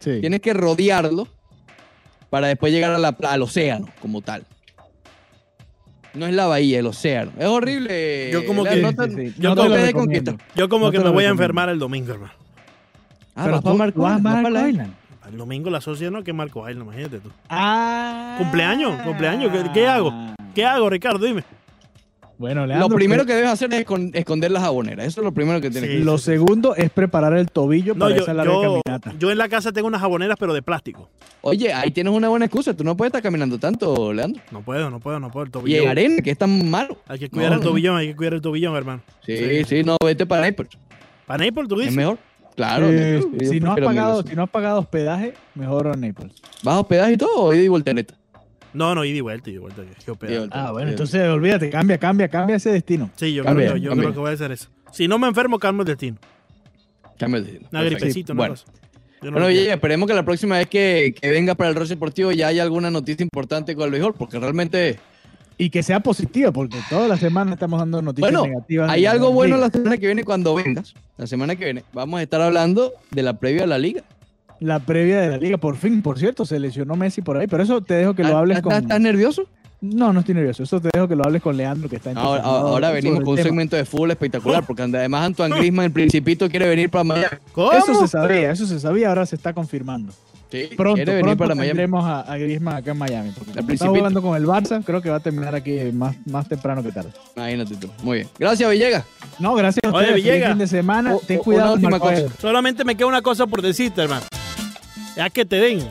Sí. 0.00 0.20
Tienes 0.20 0.40
que 0.40 0.52
rodearlo 0.52 1.28
para 2.28 2.48
después 2.48 2.72
llegar 2.72 2.92
a 2.92 2.98
la, 2.98 3.12
pla- 3.12 3.32
al 3.32 3.40
océano 3.42 3.88
como 4.02 4.20
tal. 4.20 4.44
No 6.16 6.26
es 6.26 6.34
la 6.34 6.46
bahía, 6.46 6.78
el 6.80 6.86
océano. 6.86 7.32
Es 7.38 7.46
horrible. 7.46 8.30
Yo 8.32 8.46
como 8.46 8.64
que- 8.64 8.82
no 8.82 8.92
te- 8.94 9.10
Sí, 9.10 9.34
yo 9.38 9.50
no 9.54 9.62
como 9.62 9.74
te. 9.76 10.36
Yo 10.54 10.68
como 10.68 10.86
No 10.86 10.92
que 10.92 10.98
me 11.00 11.10
voy 11.10 11.24
a 11.24 11.28
enfermar 11.28 11.68
el 11.68 11.78
domingo, 11.78 12.12
hermano. 12.12 12.32
Ah, 13.34 13.42
Pero 13.44 13.60
tú 13.60 13.74
Marco 13.74 14.00
vas 14.02 14.20
Marco 14.20 14.42
para 14.42 14.50
la- 14.50 14.68
Island. 14.68 14.92
El 15.28 15.36
domingo 15.38 15.70
la 15.70 15.80
sociedad 15.80 16.10
no 16.12 16.22
que 16.24 16.32
Marco 16.32 16.68
Island, 16.68 16.86
imagínate 16.86 17.18
tú. 17.18 17.30
Ah. 17.48 18.36
Cumpleaños, 18.38 19.02
cumpleaños, 19.02 19.52
¿qué- 19.52 19.70
qué 19.74 19.86
hago? 19.88 20.12
¿Qué 20.54 20.64
hago, 20.64 20.88
Ricardo? 20.88 21.26
Dime. 21.26 21.42
Bueno, 22.38 22.66
Leandro, 22.66 22.88
Lo 22.90 22.94
primero 22.94 23.24
que 23.24 23.34
debes 23.34 23.48
hacer 23.50 23.72
es 23.72 23.86
escon- 23.86 24.10
esconder 24.14 24.50
las 24.50 24.62
jaboneras. 24.62 25.06
Eso 25.06 25.20
es 25.22 25.24
lo 25.24 25.32
primero 25.32 25.58
que 25.60 25.70
tienes 25.70 25.90
Sí. 25.90 25.96
que 25.98 26.04
Lo 26.04 26.14
hacer. 26.16 26.34
segundo 26.34 26.74
es 26.76 26.90
preparar 26.90 27.32
el 27.34 27.50
tobillo 27.50 27.94
No, 27.94 28.00
para 28.00 28.16
yo, 28.16 28.22
esa 28.22 28.34
larga 28.34 28.52
yo, 28.52 28.82
caminata. 28.84 29.14
yo 29.18 29.30
en 29.30 29.38
la 29.38 29.48
casa 29.48 29.72
tengo 29.72 29.88
unas 29.88 30.02
jaboneras, 30.02 30.36
pero 30.38 30.52
de 30.52 30.60
plástico. 30.60 31.08
Oye, 31.40 31.72
ahí 31.72 31.90
tienes 31.92 32.12
una 32.12 32.28
buena 32.28 32.44
excusa. 32.44 32.74
Tú 32.76 32.84
no 32.84 32.94
puedes 32.96 33.08
estar 33.08 33.22
caminando 33.22 33.58
tanto, 33.58 34.12
Leandro. 34.12 34.42
No 34.50 34.60
puedo, 34.60 34.90
no 34.90 35.00
puedo, 35.00 35.18
no 35.18 35.30
puedo. 35.30 35.46
El 35.64 35.68
Y 35.70 35.76
en 35.76 35.88
arena, 35.88 36.22
que 36.22 36.30
es 36.30 36.36
tan 36.38 36.68
malo. 36.70 36.98
Hay 37.08 37.18
que 37.20 37.30
cuidar 37.30 37.52
No, 37.52 37.56
el 37.56 37.62
tobillón, 37.62 37.96
hay 37.96 38.08
que 38.08 38.16
cuidar 38.16 38.34
el 38.34 38.40
tobillón, 38.42 38.76
hermano. 38.76 39.00
Sí, 39.24 39.64
sí, 39.64 39.82
no, 39.82 39.96
vete 40.04 40.26
para 40.26 40.46
Naples. 40.46 40.70
¿Para 41.26 41.44
Naples, 41.46 41.68
tú 41.68 41.74
Es 41.76 41.80
dices? 41.80 41.96
mejor. 41.96 42.18
Claro. 42.54 42.86
Eh, 42.90 43.22
si, 43.50 43.60
no 43.60 43.72
has 43.72 43.80
pagado, 43.80 44.22
si 44.22 44.34
no 44.34 44.42
has 44.42 44.50
pagado 44.50 44.80
hospedaje, 44.80 45.34
mejor 45.54 45.88
a 45.88 45.92
Naples. 45.94 46.32
¿Vas 46.62 46.74
a 46.76 46.80
hospedaje 46.80 47.12
y 47.12 47.16
todo 47.18 47.34
o 47.44 47.54
ida 47.54 47.62
y 47.62 47.68
voltereta? 47.68 48.14
No, 48.76 48.94
no, 48.94 49.04
ida 49.04 49.16
y 49.16 49.20
vuelta, 49.20 49.48
ida 49.50 49.56
y 49.56 49.58
vuelta. 49.60 49.82
que- 49.82 50.04
que 50.04 50.10
hospedar. 50.10 50.34
Ida 50.34 50.44
y 50.44 50.48
Ah, 50.52 50.70
bueno, 50.72 50.88
Sí. 50.88 50.92
entonces 50.92 51.28
olvídate, 51.28 51.70
cambia, 51.70 51.98
cambia, 51.98 52.28
cambia 52.28 52.56
ese 52.56 52.70
destino. 52.70 53.10
Sí, 53.16 53.32
yo, 53.34 53.42
Cambia, 53.44 53.66
creo, 53.68 53.76
yo 53.78 53.90
cambia. 53.90 54.04
creo 54.04 54.14
que 54.14 54.20
voy 54.20 54.30
a 54.30 54.34
hacer 54.34 54.52
eso. 54.52 54.68
Si 54.92 55.08
no 55.08 55.18
me 55.18 55.26
enfermo, 55.28 55.58
calmo 55.58 55.82
el 55.82 55.88
destino. 55.88 56.16
Cambio 57.18 57.40
de 57.40 57.46
destino. 57.46 57.68
Una 57.72 57.80
Perfecto. 57.80 58.04
gripecita, 58.04 58.32
una 58.32 58.38
Bueno, 58.40 58.54
cosa. 58.54 58.66
Yo 59.22 59.30
no 59.30 59.40
bueno 59.40 59.48
esperemos 59.48 60.06
que 60.06 60.14
la 60.14 60.22
próxima 60.24 60.58
vez 60.58 60.66
que, 60.68 61.14
que 61.20 61.30
venga 61.30 61.54
para 61.54 61.70
el 61.70 61.76
Roche 61.76 61.94
Deportivo 61.94 62.32
ya 62.32 62.48
haya 62.48 62.62
alguna 62.62 62.90
noticia 62.90 63.22
importante 63.24 63.74
con 63.74 63.86
el 63.86 63.90
béisbol, 63.92 64.14
porque 64.14 64.38
realmente, 64.38 64.98
Y 65.58 65.70
que 65.70 65.82
sea 65.82 66.00
positiva, 66.00 66.52
porque 66.52 66.76
toda 66.90 67.08
la 67.08 67.16
semana 67.16 67.54
estamos 67.54 67.78
dando 67.80 68.02
noticias 68.02 68.30
bueno, 68.30 68.46
negativas. 68.46 68.90
hay 68.90 69.00
de 69.02 69.08
algo 69.08 69.32
bueno 69.32 69.56
la 69.56 69.70
semana 69.70 69.96
que 69.96 70.04
viene 70.04 70.22
cuando 70.22 70.54
vengas. 70.54 70.92
La 71.16 71.26
semana 71.26 71.56
que 71.56 71.64
viene 71.64 71.82
vamos 71.94 72.20
a 72.20 72.22
estar 72.22 72.42
hablando 72.42 72.92
de 73.10 73.22
la 73.22 73.38
previa 73.38 73.62
de 73.62 73.66
la 73.68 73.78
liga. 73.78 74.02
La 74.60 74.78
previa 74.80 75.20
de 75.20 75.28
la 75.30 75.36
liga, 75.36 75.58
por 75.58 75.76
fin, 75.76 76.02
por 76.02 76.18
cierto, 76.18 76.44
se 76.46 76.58
lesionó 76.58 76.96
Messi 76.96 77.20
por 77.22 77.36
ahí, 77.36 77.46
pero 77.46 77.62
eso 77.62 77.80
te 77.82 77.94
dejo 77.94 78.14
que 78.14 78.24
lo 78.24 78.36
hables 78.36 78.58
¿Estás, 78.58 78.72
con... 78.74 78.82
estás 78.82 79.00
nervioso? 79.00 79.46
No, 79.82 80.12
no 80.12 80.20
estoy 80.20 80.34
nervioso, 80.34 80.62
eso 80.62 80.80
te 80.80 80.88
dejo 80.92 81.06
que 81.06 81.14
lo 81.14 81.24
hables 81.24 81.42
con 81.42 81.54
Leandro, 81.56 81.88
que 81.88 81.96
está 81.96 82.10
Ahora, 82.10 82.38
entusiasmado 82.38 82.68
ahora 82.68 82.88
sobre 82.88 83.00
venimos 83.02 83.20
con 83.20 83.28
un 83.28 83.36
tema. 83.36 83.44
segmento 83.48 83.76
de 83.76 83.84
fútbol 83.84 84.10
espectacular, 84.12 84.64
porque 84.66 84.82
además 84.82 85.26
Antoine 85.26 85.56
Griezmann, 85.56 85.84
el 85.86 85.92
principito, 85.92 86.48
quiere 86.48 86.66
venir 86.66 86.88
para 86.88 87.04
Miami. 87.04 87.36
¿Cómo? 87.52 87.72
Eso 87.72 87.94
se 87.94 88.08
sabía, 88.08 88.50
eso 88.50 88.66
se 88.66 88.80
sabía, 88.80 89.10
ahora 89.10 89.26
se 89.26 89.36
está 89.36 89.52
confirmando. 89.52 90.12
Sí, 90.50 90.70
Pronto, 90.76 90.94
quiere 90.94 91.10
venir 91.16 91.24
pronto 91.36 91.38
para 91.44 91.54
Miami. 91.56 91.68
tendremos 91.70 92.04
a, 92.04 92.20
a 92.20 92.38
Griezmann 92.38 92.76
acá 92.76 92.92
en 92.92 92.98
Miami. 92.98 93.30
Porque 93.36 93.52
Principito. 93.52 93.94
jugando 93.94 94.22
con 94.22 94.36
el 94.36 94.46
Barça, 94.46 94.82
creo 94.84 95.02
que 95.02 95.10
va 95.10 95.16
a 95.16 95.20
terminar 95.20 95.54
aquí 95.56 95.76
más, 95.92 96.16
más 96.26 96.48
temprano 96.48 96.82
que 96.84 96.92
tarde. 96.92 97.10
Imagínate 97.36 97.74
tú. 97.76 97.88
Muy 98.02 98.18
bien. 98.18 98.28
Gracias, 98.38 98.70
Villegas. 98.70 99.04
No, 99.40 99.54
gracias 99.56 99.82
a 99.84 99.88
Oye, 99.88 99.96
ustedes. 99.96 100.10
Feliz 100.12 100.24
Villegas. 100.24 100.50
fin 100.50 100.58
de 100.58 100.66
semana. 100.68 101.14
O- 101.16 101.18
Ten 101.18 101.38
cuidado, 101.40 101.74
una 101.74 101.88
última 101.88 101.98
cosa. 102.00 102.22
Solamente 102.40 102.84
me 102.84 102.94
queda 102.94 103.08
una 103.08 103.22
cosa 103.22 103.46
por 103.48 103.60
decirte, 103.60 104.00
hermano. 104.02 104.24
Ya 105.16 105.30
que 105.30 105.44
te 105.44 105.56
den. 105.56 105.88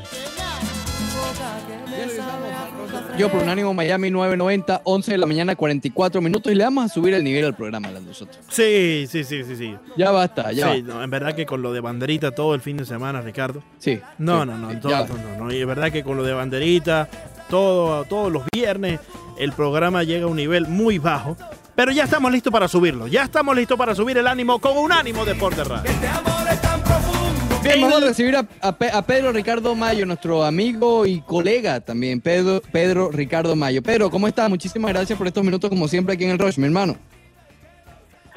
Yo 3.18 3.30
por 3.32 3.42
Unánimo 3.44 3.74
Miami 3.74 4.12
990, 4.12 4.82
11 4.84 5.12
de 5.14 5.18
la 5.18 5.26
mañana, 5.26 5.56
44 5.56 6.22
minutos. 6.22 6.52
Y 6.52 6.56
le 6.56 6.66
vamos 6.66 6.86
a 6.86 6.94
subir 6.94 7.14
el 7.14 7.24
nivel 7.24 7.46
al 7.46 7.56
programa 7.56 7.88
a 7.88 7.92
nosotros. 7.92 8.38
Sí, 8.50 9.08
sí, 9.10 9.24
sí, 9.24 9.44
sí, 9.46 9.56
sí. 9.56 9.76
Ya 9.98 10.12
basta, 10.12 10.52
ya 10.52 10.74
Sí, 10.74 10.82
va. 10.82 10.94
no, 10.96 11.04
en 11.04 11.10
verdad 11.10 11.34
que 11.34 11.46
con 11.46 11.62
lo 11.62 11.72
de 11.72 11.80
banderita 11.80 12.32
todo 12.32 12.54
el 12.56 12.62
fin 12.62 12.76
de 12.76 12.86
semana, 12.86 13.22
Ricardo. 13.22 13.64
Sí. 13.80 14.00
No, 14.18 14.42
sí, 14.42 14.48
no, 14.50 14.58
no, 14.58 14.72
sí, 14.72 14.78
todo- 14.82 14.92
ya. 14.92 15.06
no, 15.08 15.16
no, 15.18 15.46
no, 15.46 15.54
y 15.54 15.62
es 15.62 15.66
verdad 15.68 15.92
que 15.94 16.04
con 16.04 16.18
lo 16.18 16.24
de 16.24 16.34
banderita, 16.34 17.08
todo, 17.50 18.04
todos 18.04 18.32
los 18.34 18.44
viernes, 18.54 19.00
el 19.40 19.54
programa 19.54 20.04
llega 20.04 20.26
a 20.26 20.28
un 20.28 20.36
nivel 20.36 20.68
muy 20.68 21.00
bajo. 21.00 21.38
Pero 21.74 21.92
ya 21.92 22.04
estamos 22.06 22.32
listos 22.32 22.52
para 22.54 22.68
subirlo. 22.68 23.08
Ya 23.08 23.24
estamos 23.24 23.56
listos 23.56 23.78
para 23.78 23.96
subir 23.96 24.18
el 24.18 24.28
ánimo 24.28 24.60
con 24.60 24.78
un 24.78 24.92
ánimo 24.92 25.24
Deporte 25.26 25.64
Radio. 25.64 25.92
Bien, 27.66 27.82
vamos 27.82 28.04
a 28.04 28.06
recibir 28.06 28.36
a, 28.36 28.48
a 28.62 28.78
Pe- 28.78 28.92
a 28.94 29.02
Pedro 29.02 29.32
Ricardo 29.32 29.74
Mayo, 29.74 30.06
nuestro 30.06 30.44
amigo 30.44 31.06
y 31.08 31.22
colega 31.22 31.80
también, 31.82 32.22
Pedro, 32.22 32.62
Pedro 32.72 33.10
Ricardo 33.12 33.56
Mayo. 33.56 33.82
Pedro, 33.82 34.12
¿cómo 34.12 34.28
estás? 34.28 34.48
Muchísimas 34.50 34.94
gracias 34.94 35.18
por 35.18 35.26
estos 35.26 35.44
minutos, 35.44 35.70
como 35.70 35.88
siempre, 35.88 36.14
aquí 36.14 36.26
en 36.26 36.32
el 36.32 36.38
Rush, 36.40 36.60
mi 36.60 36.66
hermano. 36.66 36.96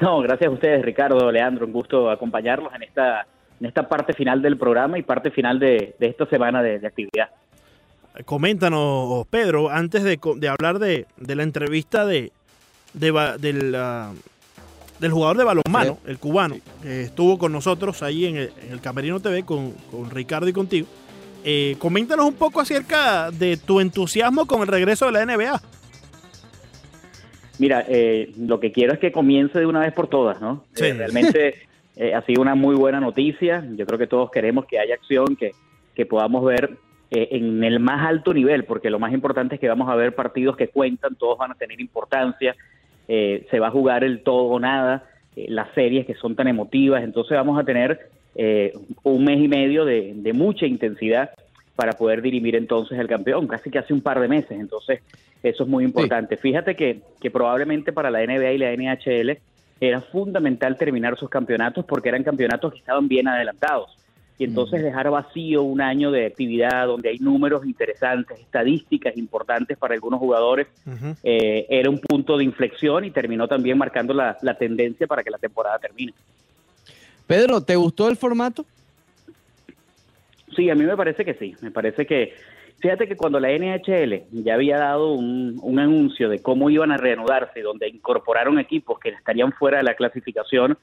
No, 0.01 0.19
gracias 0.21 0.49
a 0.49 0.53
ustedes, 0.53 0.83
Ricardo, 0.83 1.31
Leandro, 1.31 1.67
un 1.67 1.73
gusto 1.73 2.09
acompañarlos 2.09 2.73
en 2.73 2.81
esta, 2.83 3.27
en 3.59 3.67
esta 3.67 3.87
parte 3.87 4.13
final 4.13 4.41
del 4.41 4.57
programa 4.57 4.97
y 4.97 5.03
parte 5.03 5.29
final 5.29 5.59
de, 5.59 5.95
de 5.99 6.07
esta 6.07 6.25
semana 6.25 6.63
de, 6.63 6.79
de 6.79 6.87
actividad. 6.87 7.29
Coméntanos, 8.25 9.27
Pedro, 9.27 9.69
antes 9.69 10.03
de, 10.03 10.19
de 10.37 10.47
hablar 10.49 10.79
de, 10.79 11.05
de 11.17 11.35
la 11.35 11.43
entrevista 11.43 12.05
de, 12.05 12.31
de 12.93 13.11
del, 13.39 13.75
ah, 13.75 14.11
del 14.99 15.11
jugador 15.11 15.37
de 15.37 15.43
balonmano, 15.43 15.97
el 16.05 16.17
cubano, 16.17 16.57
que 16.81 17.03
estuvo 17.03 17.37
con 17.37 17.51
nosotros 17.51 18.03
ahí 18.03 18.25
en 18.25 18.37
el, 18.37 18.51
en 18.63 18.71
el 18.71 18.81
Camerino 18.81 19.19
TV 19.19 19.43
con, 19.43 19.71
con 19.91 20.09
Ricardo 20.09 20.47
y 20.47 20.53
contigo. 20.53 20.87
Eh, 21.43 21.75
coméntanos 21.79 22.25
un 22.25 22.33
poco 22.33 22.59
acerca 22.59 23.31
de 23.31 23.57
tu 23.57 23.79
entusiasmo 23.79 24.45
con 24.45 24.61
el 24.61 24.67
regreso 24.67 25.05
de 25.05 25.11
la 25.13 25.25
NBA. 25.25 25.61
Mira, 27.59 27.85
eh, 27.87 28.31
lo 28.37 28.59
que 28.59 28.71
quiero 28.71 28.93
es 28.93 28.99
que 28.99 29.11
comience 29.11 29.59
de 29.59 29.65
una 29.65 29.81
vez 29.81 29.93
por 29.93 30.07
todas, 30.07 30.41
¿no? 30.41 30.65
Sí. 30.73 30.85
Eh, 30.85 30.93
realmente 30.93 31.55
eh, 31.95 32.13
ha 32.13 32.21
sido 32.23 32.41
una 32.41 32.55
muy 32.55 32.75
buena 32.75 32.99
noticia. 32.99 33.65
Yo 33.75 33.85
creo 33.85 33.99
que 33.99 34.07
todos 34.07 34.31
queremos 34.31 34.65
que 34.65 34.79
haya 34.79 34.95
acción, 34.95 35.35
que, 35.35 35.51
que 35.95 36.05
podamos 36.05 36.43
ver 36.43 36.77
eh, 37.11 37.29
en 37.31 37.63
el 37.63 37.79
más 37.79 38.07
alto 38.07 38.33
nivel, 38.33 38.65
porque 38.65 38.91
lo 38.91 38.99
más 38.99 39.11
importante 39.13 39.55
es 39.55 39.61
que 39.61 39.67
vamos 39.67 39.89
a 39.89 39.95
ver 39.95 40.13
partidos 40.13 40.55
que 40.55 40.67
cuentan, 40.67 41.15
todos 41.15 41.39
van 41.39 41.51
a 41.51 41.55
tener 41.55 41.81
importancia, 41.81 42.55
eh, 43.11 43.47
se 43.49 43.59
va 43.59 43.67
a 43.67 43.71
jugar 43.71 44.03
el 44.03 44.21
todo 44.21 44.43
o 44.43 44.59
nada, 44.59 45.03
eh, 45.35 45.47
las 45.49 45.73
series 45.73 46.05
que 46.05 46.13
son 46.13 46.35
tan 46.35 46.47
emotivas, 46.47 47.03
entonces 47.03 47.35
vamos 47.35 47.59
a 47.59 47.63
tener 47.63 47.99
eh, 48.35 48.71
un 49.01 49.25
mes 49.25 49.39
y 49.41 49.47
medio 49.47 49.83
de, 49.83 50.13
de 50.15 50.31
mucha 50.31 50.67
intensidad 50.67 51.31
para 51.75 51.93
poder 51.93 52.21
dirimir 52.21 52.55
entonces 52.55 52.99
el 52.99 53.07
campeón, 53.07 53.47
casi 53.47 53.71
que 53.71 53.79
hace 53.79 53.93
un 53.93 54.01
par 54.01 54.19
de 54.19 54.27
meses, 54.27 54.51
entonces 54.51 55.01
eso 55.41 55.63
es 55.63 55.69
muy 55.69 55.83
importante. 55.85 56.37
Fíjate 56.37 56.75
que, 56.75 56.99
que 57.19 57.31
probablemente 57.31 57.91
para 57.91 58.11
la 58.11 58.23
NBA 58.23 58.51
y 58.51 58.57
la 58.59 58.75
NHL 58.75 59.39
era 59.81 60.01
fundamental 60.01 60.77
terminar 60.77 61.17
sus 61.17 61.29
campeonatos 61.29 61.85
porque 61.85 62.09
eran 62.09 62.23
campeonatos 62.23 62.73
que 62.73 62.79
estaban 62.79 63.07
bien 63.07 63.27
adelantados. 63.27 63.97
Y 64.39 64.45
entonces 64.45 64.81
dejar 64.81 65.09
vacío 65.09 65.63
un 65.63 65.81
año 65.81 66.11
de 66.11 66.25
actividad 66.25 66.87
donde 66.87 67.09
hay 67.09 67.19
números 67.19 67.65
interesantes, 67.65 68.39
estadísticas 68.39 69.17
importantes 69.17 69.77
para 69.77 69.95
algunos 69.95 70.17
jugadores, 70.21 70.67
eh, 71.23 71.65
era 71.69 71.89
un 71.89 71.99
punto 71.99 72.37
de 72.37 72.45
inflexión 72.45 73.03
y 73.03 73.11
terminó 73.11 73.49
también 73.49 73.77
marcando 73.77 74.13
la, 74.13 74.37
la 74.41 74.57
tendencia 74.57 75.07
para 75.07 75.23
que 75.23 75.29
la 75.29 75.37
temporada 75.37 75.77
termine. 75.77 76.13
Pedro, 77.27 77.59
¿te 77.59 77.75
gustó 77.75 78.07
el 78.07 78.15
formato? 78.15 78.65
Sí, 80.55 80.69
a 80.69 80.75
mí 80.75 80.85
me 80.85 80.95
parece 80.95 81.25
que 81.25 81.33
sí. 81.33 81.53
Me 81.59 81.69
parece 81.69 82.05
que, 82.05 82.33
fíjate 82.79 83.09
que 83.09 83.17
cuando 83.17 83.41
la 83.41 83.49
NHL 83.49 84.23
ya 84.31 84.53
había 84.53 84.77
dado 84.77 85.11
un, 85.11 85.59
un 85.61 85.79
anuncio 85.79 86.29
de 86.29 86.41
cómo 86.41 86.69
iban 86.69 86.93
a 86.93 86.97
reanudarse, 86.97 87.61
donde 87.61 87.89
incorporaron 87.89 88.57
equipos 88.57 88.99
que 88.99 89.09
estarían 89.09 89.51
fuera 89.51 89.79
de 89.79 89.83
la 89.83 89.95
clasificación 89.95 90.77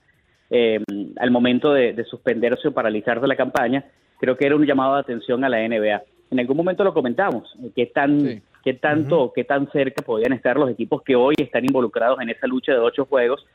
eh, 0.50 0.80
al 1.18 1.30
momento 1.30 1.72
de, 1.72 1.92
de 1.92 2.04
suspenderse 2.04 2.68
o 2.68 2.72
paralizarse 2.72 3.26
la 3.26 3.36
campaña, 3.36 3.84
creo 4.18 4.36
que 4.36 4.46
era 4.46 4.56
un 4.56 4.66
llamado 4.66 4.94
de 4.94 5.00
atención 5.00 5.44
a 5.44 5.48
la 5.48 5.66
NBA. 5.66 6.02
En 6.30 6.40
algún 6.40 6.56
momento 6.56 6.84
lo 6.84 6.94
comentamos, 6.94 7.54
eh, 7.62 7.70
qué 7.74 7.86
tan, 7.86 8.20
Sí. 8.20 8.42
qué 8.64 8.74
tanto, 8.74 9.32
qué 9.34 9.44
tan 9.44 9.70
cerca 9.70 10.02
podían 10.02 10.32
estar 10.32 10.56
los 10.56 10.70
equipos 10.70 11.02
que 11.02 11.14
hoy 11.16 11.34
están 11.38 11.64
involucrados 11.64 12.20
en 12.20 12.30
esa 12.30 12.46
lucha 12.46 12.72
de 12.72 12.78
ocho 12.78 13.04
juegos 13.04 13.46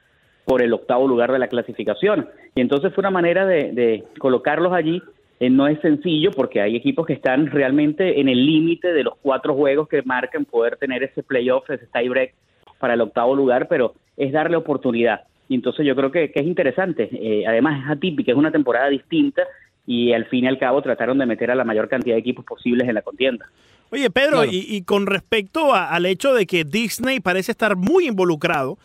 por 0.46 0.62
el 0.62 0.74
octavo 0.74 1.08
lugar 1.08 1.32
de 1.32 1.40
la 1.40 1.48
clasificación. 1.48 2.28
Y 2.56 2.62
entonces 2.62 2.94
fue 2.94 3.02
una 3.02 3.12
manera 3.12 3.46
de, 3.46 3.72
de 3.74 4.04
colocarlos 4.20 4.74
allí. 4.74 5.02
Eh, 5.40 5.50
no 5.50 5.68
es 5.68 5.80
sencillo 5.82 6.32
porque 6.32 6.62
hay 6.62 6.76
equipos 6.76 7.06
que 7.06 7.14
están 7.14 7.48
realmente 7.48 8.20
en 8.20 8.30
el 8.30 8.46
límite 8.46 8.94
de 8.94 9.04
los 9.04 9.16
cuatro 9.22 9.54
juegos 9.56 9.88
que 9.88 10.02
marcan 10.04 10.46
poder 10.46 10.78
tener 10.78 11.04
ese 11.04 11.24
playoff, 11.24 11.70
ese 11.70 11.88
tiebreak 11.88 12.34
para 12.80 12.94
el 12.94 13.02
octavo 13.02 13.36
lugar, 13.36 13.68
pero 13.68 13.94
es 14.18 14.32
darle 14.32 14.56
oportunidad. 14.58 15.22
Y 15.52 15.56
entonces 15.56 15.86
yo 15.86 15.98
creo 15.98 16.12
que, 16.14 16.32
que 16.32 16.40
es 16.40 16.46
interesante. 16.46 17.10
Eh, 17.12 17.44
además 17.46 17.84
es 17.84 17.92
atípica, 17.92 18.32
es 18.32 18.38
una 18.38 18.54
temporada 18.54 18.88
distinta 18.88 19.44
y 19.86 20.14
al 20.14 20.26
fin 20.28 20.46
y 20.46 20.48
al 20.48 20.58
cabo 20.58 20.82
trataron 20.82 21.18
de 21.18 21.26
meter 21.26 21.52
a 21.52 21.56
la 21.56 21.66
mayor 21.66 21.90
cantidad 21.90 22.16
de 22.16 22.22
equipos 22.22 22.46
posibles 22.46 22.88
en 22.88 22.96
la 22.96 23.02
contienda. 23.02 23.50
Oye, 23.90 24.10
Pedro, 24.10 24.38
Claro. 24.44 24.50
y, 24.52 24.60
y 24.70 24.84
con 24.84 25.08
respecto 25.08 25.74
a- 25.76 25.90
al 25.90 26.06
hecho 26.06 26.34
de 26.34 26.46
que 26.46 26.64
Disney 26.64 27.20
parece 27.20 27.52
estar 27.52 27.76
muy 27.76 28.08
involucrado 28.08 28.78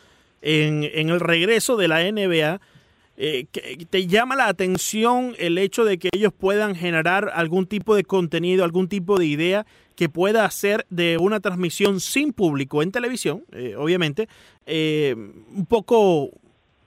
en, 0.43 0.83
en 0.93 1.09
el 1.11 1.21
regreso 1.21 1.77
de 1.77 1.87
la 1.87 2.01
NBA, 2.03 2.61
eh, 3.17 3.47
¿te 3.89 4.07
llama 4.09 4.35
la 4.35 4.49
atención 4.49 5.35
el 5.39 5.59
hecho 5.59 5.85
de 5.85 5.99
que 5.99 6.09
ellos 6.13 6.33
puedan 6.33 6.75
generar 6.75 7.31
algún 7.33 7.67
tipo 7.67 7.95
de 7.95 8.03
contenido, 8.03 8.65
algún 8.65 8.89
tipo 8.89 9.21
de 9.21 9.27
idea 9.27 9.67
que 9.95 10.09
pueda 10.09 10.45
hacer 10.45 10.85
de 10.91 11.17
una 11.19 11.39
transmisión 11.39 12.01
sin 12.01 12.33
público 12.33 12.83
en 12.83 12.91
televisión, 12.91 13.45
eh, 13.53 13.77
obviamente, 13.79 14.27
eh, 14.67 15.15
un 15.17 15.65
poco 15.67 16.31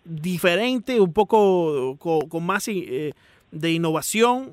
diferente, 0.09 0.99
un 0.99 1.13
poco 1.13 1.95
co- 1.99 2.27
con, 2.27 2.45
más 2.45 2.67
eh, 2.67 3.11
de 3.51 3.71
innovación, 3.71 4.51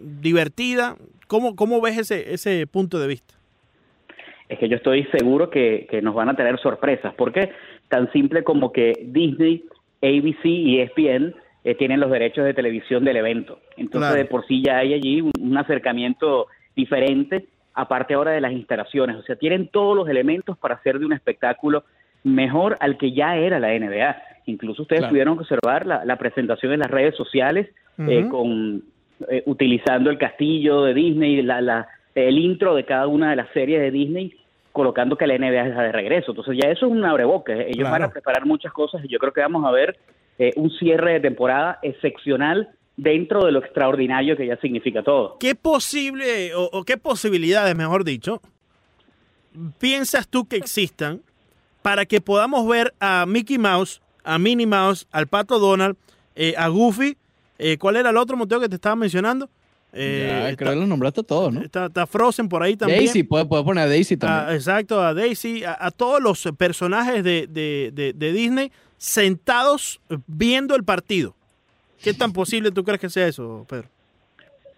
divertida? 0.00 0.96
¿Cómo, 1.26 1.56
cómo 1.56 1.80
ves 1.80 1.98
ese, 1.98 2.32
ese 2.32 2.66
punto 2.66 2.98
de 2.98 3.08
vista? 3.08 3.34
es 4.48 4.58
que 4.58 4.66
yo 4.70 4.76
estoy 4.76 5.04
seguro 5.12 5.50
que, 5.50 5.86
que 5.90 6.00
nos 6.00 6.14
van 6.14 6.30
a 6.30 6.34
tener 6.34 6.58
sorpresas. 6.58 7.12
¿Por 7.16 7.34
qué? 7.34 7.50
Tan 7.88 8.10
simple 8.12 8.44
como 8.44 8.72
que 8.72 8.94
Disney, 9.08 9.62
ABC 10.02 10.42
y 10.46 10.80
ESPN 10.80 11.34
eh, 11.64 11.74
tienen 11.74 12.00
los 12.00 12.10
derechos 12.10 12.46
de 12.46 12.54
televisión 12.54 13.04
del 13.04 13.18
evento. 13.18 13.60
Entonces, 13.76 14.08
Claro. 14.08 14.14
de 14.16 14.24
por 14.24 14.46
sí 14.46 14.62
ya 14.64 14.78
hay 14.78 14.94
allí 14.94 15.20
un, 15.20 15.32
un 15.38 15.58
acercamiento 15.58 16.46
diferente, 16.74 17.44
aparte 17.74 18.14
ahora 18.14 18.30
de 18.30 18.40
las 18.40 18.52
instalaciones. 18.52 19.16
O 19.16 19.22
sea, 19.22 19.36
tienen 19.36 19.68
todos 19.68 19.94
los 19.94 20.08
elementos 20.08 20.56
para 20.56 20.76
hacer 20.76 20.98
de 20.98 21.04
un 21.04 21.12
espectáculo 21.12 21.84
mejor 22.24 22.78
al 22.80 22.96
que 22.96 23.12
ya 23.12 23.36
era 23.36 23.60
la 23.60 23.78
NBA. 23.78 24.16
Incluso 24.48 24.82
ustedes 24.82 25.00
Claro. 25.00 25.10
pudieron 25.12 25.38
observar 25.38 25.86
la, 25.86 26.04
la 26.04 26.16
presentación 26.16 26.72
en 26.72 26.80
las 26.80 26.90
redes 26.90 27.14
sociales 27.16 27.68
eh, 27.98 28.26
con 28.30 28.82
eh, 29.28 29.42
utilizando 29.46 30.10
el 30.10 30.18
castillo 30.18 30.82
de 30.84 30.94
Disney, 30.94 31.42
la, 31.42 31.60
la, 31.60 31.88
el 32.14 32.38
intro 32.38 32.74
de 32.74 32.84
cada 32.84 33.06
una 33.08 33.30
de 33.30 33.36
las 33.36 33.48
series 33.52 33.80
de 33.80 33.90
Disney, 33.90 34.34
colocando 34.72 35.16
que 35.16 35.26
la 35.26 35.36
NBA 35.36 35.66
está 35.68 35.82
de 35.82 35.92
regreso. 35.92 36.30
Entonces 36.32 36.56
ya 36.62 36.70
eso 36.70 36.86
es 36.86 36.92
un 36.92 37.04
abreboca. 37.04 37.52
Ellos 37.52 37.76
Claro. 37.78 37.90
van 37.90 38.02
a 38.04 38.08
preparar 38.10 38.46
muchas 38.46 38.72
cosas 38.72 39.04
y 39.04 39.08
yo 39.08 39.18
creo 39.18 39.32
que 39.32 39.40
vamos 39.40 39.64
a 39.66 39.70
ver 39.72 39.96
eh, 40.38 40.52
un 40.56 40.70
cierre 40.70 41.14
de 41.14 41.20
temporada 41.20 41.78
excepcional 41.82 42.68
dentro 42.96 43.44
de 43.44 43.52
lo 43.52 43.58
extraordinario 43.58 44.36
que 44.36 44.46
ya 44.46 44.56
significa 44.58 45.02
todo. 45.02 45.36
¿Qué 45.40 45.54
posible 45.56 46.54
o, 46.54 46.68
o 46.72 46.84
qué 46.84 46.96
posibilidades, 46.96 47.74
mejor 47.76 48.04
dicho, 48.04 48.40
piensas 49.78 50.28
tú 50.28 50.46
que 50.46 50.56
existan 50.56 51.20
para 51.82 52.04
que 52.06 52.20
podamos 52.20 52.66
ver 52.68 52.92
a 53.00 53.24
Mickey 53.26 53.58
Mouse, 53.58 54.00
a 54.34 54.38
Minnie 54.38 54.66
Mouse, 54.66 55.06
al 55.10 55.26
Pato 55.26 55.58
Donald, 55.58 55.96
eh, 56.36 56.54
a 56.56 56.68
Goofy 56.68 57.16
Eh, 57.60 57.76
¿Cuál 57.76 57.96
era 57.96 58.10
el 58.10 58.16
otro 58.16 58.36
monteo 58.36 58.60
que 58.60 58.68
te 58.68 58.76
estaba 58.76 58.94
mencionando? 58.94 59.50
Eh, 59.92 60.26
Ya, 60.28 60.50
está, 60.50 60.56
creo 60.58 60.74
que 60.74 60.78
los 60.80 60.88
nombraste 60.88 61.24
todos, 61.24 61.52
¿no? 61.52 61.60
está- 61.62 61.86
está 61.86 62.06
Frozen 62.06 62.48
por 62.48 62.62
ahí 62.62 62.76
también. 62.76 63.00
Daisy, 63.00 63.24
puedes 63.24 63.48
puede 63.48 63.64
poner 63.64 63.82
a 63.84 63.88
Daisy 63.88 64.14
Ah, 64.14 64.18
también. 64.18 64.54
exacto, 64.56 65.02
a 65.02 65.12
Daisy, 65.12 65.64
a, 65.64 65.76
a 65.80 65.90
todos 65.90 66.22
los 66.22 66.48
personajes 66.56 67.24
de, 67.24 67.48
de- 67.48 67.90
de- 67.92 68.12
de 68.12 68.32
Disney 68.32 68.70
sentados 68.96 70.00
viendo 70.28 70.76
el 70.76 70.84
partido. 70.84 71.34
¿Qué 72.00 72.14
tan 72.14 72.32
posible 72.32 72.70
tú 72.70 72.84
crees 72.84 73.00
que 73.00 73.08
sea 73.10 73.26
eso, 73.26 73.66
Pedro? 73.68 73.88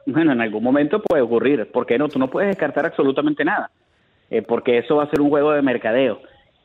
Bueno, 0.06 0.32
en 0.32 0.40
algún 0.40 0.62
momento 0.64 1.02
puede 1.02 1.20
ocurrir. 1.22 1.70
¿Por 1.70 1.84
qué 1.84 1.98
no? 1.98 2.08
Tú 2.08 2.18
no 2.18 2.30
puedes 2.30 2.48
descartar 2.48 2.86
absolutamente 2.86 3.44
nada. 3.44 3.70
Eh, 4.30 4.40
porque 4.40 4.78
eso 4.78 4.96
va 4.96 5.04
a 5.04 5.10
ser 5.10 5.20
un 5.20 5.28
juego 5.28 5.52
de 5.52 5.60
mercadeo. 5.60 6.20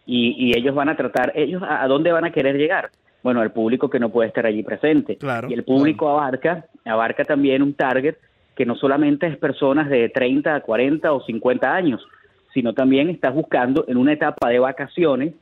Y, 0.06 0.36
y 0.38 0.58
ellos 0.58 0.76
van 0.76 0.90
a 0.90 0.96
tratar, 0.96 1.32
ellos 1.36 1.64
a, 1.64 1.84
a 1.84 1.88
dónde 1.88 2.12
van 2.12 2.26
a 2.26 2.32
querer 2.32 2.58
llegar. 2.58 2.90
Bueno, 3.24 3.42
al 3.42 3.52
público 3.52 3.90
que 3.90 4.00
no 4.00 4.10
puede 4.10 4.28
estar 4.28 4.46
allí 4.46 4.62
presente. 4.62 5.18
Claro, 5.18 5.48
y 5.50 5.54
el 5.54 5.64
público 5.64 6.08
abarca, 6.10 6.66
abarca 6.86 7.24
también 7.24 7.64
un 7.64 7.74
target 7.74 8.16
que 8.56 8.66
no 8.66 8.76
solamente 8.76 9.28
es 9.28 9.38
personas 9.38 9.90
de 9.90 10.10
30, 10.10 10.62
40 10.62 11.12
o 11.12 11.22
50 11.26 11.74
años, 11.74 12.06
sino 12.54 12.74
también 12.74 13.10
estás 13.10 13.34
buscando 13.34 13.86
en 13.88 13.98
una 13.98 14.14
etapa 14.14 14.50
de 14.50 14.60
vacaciones 14.60 15.34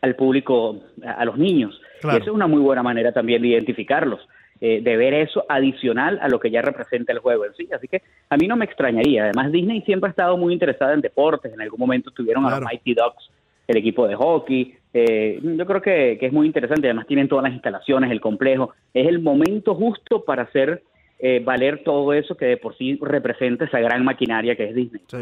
al 0.00 0.16
público, 0.16 0.80
a, 1.04 1.12
a 1.12 1.24
los 1.24 1.36
niños. 1.36 1.80
Claro. 2.00 2.18
Y 2.18 2.20
eso 2.20 2.30
es 2.30 2.34
una 2.34 2.46
muy 2.46 2.60
buena 2.60 2.82
manera 2.82 3.12
también 3.12 3.42
de 3.42 3.48
identificarlos, 3.48 4.20
eh, 4.60 4.80
de 4.80 4.96
ver 4.96 5.14
eso 5.14 5.44
adicional 5.48 6.18
a 6.22 6.28
lo 6.28 6.38
que 6.40 6.50
ya 6.50 6.62
representa 6.62 7.12
el 7.12 7.18
juego 7.18 7.44
en 7.44 7.54
sí. 7.54 7.68
Así 7.74 7.88
que 7.88 8.02
a 8.30 8.36
mí 8.36 8.46
no 8.46 8.56
me 8.56 8.64
extrañaría. 8.64 9.24
Además, 9.24 9.52
Disney 9.52 9.82
siempre 9.82 10.08
ha 10.08 10.10
estado 10.10 10.36
muy 10.36 10.52
interesada 10.52 10.94
en 10.94 11.00
deportes. 11.00 11.52
En 11.52 11.60
algún 11.60 11.80
momento 11.80 12.10
tuvieron 12.10 12.46
a 12.46 12.50
los 12.50 12.60
Mighty 12.60 12.94
Ducks, 12.94 13.30
el 13.68 13.76
equipo 13.76 14.06
de 14.06 14.14
hockey. 14.14 14.74
Eh, 14.94 15.40
yo 15.42 15.64
creo 15.66 15.80
que, 15.80 16.16
que 16.20 16.26
es 16.26 16.32
muy 16.32 16.46
interesante. 16.46 16.86
Además, 16.88 17.06
tienen 17.06 17.28
todas 17.28 17.44
las 17.44 17.52
instalaciones, 17.52 18.10
el 18.10 18.20
complejo. 18.20 18.72
Es 18.92 19.06
el 19.06 19.20
momento 19.20 19.74
justo 19.74 20.24
para 20.24 20.42
hacer 20.42 20.82
eh, 21.18 21.40
valer 21.44 21.82
todo 21.84 22.12
eso 22.12 22.36
que 22.36 22.46
de 22.46 22.56
por 22.56 22.76
sí 22.76 22.98
representa 23.00 23.64
esa 23.64 23.78
gran 23.80 24.04
maquinaria 24.04 24.56
que 24.56 24.68
es 24.68 24.74
Disney. 24.74 25.02
Sí. 25.08 25.18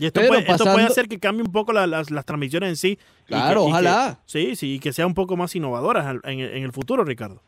Y 0.00 0.06
esto, 0.06 0.20
puede, 0.26 0.40
esto 0.50 0.64
puede 0.64 0.86
hacer 0.86 1.08
que 1.08 1.18
cambie 1.18 1.42
un 1.44 1.50
poco 1.52 1.72
la- 1.72 1.86
las, 1.86 2.10
las 2.10 2.24
transmisiones 2.24 2.68
en 2.70 2.76
sí. 2.76 2.98
y 3.24 3.26
Claro, 3.26 3.62
que- 3.62 3.62
y 3.62 3.64
que- 3.66 3.70
ojalá. 3.72 4.18
sí, 4.26 4.54
sí, 4.56 4.74
y 4.74 4.78
que 4.78 4.92
sea 4.92 5.06
un 5.06 5.14
poco 5.14 5.36
más 5.36 5.54
innovadoras 5.56 6.16
en, 6.24 6.38
el- 6.40 6.50
en 6.56 6.62
el 6.62 6.72
futuro, 6.72 7.02
Ricardo. 7.04 7.40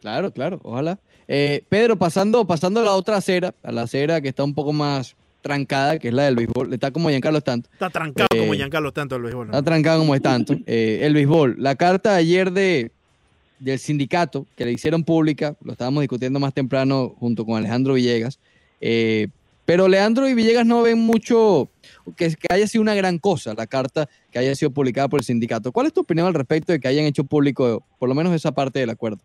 Claro, 0.00 0.30
claro, 0.30 0.60
ojalá. 0.62 0.98
Eh, 1.26 1.62
Pedro, 1.68 1.96
pasando, 1.96 2.44
pasando 2.46 2.80
a 2.80 2.84
la 2.84 2.92
otra 2.92 3.16
acera, 3.16 3.52
a 3.64 3.72
la 3.72 3.82
acera 3.82 4.20
que 4.20 4.28
está 4.28 4.44
un 4.44 4.54
poco 4.54 4.72
más 4.72 5.16
trancada, 5.40 5.98
que 5.98 6.08
es 6.08 6.14
la 6.14 6.24
del 6.24 6.36
béisbol, 6.36 6.72
está 6.72 6.90
como 6.90 7.08
Giancarlo 7.08 7.38
Stanton, 7.38 7.70
Está 7.72 7.90
trancado 7.90 8.28
Eh, 8.34 8.38
como 8.38 8.54
Giancarlo 8.54 8.92
tanto 8.92 9.16
el 9.16 9.22
béisbol. 9.22 9.48
¿no? 9.48 9.52
está 9.52 9.62
trancada 9.62 9.98
como 9.98 10.14
Stanton. 10.14 10.64
Eh, 10.66 11.00
el 11.02 11.14
béisbol, 11.14 11.56
la 11.58 11.76
carta 11.76 12.14
ayer 12.14 12.50
de, 12.52 12.90
del 13.58 13.78
sindicato 13.78 14.46
que 14.56 14.64
le 14.64 14.72
hicieron 14.72 15.04
pública, 15.04 15.54
lo 15.64 15.72
estábamos 15.72 16.02
discutiendo 16.02 16.38
más 16.40 16.52
temprano 16.52 17.14
junto 17.18 17.44
con 17.44 17.56
Alejandro 17.56 17.94
Villegas, 17.94 18.38
eh, 18.80 19.28
pero 19.64 19.86
Leandro 19.86 20.28
y 20.28 20.34
Villegas 20.34 20.64
no 20.64 20.82
ven 20.82 20.98
mucho 20.98 21.68
que, 22.16 22.34
que 22.34 22.54
haya 22.54 22.66
sido 22.66 22.80
una 22.82 22.94
gran 22.94 23.18
cosa 23.18 23.52
la 23.54 23.66
carta 23.66 24.08
que 24.30 24.38
haya 24.38 24.54
sido 24.54 24.70
publicada 24.70 25.08
por 25.08 25.20
el 25.20 25.24
sindicato. 25.24 25.72
¿Cuál 25.72 25.86
es 25.86 25.92
tu 25.92 26.00
opinión 26.00 26.26
al 26.26 26.34
respecto 26.34 26.72
de 26.72 26.80
que 26.80 26.88
hayan 26.88 27.04
hecho 27.04 27.24
público 27.24 27.84
por 27.98 28.08
lo 28.08 28.14
menos 28.14 28.32
esa 28.32 28.52
parte 28.52 28.78
del 28.78 28.90
acuerdo? 28.90 29.18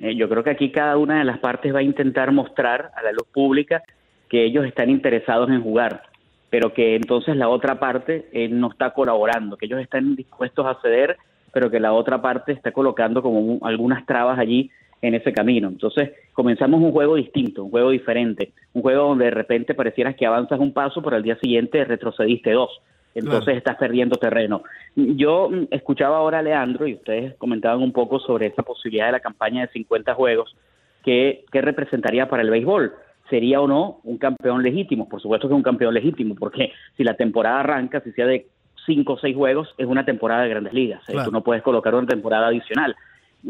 Eh, 0.00 0.14
yo 0.16 0.28
creo 0.28 0.44
que 0.44 0.50
aquí 0.50 0.70
cada 0.70 0.98
una 0.98 1.18
de 1.18 1.24
las 1.24 1.38
partes 1.38 1.74
va 1.74 1.78
a 1.78 1.82
intentar 1.82 2.32
mostrar 2.32 2.90
a 2.96 3.02
la 3.02 3.12
luz 3.12 3.26
pública 3.32 3.82
que 4.28 4.44
ellos 4.44 4.64
están 4.66 4.90
interesados 4.90 5.48
en 5.50 5.62
jugar, 5.62 6.02
pero 6.50 6.72
que 6.72 6.96
entonces 6.96 7.36
la 7.36 7.48
otra 7.48 7.78
parte 7.80 8.28
eh, 8.32 8.48
no 8.48 8.70
está 8.70 8.90
colaborando, 8.90 9.56
que 9.56 9.66
ellos 9.66 9.80
están 9.80 10.16
dispuestos 10.16 10.66
a 10.66 10.80
ceder, 10.80 11.16
pero 11.52 11.70
que 11.70 11.80
la 11.80 11.92
otra 11.92 12.20
parte 12.20 12.52
está 12.52 12.72
colocando 12.72 13.22
como 13.22 13.40
un- 13.40 13.60
algunas 13.62 14.04
trabas 14.06 14.38
allí 14.38 14.70
en 15.02 15.14
ese 15.14 15.32
camino. 15.32 15.68
Entonces 15.68 16.12
comenzamos 16.32 16.80
un 16.80 16.90
juego 16.92 17.16
distinto, 17.16 17.64
un 17.64 17.70
juego 17.70 17.90
diferente, 17.90 18.52
un 18.72 18.82
juego 18.82 19.08
donde 19.08 19.26
de 19.26 19.30
repente 19.32 19.74
parecieras 19.74 20.16
que 20.16 20.26
avanzas 20.26 20.58
un 20.58 20.72
paso, 20.72 21.02
pero 21.02 21.16
al 21.16 21.22
día 21.22 21.36
siguiente 21.36 21.84
retrocediste 21.84 22.52
dos. 22.52 22.80
Entonces 23.14 23.44
Claro. 23.44 23.58
estás 23.58 23.76
perdiendo 23.76 24.16
terreno. 24.16 24.62
Yo 24.96 25.48
mm, 25.50 25.66
escuchaba 25.70 26.16
ahora 26.16 26.38
a 26.38 26.42
Leandro 26.42 26.86
y 26.88 26.94
ustedes 26.94 27.34
comentaban 27.36 27.80
un 27.82 27.92
poco 27.92 28.18
sobre 28.18 28.46
esa 28.46 28.62
posibilidad 28.64 29.06
de 29.06 29.12
la 29.12 29.20
campaña 29.20 29.60
de 29.62 29.68
50 29.72 30.14
juegos 30.14 30.56
que, 31.04 31.44
que 31.52 31.60
representaría 31.60 32.28
para 32.28 32.42
el 32.42 32.50
béisbol. 32.50 32.92
¿Sería 33.30 33.60
o 33.60 33.66
no 33.68 34.00
un 34.04 34.18
campeón 34.18 34.62
legítimo? 34.62 35.08
Por 35.08 35.20
supuesto 35.20 35.48
que 35.48 35.54
es 35.54 35.56
un 35.56 35.62
campeón 35.62 35.94
legítimo, 35.94 36.34
porque 36.34 36.72
si 36.96 37.04
la 37.04 37.14
temporada 37.16 37.60
arranca, 37.60 38.00
si 38.02 38.12
sea 38.12 38.26
de 38.26 38.46
cinco 38.86 39.14
o 39.14 39.18
seis 39.18 39.34
juegos, 39.34 39.74
es 39.78 39.86
una 39.86 40.04
temporada 40.04 40.42
de 40.42 40.50
grandes 40.50 40.72
ligas. 40.74 41.00
Eh, 41.08 41.12
Claro. 41.12 41.26
Tú 41.26 41.32
no 41.32 41.42
puedes 41.42 41.62
colocar 41.62 41.94
una 41.94 42.06
temporada 42.06 42.48
adicional. 42.48 42.94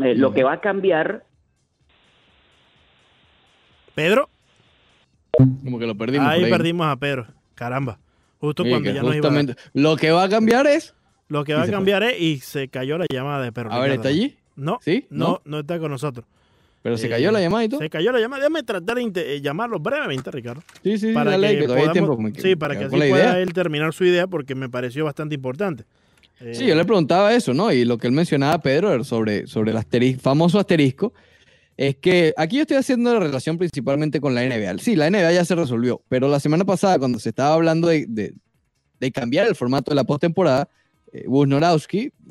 Eh, 0.03 0.15
Lo 0.17 0.33
que 0.33 0.45
va 0.45 0.53
a 0.55 0.61
cambiar 0.61 1.25
Pedro, 3.95 4.29
Como 5.65 5.79
que 5.79 5.87
lo 5.87 5.95
perdimos. 5.97 6.29
ahí 6.29 6.41
por 6.43 6.51
perdimos 6.51 6.87
a 6.87 6.97
Pedro. 6.97 7.27
Caramba. 7.55 7.99
Justo 8.41 8.63
Sí, 8.65 8.71
cuando 8.71 8.91
ya 8.91 9.03
nos 9.03 9.15
iba 9.17 9.29
a 9.29 9.45
Lo 9.73 9.97
que 9.97 10.11
va 10.11 10.25
a 10.25 10.29
cambiar 10.29 10.67
es. 10.67 10.95
Lo 11.29 11.45
que 11.45 11.55
va 11.55 11.63
a 11.63 11.65
fue. 11.65 11.73
cambiar 11.73 12.03
es 12.03 12.21
y 12.21 12.39
se 12.39 12.69
cayó 12.69 12.99
la 12.99 13.07
llamada 13.11 13.43
de 13.45 13.53
Pedro. 13.53 13.73
A 13.73 13.79
ver. 13.81 13.93
¿está 13.93 14.09
allí? 14.09 14.37
No, 14.57 14.79
¿Sí? 14.83 15.07
no, 15.11 15.27
¿No? 15.27 15.41
no 15.45 15.59
está 15.61 15.79
con 15.79 15.91
nosotros. 15.91 16.27
Pero 16.85 16.99
se 16.99 17.07
Eh, 17.07 17.11
cayó 17.11 17.33
la 17.33 17.41
llamada 17.41 17.65
y 17.65 17.69
todo. 17.71 17.81
Se 17.81 17.89
cayó 17.89 18.13
la 18.13 18.21
llamada. 18.21 18.43
Déjame 18.43 18.63
tratar 18.63 18.99
de 18.99 19.37
eh, 19.37 19.41
llamarlo 19.41 19.81
brevemente, 19.81 20.31
Ricardo. 20.31 20.63
Sí, 20.83 20.99
sí, 20.99 21.09
sí, 21.09 21.13
para 21.15 21.31
dale 21.31 21.59
que, 21.59 21.65
podamos- 21.67 21.93
tiempo. 21.93 22.19
sí, 22.43 22.57
para 22.57 22.79
que 22.79 22.85
así 22.85 22.95
pueda 22.97 23.07
idea. 23.09 23.39
él 23.41 23.55
terminar 23.55 23.95
su 23.95 24.05
idea 24.05 24.27
porque 24.27 24.55
me 24.55 24.69
pareció 24.69 25.07
bastante 25.07 25.35
importante. 25.35 25.85
Eh, 26.41 26.55
Sí, 26.55 26.67
yo 26.67 26.75
le 26.75 26.85
preguntaba 26.85 27.33
eso, 27.35 27.55
¿no? 27.55 27.73
Y 27.73 27.87
lo 27.87 27.97
que 27.97 28.07
él 28.07 28.13
mencionaba, 28.13 28.59
Pedro, 28.61 29.03
sobre, 29.03 29.47
sobre 29.47 29.71
el 29.71 29.79
asterisco, 29.79 30.21
famoso 30.21 30.59
asterisco, 30.59 31.15
es 31.79 31.97
que 31.97 32.35
aquí 32.37 32.57
yo 32.57 32.63
estoy 32.63 32.77
haciendo 32.77 33.15
la 33.15 33.21
relación 33.21 33.57
principalmente 33.57 34.21
con 34.21 34.35
la 34.35 34.43
NBA. 34.45 34.77
Sí, 34.77 34.95
la 34.95 35.09
NBA 35.09 35.33
ya 35.33 35.45
se 35.47 35.55
resolvió, 35.55 36.03
pero 36.11 36.29
la 36.29 36.39
semana 36.39 36.67
pasada, 36.67 36.99
cuando 36.99 37.19
se 37.19 37.31
estaba 37.31 37.55
hablando 37.55 37.89
de, 37.89 38.05
de- 38.07 38.35
de 39.01 39.11
cambiar 39.11 39.47
el 39.49 39.55
formato 39.55 39.91
de 39.91 39.95
la 39.97 40.05
postemporada, 40.05 40.69
eh, 41.15 41.25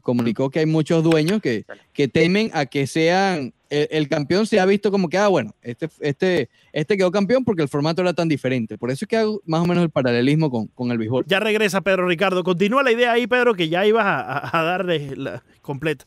comunicó 0.02 0.50
que 0.50 0.60
hay 0.60 0.66
muchos 0.66 1.04
dueños 1.04 1.42
que, 1.42 1.66
que 1.94 2.08
temen 2.08 2.52
a 2.54 2.66
que 2.68 2.86
sean, 2.88 3.54
el, 3.82 3.88
el 3.92 4.08
campeón 4.10 4.46
se 4.46 4.60
ha 4.60 4.66
visto 4.66 4.92
como 4.92 5.10
que, 5.10 5.18
ah, 5.18 5.28
bueno, 5.28 5.52
este, 5.62 5.88
este, 6.02 6.50
este 6.72 6.98
quedó 6.98 7.12
campeón 7.12 7.44
porque 7.44 7.62
el 7.64 7.68
formato 7.70 8.02
era 8.02 8.14
tan 8.14 8.28
diferente. 8.30 8.78
Por 8.78 8.92
eso 8.92 9.06
es 9.06 9.10
que 9.10 9.18
hago 9.18 9.42
más 9.46 9.62
o 9.62 9.66
menos 9.66 9.84
el 9.84 9.90
paralelismo 9.90 10.50
con, 10.52 10.68
con 10.68 10.92
el 10.92 10.98
béisbol. 10.98 11.26
Ya 11.28 11.40
regresa 11.40 11.82
Pedro 11.82 12.08
Ricardo. 12.08 12.44
Continúa 12.44 12.84
la 12.84 12.92
idea 12.92 13.12
ahí, 13.14 13.28
Pedro, 13.28 13.54
que 13.54 13.70
ya 13.70 13.86
ibas 13.86 14.06
a, 14.06 14.22
a- 14.22 14.60
a 14.60 14.64
darle 14.64 15.16
la 15.16 15.44
completa. 15.62 16.06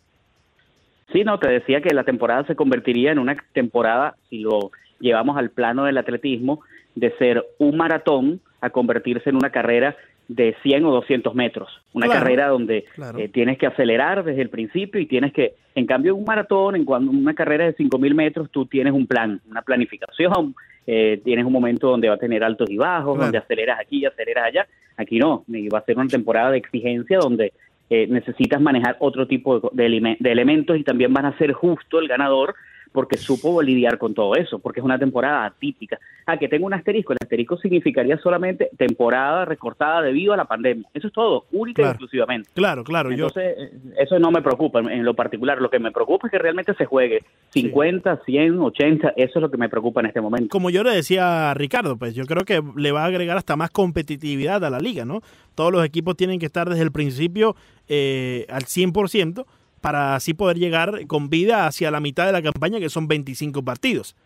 Sí, 1.13 1.23
no, 1.25 1.39
te 1.39 1.49
decía 1.49 1.81
que 1.81 1.95
la 1.95 2.05
temporada 2.05 2.45
se 2.47 2.57
convertiría 2.57 3.13
en 3.13 3.19
una 3.19 3.37
temporada, 3.53 4.17
si 4.29 4.39
lo 4.41 4.71
llevamos 4.99 5.37
al 5.37 5.51
plano 5.51 5.85
del 5.85 5.99
atletismo, 5.99 6.61
de 6.95 7.13
ser 7.19 7.45
un 7.59 7.77
maratón 7.77 8.41
a 8.61 8.71
convertirse 8.71 9.31
en 9.31 9.37
una 9.37 9.51
carrera 9.51 9.97
de 10.29 10.57
100 10.63 10.85
o 10.85 10.91
200 10.93 11.35
metros. 11.35 11.69
Una 11.93 12.07
Claro, 12.07 12.21
carrera 12.21 12.49
donde 12.49 12.85
claro. 12.95 13.19
eh, 13.19 13.29
tienes 13.29 13.59
que 13.59 13.67
acelerar 13.67 14.25
desde 14.25 14.43
el 14.43 14.49
principio 14.51 15.01
y 15.01 15.07
tienes 15.07 15.33
que, 15.33 15.55
en 15.75 15.87
cambio, 15.87 16.15
un 16.17 16.25
maratón, 16.25 16.77
en 16.77 16.85
cuando 16.85 17.11
una 17.13 17.35
carrera 17.35 17.65
de 17.67 17.77
5.000 17.77 18.15
metros, 18.15 18.51
tú 18.51 18.67
tienes 18.67 18.93
un 18.93 19.07
plan, 19.07 19.41
una 19.49 19.63
planificación, 19.63 20.55
eh, 20.87 21.21
tienes 21.25 21.45
un 21.45 21.53
momento 21.53 21.89
donde 21.89 22.09
va 22.09 22.15
a 22.15 22.19
tener 22.19 22.43
altos 22.45 22.69
y 22.71 22.77
bajos, 22.77 23.15
Claro. 23.15 23.23
donde 23.27 23.39
aceleras 23.39 23.79
aquí 23.81 23.99
y 23.99 24.05
aceleras 24.07 24.47
allá. 24.47 24.67
Aquí 24.97 25.19
no, 25.19 25.45
y 25.49 25.69
va 25.69 25.79
a 25.79 25.85
ser 25.85 25.97
una 25.99 26.07
temporada 26.09 26.51
de 26.51 26.59
exigencia 26.59 27.19
donde 27.19 27.53
eh, 27.91 28.07
necesitas 28.09 28.61
manejar 28.61 28.97
otro 28.99 29.27
tipo 29.29 29.71
de, 29.73 30.17
de 30.19 30.33
elementos 30.33 30.77
y 30.77 30.83
también 30.83 31.13
van 31.13 31.27
a 31.27 31.39
ser 31.39 31.53
justo 31.53 31.99
el 32.01 32.09
ganador 32.09 32.55
porque 32.93 33.17
supo 33.19 33.61
lidiar 33.63 33.99
con 33.99 34.15
todo 34.15 34.35
eso, 34.37 34.59
porque 34.59 34.81
es 34.81 34.85
una 34.85 34.99
temporada 34.99 35.45
atípica. 35.45 35.99
Ah, 36.27 36.39
que 36.39 36.49
tengo 36.49 36.67
un 36.67 36.75
asterisco, 36.75 37.13
el 37.13 37.19
asterisco 37.21 37.57
significaría 37.59 38.19
solamente 38.19 38.71
temporada 38.77 39.45
recortada 39.45 40.03
debido 40.03 40.33
a 40.33 40.37
la 40.37 40.45
pandemia. 40.45 40.89
Eso 40.93 41.07
es 41.09 41.13
todo, 41.13 41.45
única 41.53 41.83
y 41.83 41.85
Claro. 41.85 41.91
exclusivamente. 41.93 42.51
Claro, 42.55 42.85
claro. 42.85 43.11
Yo, 43.11 43.27
Entonces, 43.27 43.55
eh, 43.59 43.71
eso 43.99 44.19
no 44.19 44.31
me 44.31 44.43
preocupa 44.43 44.81
en, 44.81 45.05
lo 45.05 45.15
particular. 45.15 45.61
Lo 45.61 45.71
que 45.71 45.79
me 45.79 45.93
preocupa 45.93 46.27
es 46.27 46.33
que 46.33 46.39
realmente 46.39 46.75
se 46.75 46.85
juegue 46.85 47.23
50, 47.51 48.23
100, 48.25 48.59
80. 48.59 49.11
Eso 49.17 49.39
es 49.39 49.43
lo 49.43 49.51
que 49.51 49.57
me 49.57 49.69
preocupa 49.69 50.01
en 50.01 50.07
este 50.07 50.21
momento. 50.21 50.49
como 50.49 50.71
yo 50.71 50.83
le 50.83 50.91
decía 50.91 51.51
a 51.51 51.55
Ricardo, 51.55 51.97
pues 51.97 52.15
yo 52.15 52.25
creo 52.25 52.45
que 52.45 52.63
le 52.77 52.93
va 52.93 53.03
a 53.03 53.07
agregar 53.07 53.37
hasta 53.37 53.57
más 53.57 53.71
competitividad 53.71 54.65
a 54.65 54.71
la 54.71 54.81
liga, 54.81 55.05
¿no? 55.05 55.21
Todos 55.55 55.73
los 55.73 55.85
equipos 55.85 56.17
tienen 56.17 56.39
que 56.39 56.47
estar 56.47 56.69
desde 56.69 56.83
el 56.83 56.93
principio 56.93 57.57
eh, 57.89 58.47
al 58.49 58.65
100% 58.65 59.45
para 59.87 60.17
así 60.17 60.35
poder 60.35 60.59
llegar 60.59 61.07
con 61.07 61.31
vida 61.31 61.65
hacia 61.69 61.93
la 61.93 62.01
mitad 62.01 62.27
de 62.27 62.33
la 62.33 62.43
campaña, 62.43 62.81
que 62.81 62.89
son 62.89 63.07
25 63.07 63.63
partidos. 63.63 64.17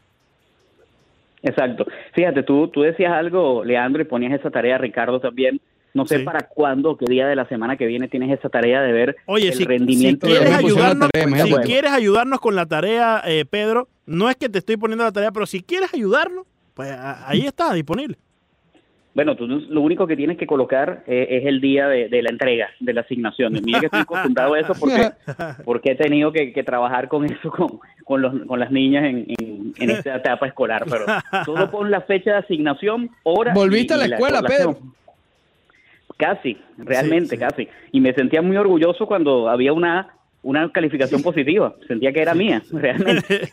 Exacto. 1.42 1.84
Fíjate, 2.14 2.44
tú, 2.44 2.68
tú 2.68 2.80
decías 2.80 3.12
algo, 3.12 3.62
Leandro, 3.62 4.00
y 4.00 4.06
ponías 4.06 4.32
esa 4.32 4.50
tarea, 4.50 4.78
Ricardo, 4.78 5.20
también. 5.20 5.60
No 5.92 6.06
sé 6.06 6.20
Sí. 6.20 6.24
para 6.24 6.46
cuándo, 6.48 6.96
qué 6.96 7.04
día 7.10 7.26
de 7.26 7.36
la 7.36 7.46
semana 7.46 7.76
que 7.76 7.84
viene 7.84 8.08
tienes 8.08 8.38
esa 8.38 8.48
tarea 8.48 8.80
de 8.80 8.92
ver 8.92 9.16
Oye, 9.26 9.48
el 9.48 9.54
si, 9.54 9.64
rendimiento 9.64 10.26
si 10.26 10.32
quieres 10.32 10.54
ayudarnos, 10.54 11.10
tarea, 11.10 11.44
si 11.44 11.54
quieres 11.56 11.92
ayudarnos 11.92 12.40
con 12.40 12.56
la 12.56 12.64
tarea, 12.64 13.20
eh, 13.26 13.44
Pedro, 13.44 13.88
no 14.06 14.30
es 14.30 14.36
que 14.36 14.48
te 14.48 14.60
estoy 14.60 14.78
poniendo 14.78 15.04
la 15.04 15.12
tarea, 15.12 15.30
pero 15.30 15.44
si 15.44 15.60
quieres 15.62 15.92
ayudarnos, 15.92 16.46
pues 16.72 16.90
ahí 17.26 17.40
está, 17.44 17.74
disponible. 17.74 18.16
Bueno, 19.12 19.34
tú 19.34 19.46
lo 19.48 19.80
único 19.80 20.06
que 20.06 20.16
tienes 20.16 20.38
que 20.38 20.46
colocar 20.46 21.02
eh, 21.08 21.26
es 21.30 21.46
el 21.46 21.60
día 21.60 21.88
de, 21.88 22.08
de 22.08 22.22
la 22.22 22.30
entrega, 22.30 22.68
de 22.78 22.92
la 22.92 23.00
asignación. 23.00 23.52
Mira 23.64 23.80
que 23.80 23.86
estoy 23.86 24.02
acostumbrado 24.02 24.54
a 24.54 24.60
eso 24.60 24.72
porque, 24.78 25.10
porque 25.64 25.90
he 25.92 25.96
tenido 25.96 26.30
que, 26.32 26.52
que 26.52 26.62
trabajar 26.62 27.08
con 27.08 27.24
eso, 27.24 27.50
con, 27.50 27.80
con, 28.04 28.22
los, 28.22 28.46
con 28.46 28.60
las 28.60 28.70
niñas 28.70 29.04
en, 29.04 29.26
en- 29.38 29.74
en 29.78 29.90
esta 29.90 30.16
etapa 30.16 30.46
escolar, 30.46 30.84
pero 30.88 31.06
solo 31.44 31.70
pon 31.70 31.90
la 31.90 32.02
fecha 32.02 32.32
de 32.32 32.36
asignación, 32.38 33.10
hora. 33.24 33.52
¿Volviste 33.52 33.94
y- 33.94 33.96
a 33.96 34.06
la 34.08 34.14
escuela. 34.16 34.42
Pedro? 34.42 34.78
Casi, 36.16 36.58
realmente, 36.76 37.30
Sí, 37.30 37.36
sí. 37.36 37.38
casi. 37.38 37.68
Y 37.92 38.00
me 38.00 38.12
sentía 38.12 38.42
muy 38.42 38.56
orgulloso 38.56 39.06
cuando 39.06 39.48
había 39.48 39.72
una 39.72 40.08
una 40.42 40.70
calificación 40.72 41.22
positiva. 41.22 41.74
Sentía 41.86 42.12
que 42.12 42.22
era 42.22 42.34
mía, 42.34 42.62
realmente. 42.72 43.48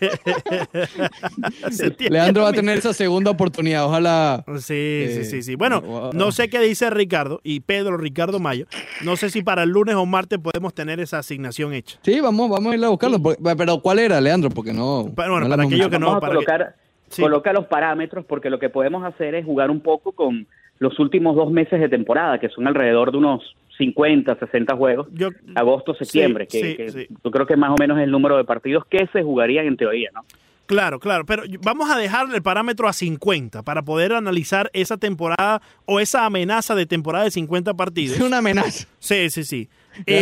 Leandro 2.10 2.44
va 2.44 2.50
a 2.50 2.54
tener 2.54 2.78
esa 2.78 2.94
segunda 2.94 3.32
oportunidad. 3.32 3.86
Ojalá. 3.86 4.44
Sí, 4.60 4.74
Eh, 4.76 5.12
sí, 5.18 5.24
sí, 5.26 5.42
sí. 5.44 5.56
Bueno, 5.56 5.82
wow. 5.82 6.10
no 6.14 6.32
sé 6.32 6.50
qué 6.50 6.60
dice 6.60 6.90
Ricardo 6.90 7.40
y 7.44 7.60
Pedro 7.62 7.98
Ricardo 7.98 8.40
Mayo. 8.40 8.66
No 9.04 9.16
sé 9.16 9.30
si 9.30 9.42
para 9.44 9.64
el 9.64 9.70
lunes 9.70 9.96
o 9.96 10.06
martes 10.06 10.40
podemos 10.40 10.74
tener 10.74 11.00
esa 11.00 11.20
asignación 11.20 11.74
hecha. 11.74 12.00
Sí, 12.04 12.20
vamos, 12.22 12.50
vamos 12.50 12.74
a 12.74 12.78
ir 12.78 12.84
a 12.84 12.90
buscarlo. 12.90 13.18
Pero 13.22 13.80
¿cuál 13.80 14.00
era, 14.00 14.22
Leandro? 14.22 14.50
Porque 14.50 14.74
no. 14.74 15.12
Pero 15.16 15.32
bueno, 15.32 15.48
no 15.48 15.56
para 15.56 15.64
aquellos 15.64 15.90
que 15.90 16.00
no- 16.00 16.08
Vamos 16.08 16.18
a 16.18 16.22
para 16.22 16.34
colocar, 16.34 16.76
Sí. 17.10 17.22
coloca 17.22 17.54
los 17.54 17.66
parámetros 17.68 18.26
porque 18.26 18.50
lo 18.50 18.60
que 18.60 18.70
podemos 18.70 19.04
hacer 19.06 19.34
es 19.36 19.46
jugar 19.46 19.72
un 19.72 19.80
poco 19.80 20.12
con 20.12 20.46
los 20.80 21.00
últimos 21.00 21.36
dos 21.38 21.50
meses 21.52 21.80
de 21.80 21.88
temporada, 21.90 22.38
que 22.40 22.50
son 22.50 22.68
alrededor 22.68 23.12
de 23.12 23.18
unos 23.18 23.56
50, 23.78 24.36
60 24.40 24.76
juegos, 24.76 25.08
Yo, 25.14 25.30
agosto, 25.56 25.94
septiembre, 25.96 26.48
Sí, 26.50 26.60
que, 26.62 26.70
sí, 26.70 26.76
que 26.78 26.90
sí. 26.90 27.08
yo 27.24 27.32
creo 27.32 27.46
que 27.46 27.56
más 27.56 27.72
o 27.72 27.76
menos 27.80 27.98
es 27.98 28.04
el 28.06 28.12
número 28.12 28.38
de 28.38 28.44
partidos 28.44 28.84
que 28.90 29.08
se 29.14 29.24
jugarían 29.24 29.66
en 29.68 29.78
teoría, 29.78 30.10
¿no? 30.14 30.26
Claro, 30.66 31.00
claro, 31.00 31.26
pero 31.26 31.44
vamos 31.62 31.90
a 31.90 31.98
dejar 31.98 32.28
el 32.34 32.42
parámetro 32.42 32.90
a 32.90 32.94
50 32.94 33.64
para 33.64 33.84
poder 33.84 34.12
analizar 34.12 34.70
esa 34.74 34.98
temporada 34.98 35.62
o 35.86 36.02
esa 36.02 36.26
amenaza 36.26 36.76
de 36.76 36.86
temporada 36.86 37.24
de 37.24 37.32
50 37.32 37.74
partidos. 37.76 38.18
Es 38.18 38.22
una 38.24 38.40
amenaza. 38.40 38.86
Sí, 39.00 39.30
sí, 39.30 39.46
sí. 39.46 39.70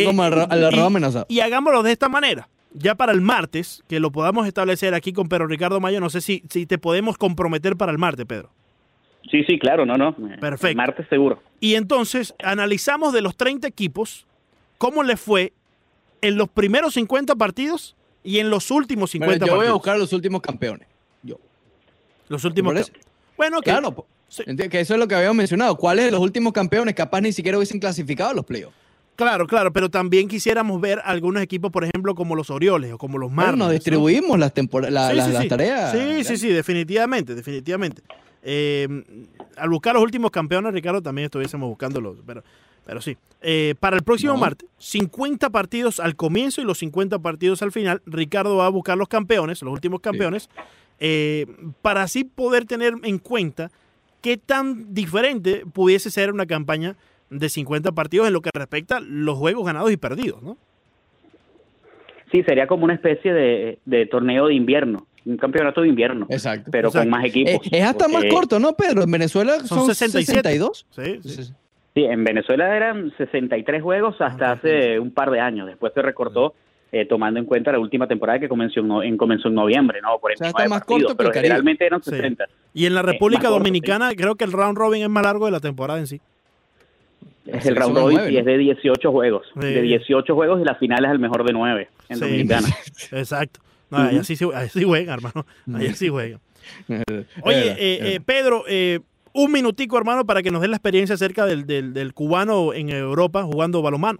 Como 0.06 0.30
ro- 0.30 0.46
al 0.48 0.72
y-. 0.72 1.34
Y 1.36 1.40
hagámoslo 1.40 1.82
de 1.82 1.92
esta 1.92 2.10
manera. 2.10 2.48
Ya 2.74 2.94
para 2.94 3.12
el 3.14 3.22
martes, 3.22 3.84
que 3.88 4.00
lo 4.00 4.12
podamos 4.12 4.46
establecer 4.46 4.94
aquí 4.94 5.14
con 5.14 5.30
Pedro 5.30 5.48
Ricardo 5.48 5.80
Mayo, 5.80 6.00
no 6.00 6.10
sé 6.12 6.20
si, 6.22 6.44
si 6.50 6.66
te 6.68 6.78
podemos 6.78 7.18
comprometer 7.18 7.76
para 7.78 7.92
el 7.92 7.98
martes, 7.98 8.26
Pedro. 8.28 8.52
Sí, 9.32 9.44
sí, 9.46 9.58
claro, 9.60 9.86
no, 9.86 9.96
no. 9.98 10.16
Perfecto. 10.40 10.78
Martes 10.78 11.08
seguro. 11.10 11.42
Y 11.60 11.76
entonces 11.76 12.34
analizamos 12.44 13.12
de 13.14 13.22
los 13.22 13.36
30 13.36 13.68
equipos 13.68 14.26
cómo 14.78 15.04
les 15.04 15.20
fue 15.20 15.52
en 16.22 16.38
los 16.38 16.48
primeros 16.50 16.94
50 16.94 17.36
partidos 17.36 17.96
y 18.24 18.40
en 18.40 18.50
los 18.50 18.70
últimos 18.72 19.12
Bueno, 19.12 19.34
50 19.34 19.46
yo 19.46 19.52
voy 19.52 19.56
a 19.56 19.58
partidos. 19.60 19.78
buscar 19.78 19.98
los 19.98 20.14
últimos 20.14 20.42
campeones. 20.42 20.88
Yo. 21.24 21.38
Los 22.30 22.44
últimos. 22.46 22.74
¿Te 22.74 22.82
parece? 22.82 22.92
ca- 22.92 23.12
Bueno. 23.38 23.62
Claro, 23.62 24.06
Sí. 24.28 24.44
que 24.70 24.80
eso 24.80 24.94
es 24.96 25.00
lo 25.00 25.08
que 25.08 25.16
habíamos 25.16 25.38
mencionado. 25.38 25.76
¿Cuáles 25.78 26.06
de 26.06 26.12
los 26.12 26.20
últimos 26.20 26.52
campeones 26.54 26.94
capaz 26.96 27.22
ni 27.22 27.32
siquiera 27.32 27.58
hubiesen 27.58 27.80
clasificado 27.80 28.32
a 28.32 28.34
los 28.34 28.46
playoffs? 28.46 28.76
Claro, 29.16 29.48
claro, 29.48 29.72
pero 29.72 29.90
también 29.90 30.28
quisiéramos 30.28 30.82
ver 30.82 31.00
algunos 31.06 31.42
equipos, 31.42 31.72
por 31.72 31.84
ejemplo, 31.86 32.16
como 32.16 32.36
los 32.36 32.50
Orioles 32.50 32.92
o 32.92 32.98
como 32.98 33.18
los 33.18 33.30
Bueno, 33.30 33.44
Marlins. 33.44 33.60
nos 33.60 33.68
¿no? 33.70 33.74
distribuimos 33.74 34.38
las, 34.40 34.52
la- 34.56 35.10
Sí, 35.10 35.16
las, 35.16 35.26
sí, 35.28 35.32
las 35.34 35.42
sí. 35.44 35.48
tareas. 35.48 35.92
Sí, 35.94 36.24
sí, 36.26 36.38
sí, 36.38 36.50
definitivamente, 36.50 37.34
definitivamente. 37.34 38.02
Eh, 38.48 38.88
al 39.58 39.70
buscar 39.70 39.96
los 39.96 40.04
últimos 40.04 40.30
campeones, 40.30 40.72
Ricardo, 40.72 41.02
también 41.02 41.26
estuviésemos 41.26 41.68
buscándolos, 41.68 42.18
pero, 42.26 42.44
pero 42.86 43.02
sí. 43.02 43.18
Eh, 43.42 43.74
para 43.80 43.98
el 43.98 44.04
próximo 44.04 44.34
No. 44.34 44.40
martes, 44.40 44.70
50 44.78 45.50
partidos 45.50 46.00
al 46.00 46.16
comienzo 46.16 46.62
y 46.62 46.64
los 46.64 46.78
50 46.78 47.18
partidos 47.20 47.62
al 47.64 47.72
final. 47.72 48.02
Ricardo 48.06 48.58
va 48.58 48.68
a 48.68 48.70
buscar 48.70 48.98
los 48.98 49.08
campeones, 49.08 49.62
los 49.64 49.74
últimos 49.74 50.00
campeones, 50.00 50.50
eh, 51.00 51.48
para 51.82 52.04
así 52.04 52.24
poder 52.24 52.66
tener 52.66 52.94
en 53.04 53.18
cuenta 53.18 53.72
qué 54.22 54.38
tan 54.38 54.94
diferente 54.94 55.64
pudiese 55.74 56.12
ser 56.12 56.32
una 56.32 56.46
campaña 56.46 56.96
de 57.32 57.50
50 57.50 57.92
partidos 57.94 58.28
en 58.28 58.34
lo 58.34 58.42
que 58.42 58.52
respecta 58.54 58.98
a 58.98 59.00
los 59.02 59.38
juegos 59.38 59.66
ganados 59.66 59.92
y 59.92 59.98
perdidos, 59.98 60.44
¿no? 60.44 60.58
Sí, 62.32 62.44
sería 62.44 62.68
como 62.68 62.86
una 62.86 62.94
especie 62.96 63.34
de, 63.34 63.80
de 63.86 64.06
torneo 64.08 64.48
de 64.48 64.54
invierno, 64.56 65.06
un 65.26 65.38
campeonato 65.38 65.82
de 65.82 65.88
invierno, 65.90 66.28
Exacto. 66.30 66.70
pero 66.72 66.90
Exacto. 66.90 67.04
con 67.06 67.10
más 67.20 67.26
equipos. 67.26 67.54
Eh, 67.68 67.80
es 67.80 67.84
hasta 67.84 68.08
más 68.08 68.24
corto, 68.26 68.60
¿no, 68.60 68.74
Pedro? 68.74 69.04
En 69.04 69.12
Venezuela 69.12 69.60
Son 69.60 69.80
son, 69.80 69.88
67. 69.88 70.50
62. 70.50 70.86
Sí, 70.92 71.20
sí. 71.44 71.54
Sí, 71.96 72.04
en 72.04 72.24
Venezuela 72.24 72.76
eran 72.76 73.12
63 73.18 73.82
juegos 73.82 74.16
hasta 74.20 74.52
Ok. 74.54 74.58
hace 74.60 75.00
un 75.00 75.12
par 75.12 75.32
de 75.32 75.40
años. 75.40 75.66
Después 75.68 75.94
se 75.94 76.02
recortó, 76.02 76.54
eh, 76.92 77.06
tomando 77.06 77.40
en 77.40 77.46
cuenta 77.46 77.72
la 77.72 77.80
última 77.80 78.06
temporada 78.08 78.38
que 78.40 78.50
comenzó 78.50 78.82
en, 78.82 78.88
no- 78.88 79.02
en- 79.02 79.18
comenzó 79.18 79.48
en 79.48 79.56
noviembre, 79.56 80.00
¿no? 80.02 80.20
Por 80.20 80.36
sea, 80.36 80.48
encima 80.48 80.64
está 80.64 80.70
más 80.70 80.80
partidos, 80.82 81.02
corto 81.04 81.14
que 81.14 81.18
pero 81.18 81.30
Caribe. 81.30 81.44
generalmente 81.48 81.86
eran 81.86 82.04
Sí. 82.04 82.10
60. 82.12 82.46
Y 82.74 82.86
en 82.86 82.94
la 82.94 83.00
Eh, 83.00 83.04
República 83.04 83.44
corto, 83.44 83.56
Dominicana 83.60 84.12
creo 84.16 84.36
que 84.36 84.44
el 84.44 84.52
round 84.52 84.78
robin 84.78 85.04
es 85.04 85.10
más 85.10 85.24
largo 85.24 85.46
de 85.46 85.52
la 85.52 85.60
temporada 85.62 86.00
en 86.00 86.08
sí. 86.08 86.20
Es 87.48 87.66
el 87.66 87.76
round 87.76 87.96
robin 87.96 88.20
y 88.30 88.38
es 88.38 88.46
de 88.46 88.58
18 88.58 89.12
juegos. 89.12 89.46
Sí. 89.54 89.60
De 89.68 89.82
18 89.82 90.34
juegos 90.36 90.60
y 90.62 90.66
la 90.66 90.76
final 90.76 91.06
es 91.06 91.12
el 91.12 91.20
mejor 91.20 91.44
de 91.46 91.54
9 91.54 91.88
en 92.10 92.18
Sí. 92.18 92.22
Dominicana. 92.24 92.68
Exacto. 93.12 93.60
No, 93.90 93.98
así, 93.98 94.36
sí- 94.36 94.50
ahí 94.54 94.70
sí 94.70 94.84
juega, 94.84 95.14
hermano. 95.14 95.46
Ahí 95.74 95.94
sí 95.94 96.10
juega. 96.10 96.40
Oye, 97.44 97.72
Eh, 97.72 97.76
eh, 98.16 98.20
Pedro, 98.26 98.64
eh, 98.68 99.00
un 99.34 99.52
minutico, 99.52 99.98
hermano, 99.98 100.26
para 100.26 100.42
que 100.42 100.52
nos 100.52 100.62
den 100.62 100.72
la 100.72 100.78
experiencia 100.78 101.14
acerca 101.16 101.46
del, 101.46 101.66
del- 101.68 101.94
del 101.94 102.14
cubano 102.14 102.74
en 102.74 102.90
Europa 102.90 103.44
jugando 103.44 103.82
balonmano. 103.82 104.20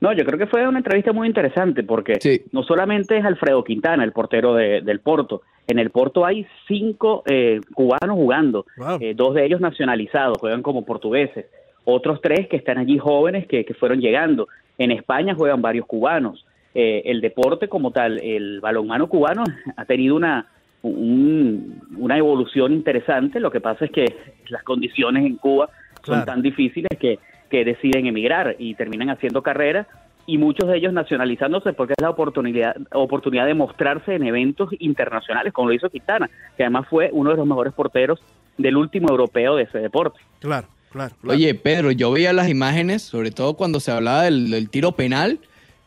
No, 0.00 0.12
yo 0.14 0.24
creo 0.24 0.38
que 0.38 0.46
fue 0.46 0.66
una 0.66 0.78
entrevista 0.78 1.12
muy 1.12 1.28
interesante 1.28 1.82
porque 1.82 2.18
Sí. 2.20 2.40
no 2.52 2.62
solamente 2.62 3.18
es 3.18 3.24
Alfredo 3.24 3.62
Quintana, 3.64 4.02
el 4.02 4.12
portero 4.12 4.54
de- 4.54 4.80
del 4.80 5.00
Porto. 5.00 5.42
En 5.66 5.78
el 5.78 5.90
Porto 5.90 6.24
hay 6.24 6.46
cinco 6.66 7.22
eh, 7.26 7.60
cubanos 7.74 8.16
jugando, 8.16 8.64
Wow. 8.78 8.98
eh, 9.00 9.12
dos 9.14 9.34
de 9.34 9.44
ellos 9.44 9.60
nacionalizados, 9.60 10.38
juegan 10.38 10.62
como 10.62 10.84
portugueses. 10.86 11.46
Otros 11.84 12.20
tres 12.22 12.48
que 12.48 12.56
están 12.56 12.78
allí 12.78 12.98
jóvenes 12.98 13.46
que, 13.46 13.64
que 13.64 13.74
fueron 13.74 14.00
llegando. 14.00 14.48
En 14.78 14.90
España 14.90 15.34
juegan 15.34 15.60
varios 15.60 15.86
cubanos. 15.86 16.44
Eh, 16.74 17.02
el 17.06 17.20
deporte 17.20 17.68
como 17.68 17.90
tal, 17.90 18.18
el 18.20 18.60
balonmano 18.60 19.08
cubano 19.08 19.44
ha 19.76 19.84
tenido 19.86 20.14
una, 20.16 20.46
un- 20.82 21.80
una 21.96 22.16
evolución 22.18 22.72
interesante. 22.72 23.40
Lo 23.40 23.50
que 23.50 23.60
pasa 23.60 23.84
es 23.86 23.90
que 23.90 24.04
las 24.48 24.62
condiciones 24.62 25.24
en 25.26 25.36
Cuba 25.36 25.68
son 26.04 26.14
Claro. 26.16 26.26
tan 26.26 26.42
difíciles 26.42 26.90
que, 26.98 27.18
que 27.50 27.64
deciden 27.64 28.06
emigrar 28.06 28.56
y 28.58 28.74
terminan 28.74 29.10
haciendo 29.10 29.42
carrera 29.42 29.86
y 30.26 30.38
muchos 30.38 30.68
de 30.68 30.76
ellos 30.76 30.92
nacionalizándose 30.92 31.72
porque 31.72 31.94
es 31.96 32.02
la 32.02 32.10
oportunidad, 32.10 32.76
oportunidad 32.92 33.46
de 33.46 33.54
mostrarse 33.54 34.14
en 34.14 34.22
eventos 34.22 34.70
internacionales, 34.78 35.52
como 35.52 35.68
lo 35.68 35.74
hizo 35.74 35.90
Quintana, 35.90 36.30
que 36.56 36.62
además 36.62 36.86
fue 36.88 37.10
uno 37.12 37.30
de 37.30 37.36
los 37.36 37.46
mejores 37.46 37.72
porteros 37.72 38.20
del 38.56 38.76
último 38.76 39.08
europeo 39.10 39.56
de 39.56 39.64
ese 39.64 39.78
deporte. 39.78 40.20
Claro, 40.38 40.68
claro. 40.92 41.14
claro. 41.20 41.36
Oye, 41.36 41.54
Pedro, 41.54 41.90
yo 41.90 42.12
veía 42.12 42.32
las 42.32 42.48
imágenes, 42.48 43.02
sobre 43.02 43.30
todo 43.32 43.54
cuando 43.54 43.80
se 43.80 43.90
hablaba 43.90 44.22
del, 44.22 44.50
del 44.50 44.70
tiro 44.70 44.92
penal. 44.92 45.40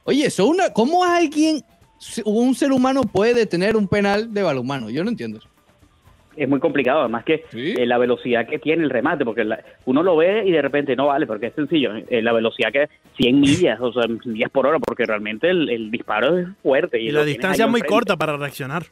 Oye, 0.06 0.26
eso 0.26 0.48
una, 0.48 0.72
¿cómo 0.74 1.04
alguien, 1.04 1.62
un 2.26 2.56
ser 2.56 2.72
humano 2.72 3.04
puede 3.04 3.34
detener 3.34 3.76
un 3.76 3.88
penal 3.88 4.34
de 4.34 4.44
balonmano? 4.44 4.90
Yo 4.90 5.04
no 5.04 5.10
entiendo 5.10 5.38
eso. 5.38 5.48
Es 6.36 6.50
muy 6.50 6.60
complicado, 6.60 7.02
además 7.02 7.24
que 7.26 7.44
Sí. 7.52 7.76
eh, 7.78 7.86
la 7.86 8.00
velocidad 8.00 8.48
que 8.48 8.58
tiene 8.58 8.84
el 8.84 8.90
remate, 8.90 9.24
porque 9.24 9.44
la- 9.44 9.64
uno 9.86 10.02
lo 10.02 10.18
ve 10.18 10.44
y 10.46 10.52
de 10.52 10.62
repente 10.64 10.96
no 10.96 11.08
vale, 11.08 11.28
porque 11.28 11.48
es 11.48 11.54
sencillo, 11.54 11.92
eh, 11.96 12.24
la 12.24 12.34
velocidad 12.34 12.72
que 12.72 12.90
100 13.18 13.40
millas, 13.40 13.80
o 13.80 13.94
sea, 13.94 14.04
millas 14.26 14.50
por 14.50 14.66
hora, 14.66 14.80
porque 14.80 15.06
realmente 15.06 15.50
el, 15.50 15.70
el 15.70 15.92
disparo 15.92 16.38
es 16.40 16.48
fuerte. 16.64 17.00
Y, 17.00 17.12
la 17.12 17.24
distancia 17.24 17.66
es 17.66 17.72
muy 17.72 17.82
corta 17.82 18.18
para 18.18 18.36
reaccionar. 18.36 18.84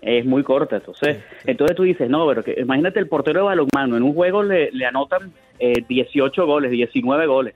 Es 0.00 0.26
muy 0.26 0.42
corta, 0.42 0.76
entonces, 0.76 1.18
entonces 1.46 1.76
tú 1.76 1.84
dices, 1.84 2.10
no, 2.10 2.26
pero 2.26 2.42
que, 2.42 2.56
imagínate 2.60 2.98
el 2.98 3.06
portero 3.06 3.38
de 3.40 3.46
balonmano, 3.46 3.96
en 3.96 4.02
un 4.02 4.12
juego 4.14 4.42
le, 4.42 4.72
le 4.72 4.84
anotan 4.84 5.32
eh, 5.60 5.84
18 5.88 6.44
goles, 6.44 6.72
19 6.72 7.26
goles, 7.28 7.54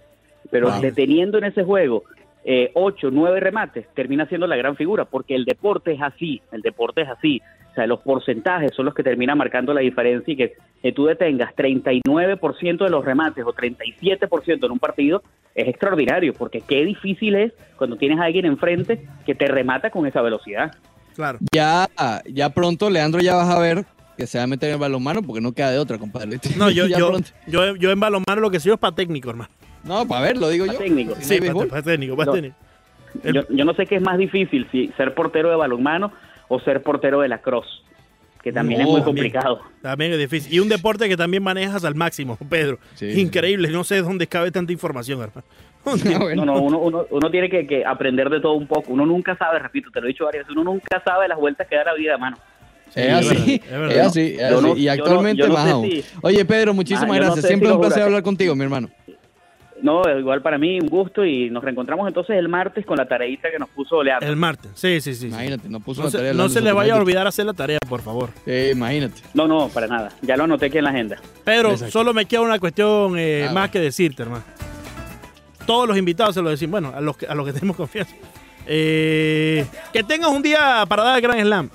pero 0.48 0.70
Wow. 0.70 0.80
deteniendo 0.80 1.38
en 1.38 1.44
ese 1.44 1.64
juego 1.64 2.04
eh, 2.48 2.70
8, 2.74 3.10
9 3.10 3.40
remates, 3.40 3.88
termina 3.92 4.24
siendo 4.26 4.46
la 4.46 4.54
gran 4.54 4.76
figura, 4.76 5.04
porque 5.04 5.34
el 5.34 5.44
deporte 5.44 5.92
es 5.92 6.00
así, 6.00 6.40
el 6.52 6.62
deporte 6.62 7.02
es 7.02 7.08
así, 7.08 7.42
o 7.72 7.74
sea, 7.74 7.88
los 7.88 8.00
porcentajes 8.00 8.72
son 8.72 8.84
los 8.84 8.94
que 8.94 9.02
terminan 9.02 9.36
marcando 9.36 9.74
la 9.74 9.80
diferencia 9.80 10.32
y 10.32 10.36
que, 10.36 10.52
que 10.80 10.92
tú 10.92 11.06
detengas 11.06 11.54
39% 11.56 12.84
de 12.84 12.88
los 12.88 13.04
remates 13.04 13.44
o 13.44 13.52
37% 13.52 14.64
en 14.64 14.70
un 14.70 14.78
partido 14.78 15.24
es 15.56 15.66
extraordinario, 15.66 16.34
porque 16.34 16.60
qué 16.60 16.84
difícil 16.84 17.34
es 17.34 17.52
cuando 17.76 17.96
tienes 17.96 18.20
a 18.20 18.24
alguien 18.26 18.46
enfrente 18.46 19.04
que 19.24 19.34
te 19.34 19.48
remata 19.48 19.90
con 19.90 20.06
esa 20.06 20.22
velocidad. 20.22 20.72
Claro. 21.16 21.40
Ya, 21.52 21.88
ya 22.26 22.50
pronto, 22.50 22.90
Leandro, 22.90 23.20
ya 23.20 23.34
vas 23.34 23.48
a 23.48 23.58
ver 23.58 23.84
que 24.16 24.28
se 24.28 24.38
va 24.38 24.44
a 24.44 24.46
meter 24.46 24.70
en 24.70 24.78
balonmano 24.78 25.20
porque 25.22 25.40
no 25.40 25.52
queda 25.52 25.72
de 25.72 25.78
otra, 25.78 25.98
compadre. 25.98 26.38
No, 26.56 26.70
yo, 26.70 26.86
Ya 26.88 26.98
yo, 26.98 27.18
yo, 27.48 27.74
yo 27.74 27.90
en 27.90 27.98
balonmano 27.98 28.40
lo 28.40 28.50
que 28.52 28.60
soy 28.60 28.72
es 28.72 28.78
para 28.78 28.94
técnico, 28.94 29.30
hermano. 29.30 29.50
No, 29.86 30.06
para 30.06 30.20
ver, 30.22 30.36
lo 30.38 30.48
digo 30.48 30.66
yo. 30.66 30.74
técnico. 30.74 31.14
Sí, 31.20 31.38
para, 31.40 31.82
técnico, 31.82 32.16
para 32.16 32.26
No. 32.26 32.32
técnico. 32.32 32.56
El- 33.22 33.34
Yo, 33.34 33.42
yo 33.48 33.64
no 33.64 33.74
sé 33.74 33.86
qué 33.86 33.96
es 33.96 34.02
más 34.02 34.18
difícil, 34.18 34.66
si 34.70 34.88
ser 34.96 35.14
portero 35.14 35.48
de 35.50 35.56
balonmano 35.56 36.12
o 36.48 36.60
ser 36.60 36.82
portero 36.82 37.20
de 37.20 37.28
la 37.28 37.38
cross, 37.38 37.82
que 38.42 38.52
también 38.52 38.80
es 38.82 38.86
muy 38.86 39.00
también. 39.00 39.30
complicado. 39.32 39.60
También 39.82 40.12
es 40.12 40.18
difícil. 40.18 40.52
Y 40.52 40.58
un 40.60 40.68
deporte 40.68 41.08
que 41.08 41.16
también 41.16 41.42
manejas 41.42 41.84
al 41.84 41.94
máximo, 41.94 42.36
Pedro. 42.48 42.78
Sí, 42.94 43.20
Increíble. 43.20 43.68
No 43.70 43.84
sé 43.84 44.02
dónde 44.02 44.26
cabe 44.26 44.50
tanta 44.50 44.72
información, 44.72 45.20
hermano. 45.22 45.46
Bueno. 46.20 46.44
No, 46.44 46.54
no, 46.54 46.60
uno, 46.62 46.78
uno, 46.78 47.06
uno 47.10 47.30
tiene 47.30 47.48
que, 47.48 47.64
que 47.66 47.84
aprender 47.86 48.28
de 48.28 48.40
todo 48.40 48.54
un 48.54 48.66
poco. 48.66 48.92
Uno 48.92 49.06
nunca 49.06 49.36
sabe, 49.36 49.60
repito, 49.60 49.88
te 49.92 50.00
lo 50.00 50.06
he 50.06 50.08
dicho 50.08 50.24
varias 50.24 50.44
veces, 50.44 50.56
uno 50.60 50.72
nunca 50.72 51.00
sabe 51.04 51.28
las 51.28 51.38
vueltas 51.38 51.66
que 51.68 51.76
da 51.76 51.84
la 51.84 51.94
vida, 51.94 52.18
mano. 52.18 52.36
Es 52.94 52.96
es 52.96 53.12
así, 53.12 53.28
verdad, 53.28 53.46
es 53.48 53.70
verdad. 53.70 53.90
es 53.98 54.06
así, 54.06 54.20
es 54.20 54.38
Yo 54.50 54.58
así. 54.58 54.66
no- 54.66 54.76
y 54.76 54.88
actualmente 54.88 55.46
no 55.48 55.54
más 55.54 55.64
sé 55.64 55.70
aún. 55.70 55.86
si- 55.90 56.04
Oye, 56.22 56.44
Pedro, 56.44 56.74
muchísimas 56.74 57.10
Ah, 57.10 57.14
gracias. 57.14 57.40
sé 57.42 57.46
Siempre 57.48 57.68
si 57.68 57.70
es 57.70 57.74
un 57.76 57.80
placer 57.80 58.02
hablar 58.02 58.22
contigo, 58.22 58.54
mi 58.56 58.62
hermano. 58.64 58.88
No, 59.86 60.02
igual 60.18 60.42
para 60.42 60.58
mí, 60.58 60.80
un 60.80 60.88
gusto 60.88 61.24
y 61.24 61.48
nos 61.48 61.62
reencontramos 61.62 62.08
entonces 62.08 62.36
el 62.36 62.48
martes 62.48 62.84
con 62.84 62.96
la 62.96 63.06
tareita 63.06 63.52
que 63.52 63.58
nos 63.60 63.68
puso 63.68 64.02
Leandro. 64.02 64.28
El 64.28 64.34
martes. 64.34 64.72
Sí, 64.74 65.00
sí, 65.00 65.14
sí. 65.14 65.28
Imagínate, 65.28 65.68
no 65.68 65.78
puso 65.78 66.00
No 66.00 66.06
la 66.06 66.10
se, 66.10 66.16
tarea. 66.18 66.32
no 66.32 66.36
Leandro 66.38 66.54
se 66.54 66.60
le 66.60 66.72
vaya 66.72 66.94
a 66.94 66.98
olvidar 66.98 67.26
hacer 67.28 67.46
la 67.46 67.52
tarea, 67.52 67.78
por 67.88 68.02
favor. 68.02 68.30
Eh, 68.46 68.70
imagínate. 68.74 69.22
No, 69.32 69.46
no, 69.46 69.68
para 69.68 69.86
nada. 69.86 70.08
Ya 70.22 70.36
lo 70.36 70.42
anoté 70.42 70.66
aquí 70.66 70.78
en 70.78 70.84
la 70.84 70.90
agenda. 70.90 71.18
Pero 71.44 71.70
Exacto. 71.70 71.92
solo 71.92 72.12
me 72.12 72.26
queda 72.26 72.40
una 72.40 72.58
cuestión 72.58 73.16
eh, 73.16 73.42
Ah, 73.44 73.52
más 73.52 73.54
bueno. 73.54 73.70
que 73.72 73.80
decirte, 73.80 74.22
hermano. 74.24 74.42
Todos 75.66 75.86
los 75.86 75.96
invitados 75.96 76.34
se 76.34 76.42
lo 76.42 76.50
decimos, 76.50 76.80
bueno, 76.80 76.92
a 76.96 77.00
los 77.00 77.16
que, 77.16 77.26
a 77.26 77.34
los 77.36 77.46
que 77.46 77.52
tenemos 77.52 77.76
confianza. 77.76 78.14
Eh, 78.66 79.64
que 79.92 80.02
tengas 80.02 80.30
un 80.32 80.42
día 80.42 80.84
para 80.88 81.04
dar 81.04 81.16
el 81.16 81.22
Gran 81.22 81.40
Slam. 81.40 81.70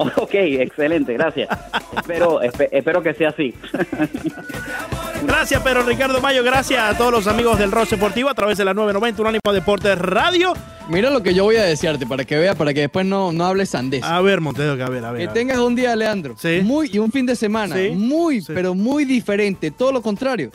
Ok, 0.16 0.34
excelente, 0.34 1.12
gracias. 1.12 1.48
espero, 1.96 2.40
espe- 2.40 2.68
espero 2.72 3.02
que 3.02 3.12
sea 3.14 3.28
así. 3.30 3.54
Gracias, 5.26 5.62
Pedro 5.62 5.82
Ricardo 5.82 6.18
Mayo. 6.20 6.42
Gracias 6.42 6.80
a 6.82 6.96
todos 6.96 7.12
los 7.12 7.26
amigos 7.26 7.58
del 7.58 7.70
Roche 7.70 7.96
Deportivo 7.96 8.30
a 8.30 8.34
través 8.34 8.56
de 8.56 8.64
la 8.64 8.72
990 8.72 9.20
Unánimo 9.20 9.52
Deportes 9.52 9.98
Radio. 9.98 10.54
Mira 10.88 11.10
lo 11.10 11.22
que 11.22 11.34
yo 11.34 11.44
voy 11.44 11.56
a 11.56 11.64
desearte 11.64 12.06
para 12.06 12.24
que 12.24 12.38
vea, 12.38 12.54
para 12.54 12.72
que 12.72 12.80
después 12.80 13.04
no, 13.04 13.30
no 13.30 13.44
hables 13.44 13.68
sandés. 13.68 14.02
A 14.02 14.20
ver, 14.22 14.40
Montejo, 14.40 14.76
que 14.76 14.82
a 14.82 14.88
ver, 14.88 15.04
a 15.04 15.12
ver. 15.12 15.18
Que 15.18 15.24
a 15.24 15.26
ver. 15.26 15.34
tengas 15.34 15.58
un 15.58 15.76
día, 15.76 15.94
Leandro. 15.94 16.36
Sí. 16.38 16.60
Muy, 16.62 16.88
y 16.92 16.98
un 16.98 17.12
fin 17.12 17.26
de 17.26 17.36
semana. 17.36 17.76
Sí. 17.76 17.90
Muy, 17.90 18.40
Sí. 18.40 18.52
pero 18.54 18.74
muy 18.74 19.04
diferente. 19.04 19.70
Todo 19.70 19.92
lo 19.92 20.00
contrario 20.00 20.50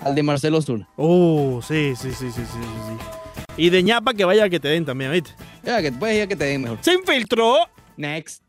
al 0.00 0.14
de 0.14 0.22
Marcelo 0.22 0.60
Zuna. 0.60 0.86
Uh, 0.98 1.62
sí, 1.62 1.94
sí, 1.96 2.10
sí, 2.12 2.26
sí, 2.30 2.30
sí, 2.32 2.42
sí, 2.42 2.46
sí. 2.88 3.52
Y 3.56 3.70
de 3.70 3.82
ñapa 3.82 4.12
que 4.12 4.26
vaya 4.26 4.48
que 4.50 4.60
te 4.60 4.68
den 4.68 4.84
también, 4.84 5.12
¿viste? 5.12 5.30
Ya, 5.62 5.78
que 5.80 5.90
después 5.90 6.14
ya 6.16 6.26
que 6.26 6.36
te 6.36 6.44
den 6.44 6.60
mejor. 6.62 6.78
Se 6.82 6.92
infiltró. 6.92 7.56
Next. 7.96 8.42